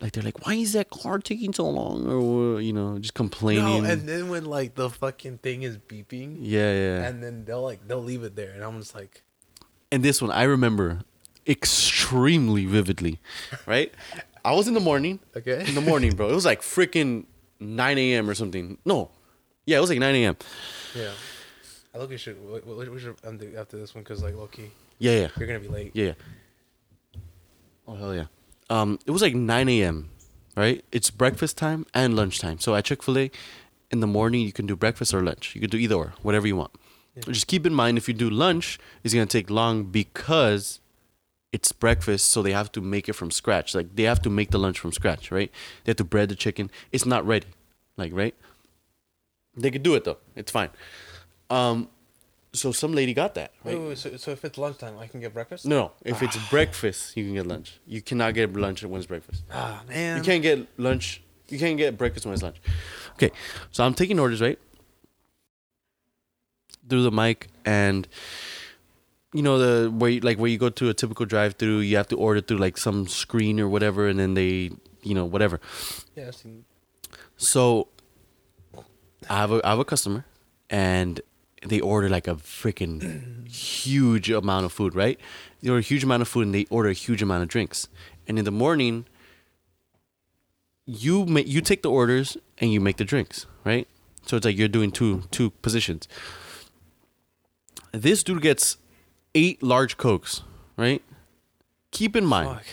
[0.01, 2.07] Like they're like, why is that car taking so long?
[2.07, 3.83] Or you know, just complaining.
[3.83, 7.07] No, and then when like the fucking thing is beeping, yeah, yeah.
[7.07, 9.23] and then they'll like they'll leave it there, and I'm just like,
[9.93, 11.01] and this one I remember
[11.47, 13.19] extremely vividly,
[13.67, 13.93] right?
[14.45, 15.21] I was in the morning.
[15.37, 15.65] Okay.
[15.67, 16.29] In the morning, bro.
[16.29, 17.25] It was like freaking
[17.61, 18.28] 9 a.m.
[18.28, 18.78] or something.
[18.85, 19.11] No.
[19.66, 20.37] Yeah, it was like 9 a.m.
[20.95, 21.11] yeah.
[21.95, 24.70] I look, we should we, we should end it after this one because like lowkey,
[24.99, 25.28] Yeah, yeah.
[25.37, 25.91] you're gonna be late.
[25.95, 26.12] Yeah, yeah.
[27.87, 28.27] Oh hell yeah.
[28.69, 30.11] Um, it was like 9 a.m.
[30.57, 30.85] Right?
[30.93, 32.59] It's breakfast time and lunch time.
[32.61, 33.31] So at Chick Fil A,
[33.91, 35.55] in the morning you can do breakfast or lunch.
[35.55, 36.70] You can do either or, whatever you want.
[37.28, 40.81] Just keep in mind if you do lunch, it's gonna take long because
[41.53, 43.75] it's breakfast, so they have to make it from scratch.
[43.75, 45.51] Like they have to make the lunch from scratch, right?
[45.85, 46.71] They have to bread the chicken.
[46.93, 47.47] It's not ready,
[47.97, 48.35] like right.
[49.57, 50.19] They could do it though.
[50.37, 50.71] It's fine.
[51.49, 51.89] Um,
[52.53, 53.53] so some lady got that.
[53.65, 53.75] Right?
[53.75, 55.67] Wait, wait, wait, so, so if it's lunchtime, I can get breakfast?
[55.67, 55.93] No, no.
[56.05, 57.81] If it's breakfast, you can get lunch.
[57.87, 59.43] You cannot get lunch when it's breakfast.
[59.53, 60.19] Ah man.
[60.19, 61.23] You can't get lunch.
[61.49, 62.57] You can't get breakfast when it's lunch.
[63.15, 63.33] Okay,
[63.73, 64.59] so I'm taking orders right
[66.89, 68.07] through the mic, and
[69.32, 72.09] you know the where you, like where you go to a typical drive-through, you have
[72.09, 74.70] to order through like some screen or whatever, and then they,
[75.02, 75.61] you know, whatever.
[76.16, 76.65] Yeah, I've seen.
[77.36, 77.89] So
[79.28, 80.24] I have a I have a customer
[80.69, 81.20] and
[81.66, 85.19] they order like a freaking huge amount of food, right?
[85.62, 87.89] They order a huge amount of food and they order a huge amount of drinks.
[88.27, 89.07] And in the morning
[90.86, 93.86] you make you take the orders and you make the drinks, right?
[94.27, 96.09] So it's like you're doing two two positions.
[97.93, 98.77] This dude gets
[99.35, 100.43] eight large cokes,
[100.77, 101.02] right?
[101.90, 102.65] Keep in mind, Fuck.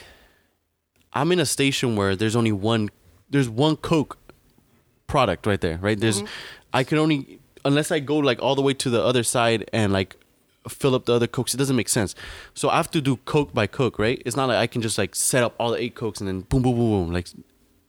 [1.14, 2.90] I'm in a station where there's only one
[3.30, 4.18] there's one Coke
[5.08, 6.00] product right there, right?
[6.00, 6.24] There's
[6.74, 9.92] I can only unless I go like all the way to the other side and
[9.92, 10.16] like
[10.70, 12.14] fill up the other cokes, it doesn't make sense.
[12.54, 14.22] So I have to do Coke by Coke, right?
[14.26, 16.42] It's not like I can just like set up all the eight Cokes and then
[16.42, 17.14] boom boom boom boom.
[17.14, 17.28] Like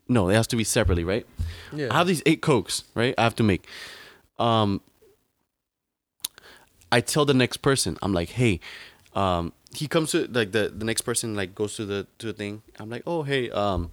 [0.09, 1.27] no, it has to be separately, right?
[1.73, 1.89] Yeah.
[1.91, 3.15] I have these eight Cokes, right?
[3.19, 3.67] I have to make.
[4.39, 4.81] Um
[6.91, 8.61] I tell the next person, I'm like, hey,
[9.15, 12.33] um, he comes to like the the next person like goes to the to the
[12.33, 12.63] thing.
[12.79, 13.91] I'm like, oh hey, um,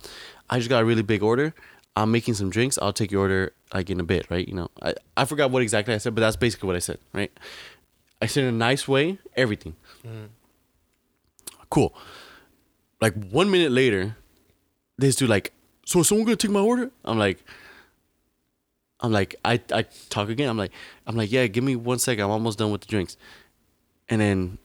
[0.49, 1.53] I just got a really big order.
[1.97, 2.77] I'm making some drinks.
[2.81, 4.47] I'll take your order like in a bit, right?
[4.47, 6.99] You know, I I forgot what exactly I said, but that's basically what I said,
[7.13, 7.31] right?
[8.21, 9.75] I said in a nice way, everything.
[11.69, 11.93] Cool.
[13.01, 14.15] Like one minute later,
[14.97, 15.51] this dude like,
[15.85, 16.91] so is someone gonna take my order?
[17.03, 17.43] I'm like,
[19.05, 20.49] I'm like, I, I talk again.
[20.49, 20.71] I'm like,
[21.05, 22.23] I'm like, yeah, give me one second.
[22.23, 23.17] I'm almost done with the drinks.
[24.09, 24.57] And then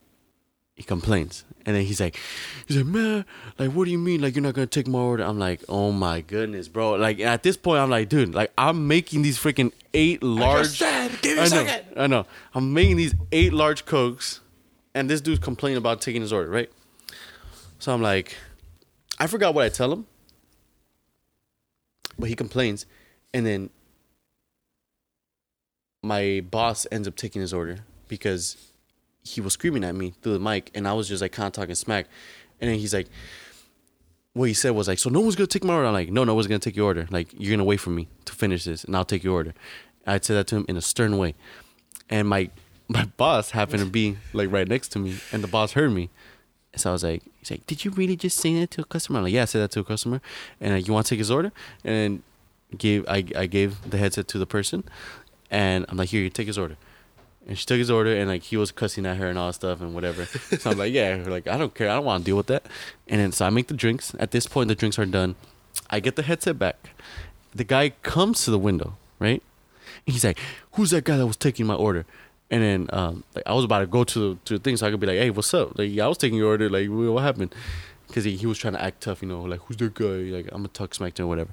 [0.73, 1.45] he complains.
[1.63, 2.17] And then he's like,
[2.65, 3.23] he's like, man,
[3.59, 4.19] like, what do you mean?
[4.21, 5.23] Like, you're not gonna take my order?
[5.23, 6.93] I'm like, oh my goodness, bro.
[6.93, 10.79] Like, at this point, I'm like, dude, like, I'm making these freaking eight large.
[10.79, 11.85] said, give me a I know, second.
[11.97, 12.25] I know.
[12.55, 14.39] I'm making these eight large cokes,
[14.95, 16.71] and this dude's complaining about taking his order, right?
[17.77, 18.35] So I'm like,
[19.19, 20.07] I forgot what I tell him,
[22.17, 22.87] but he complains,
[23.35, 23.69] and then
[26.03, 28.57] my boss ends up taking his order because
[29.23, 31.53] he was screaming at me through the mic, and I was just like kind of
[31.53, 32.07] talking smack,
[32.59, 33.07] and then he's like,
[34.33, 35.87] what he said was like, so no one's gonna take my order.
[35.87, 37.07] I'm like, no, no one's gonna take your order.
[37.11, 39.53] Like you're gonna wait for me to finish this, and I'll take your order.
[40.07, 41.35] I said that to him in a stern way,
[42.09, 42.49] and my
[42.87, 46.09] my boss happened to be like right next to me, and the boss heard me.
[46.75, 49.19] So I was like, he's like, did you really just say that to a customer?
[49.19, 50.21] I'm like, yeah, I said that to a customer,
[50.59, 51.51] and like, you want to take his order?
[51.83, 52.23] And
[52.77, 54.85] gave I I gave the headset to the person,
[55.51, 56.77] and I'm like, here, you take his order.
[57.47, 59.53] And she took his order, and like he was cussing at her and all that
[59.53, 60.25] stuff and whatever.
[60.25, 62.65] so I'm like, yeah, like I don't care, I don't want to deal with that.
[63.07, 64.15] And then so I make the drinks.
[64.19, 65.35] At this point, the drinks are done.
[65.89, 66.89] I get the headset back.
[67.53, 69.43] The guy comes to the window, right?
[70.05, 70.39] And He's like,
[70.73, 72.05] "Who's that guy that was taking my order?"
[72.49, 74.87] And then um, like I was about to go to the, to the thing so
[74.87, 76.69] I could be like, "Hey, what's up?" Like I was taking your order.
[76.69, 77.53] Like what happened?
[78.07, 80.05] Because he, he was trying to act tough, you know, like who's that guy?
[80.05, 81.51] Like I'm gonna talk smack to him, whatever.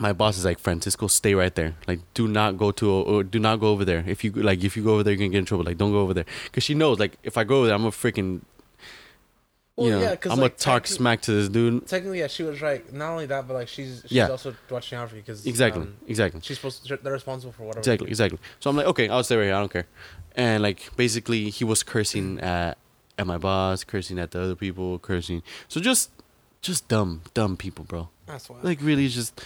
[0.00, 1.74] My boss is like, Francisco, stay right there.
[1.86, 4.02] Like, do not go to, or do not go over there.
[4.06, 5.64] If you like, if you go over there, you're gonna get in trouble.
[5.64, 7.84] Like, don't go over there, because she knows, like, if I go over there, I'm
[7.84, 8.40] a freaking,
[9.76, 11.86] Well, you know, yeah, 'cause, I'm like, gonna talk smack to this dude.
[11.86, 12.90] Technically, yeah, she was right.
[12.92, 14.28] Not only that, but like she's she's Yeah.
[14.28, 16.40] also watching out for you because Exactly, um, exactly.
[16.42, 16.96] she's supposed to.
[16.96, 17.80] They're responsible for whatever.
[17.80, 18.38] Exactly, exactly.
[18.58, 19.54] So I'm like, okay, I'll stay right here.
[19.54, 19.86] I don't care.
[20.34, 22.78] And like, basically, he was cursing at
[23.18, 25.42] at my boss, cursing at the other people, cursing.
[25.68, 26.10] So just,
[26.62, 28.08] just dumb, dumb people, bro.
[28.26, 28.56] That's why.
[28.62, 29.38] Like, really, just.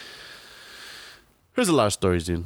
[1.55, 2.45] There's a lot of stories, dude.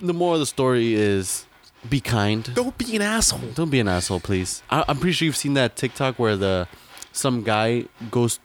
[0.00, 1.46] The moral of the story is,
[1.88, 2.52] be kind.
[2.54, 3.40] don't be an asshole.
[3.54, 4.62] Don't be an asshole, please.
[4.70, 6.68] I, I'm pretty sure you've seen that TikTok where the
[7.12, 8.40] some guy goes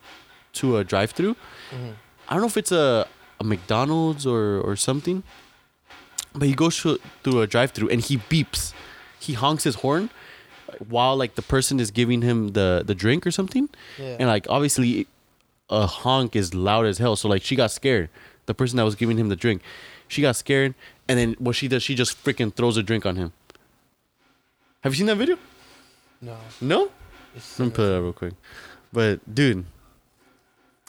[0.54, 1.36] to a drive-through.
[1.72, 1.92] Mm-hmm.
[2.28, 3.08] I don't know if it's a,
[3.40, 5.24] a McDonald's or or something,
[6.34, 8.74] but he goes to, through a drive-through and he beeps,
[9.20, 10.10] he honks his horn
[10.90, 14.18] while like the person is giving him the the drink or something, Yeah.
[14.20, 15.08] and like obviously.
[15.70, 17.18] a honk is loud as hell.
[17.18, 18.08] So like she got scared.
[18.48, 19.62] The person that was giving him the drink,
[20.08, 20.74] she got scared,
[21.08, 23.34] and then what she does, she just freaking throws a drink on him.
[24.82, 25.38] Have you seen that video?
[26.22, 26.38] No.
[26.60, 26.90] No.
[27.36, 28.34] Let me put it up real quick.
[28.92, 29.66] But dude,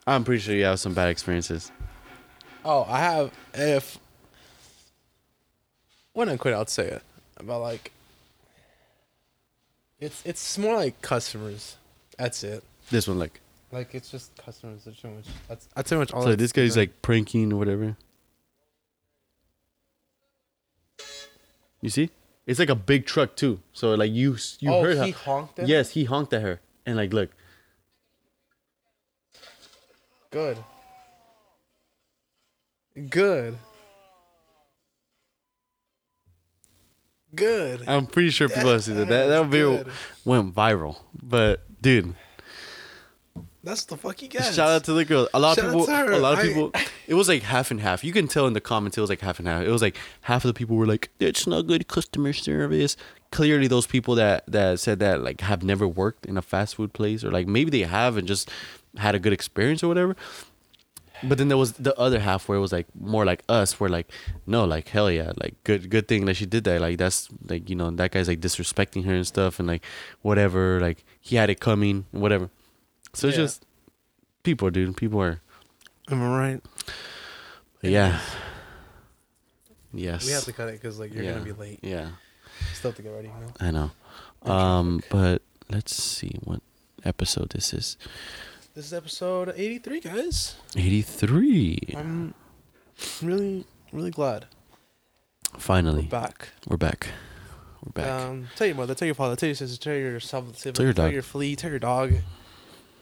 [0.07, 1.71] I'm pretty sure you have some bad experiences.
[2.65, 3.33] Oh, I have.
[3.53, 3.99] If
[6.13, 7.03] when I quit, I'll say it.
[7.43, 7.93] But like,
[10.01, 11.77] it's it's more like customers.
[12.17, 12.65] That's it.
[12.91, 13.41] This one, like,
[13.71, 14.85] Like it's just customers.
[14.85, 15.27] There's too much.
[15.49, 16.23] That's that's pretty much all.
[16.23, 17.97] so this guy's like pranking or whatever.
[21.81, 22.11] You see?
[22.47, 23.61] It's like a big truck too.
[23.73, 25.59] So like you you oh, heard he how, honked.
[25.59, 26.61] At Yes, he honked at her.
[26.87, 27.31] And like look,
[30.31, 30.59] Good.
[33.09, 33.57] Good.
[37.35, 37.89] Good.
[37.89, 39.09] I'm pretty sure people have seen that.
[39.09, 39.85] That, that video
[40.25, 40.97] went viral.
[41.23, 42.15] But dude,
[43.69, 44.55] That's the fuck he gets.
[44.55, 45.29] shout out to the girl.
[45.35, 46.73] A lot Shout of people a lot of I- people
[47.07, 48.03] it was like half and half.
[48.03, 49.63] You can tell in the comments it was like half and half.
[49.63, 52.97] It was like half of the people were like, It's not good customer service.
[53.31, 56.95] Clearly those people that that said that like have never worked in a fast food
[56.95, 58.51] place or like maybe they have and just
[58.97, 60.17] had a good experience or whatever.
[61.23, 63.91] But then there was the other half where it was like more like us, where
[63.91, 64.11] like
[64.47, 66.81] no, like hell yeah, like good good thing that she did that.
[66.81, 69.85] Like that's like you know that guy's like disrespecting her and stuff and like
[70.23, 70.81] whatever.
[70.81, 72.49] Like he had it coming, whatever.
[73.15, 73.45] So it's Yeah.
[73.45, 73.65] just
[74.43, 74.97] people, dude.
[74.97, 75.41] People are
[76.11, 76.61] Am I right?
[77.83, 78.21] yeah.
[79.93, 80.27] Yes.
[80.27, 81.33] We have to cut it because like you're yeah.
[81.33, 81.79] gonna be late.
[81.83, 82.11] Yeah,
[82.75, 83.29] Still have to get ready.
[83.29, 83.53] You know?
[83.61, 84.53] I know.
[84.53, 86.61] Um, but let's see what
[87.05, 87.97] episode this is.
[88.75, 90.55] This is episode 83, guys.
[90.77, 91.79] Eighty three.
[91.97, 92.35] I'm
[93.23, 94.47] really, really glad
[95.57, 96.49] Finally, we're back.
[96.69, 97.09] we're back.
[97.85, 98.07] We're back.
[98.09, 101.07] Um, tell your mother, tell your father, tell your sister, tell yourself, Tell your dog.
[101.07, 102.13] tell your flea, tell your dog.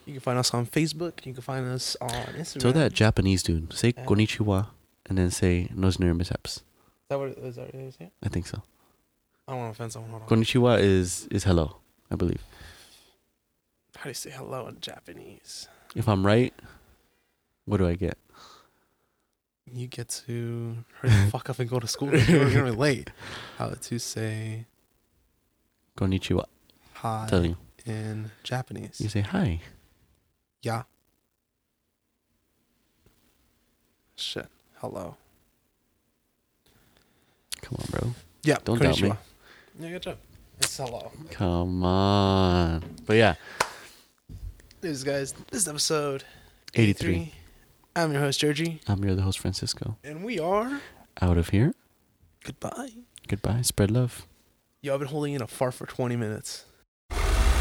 [0.07, 1.27] You can find us on Facebook.
[1.27, 2.61] You can find us on Instagram.
[2.61, 3.73] Tell that Japanese dude.
[3.73, 4.05] Say Yeah.
[4.05, 4.69] konnichiwa
[5.07, 6.57] and then say Nosy Nerdy Mishaps.
[6.59, 6.63] Is
[7.09, 7.57] that what it is?
[7.57, 7.97] That what it is?
[8.01, 8.09] Yeah?
[8.23, 8.63] I think so.
[9.49, 10.11] I don't want to offend someone.
[10.13, 10.29] Hold on.
[10.29, 11.77] Konnichiwa is is hello,
[12.11, 12.43] I believe.
[13.97, 15.69] How do you say hello in Japanese?
[15.95, 16.55] If I'm right,
[17.65, 18.19] what do I get?
[19.73, 22.15] You get to hurry the fuck up and go to school.
[22.17, 23.11] You're gonna be late.
[23.59, 24.67] How to say
[25.97, 26.45] Konnichiwa.
[26.95, 27.57] hi Tell you.
[27.85, 29.01] in Japanese?
[29.01, 29.61] You say hi.
[30.63, 30.83] Yeah.
[34.17, 34.47] Shit.
[34.77, 35.17] Hello.
[37.63, 38.15] Come on, bro.
[38.43, 38.57] Yeah.
[38.65, 39.13] Don't doubt me.
[39.79, 40.17] Yeah, good job.
[40.61, 41.11] It's hello.
[41.31, 42.83] Come on.
[43.05, 43.35] But yeah,
[44.81, 45.33] This guys.
[45.51, 46.25] This is episode
[46.75, 47.33] 83.
[47.95, 49.97] I'm your host Georgie, I'm your other host, Francisco.
[50.05, 50.81] and we are
[51.23, 51.75] Out of here.
[52.45, 52.91] goodbye.
[53.27, 53.63] Goodbye.
[53.63, 54.27] Spread love.
[54.83, 56.65] Yo, I've been holding in a fart for 20 minutes.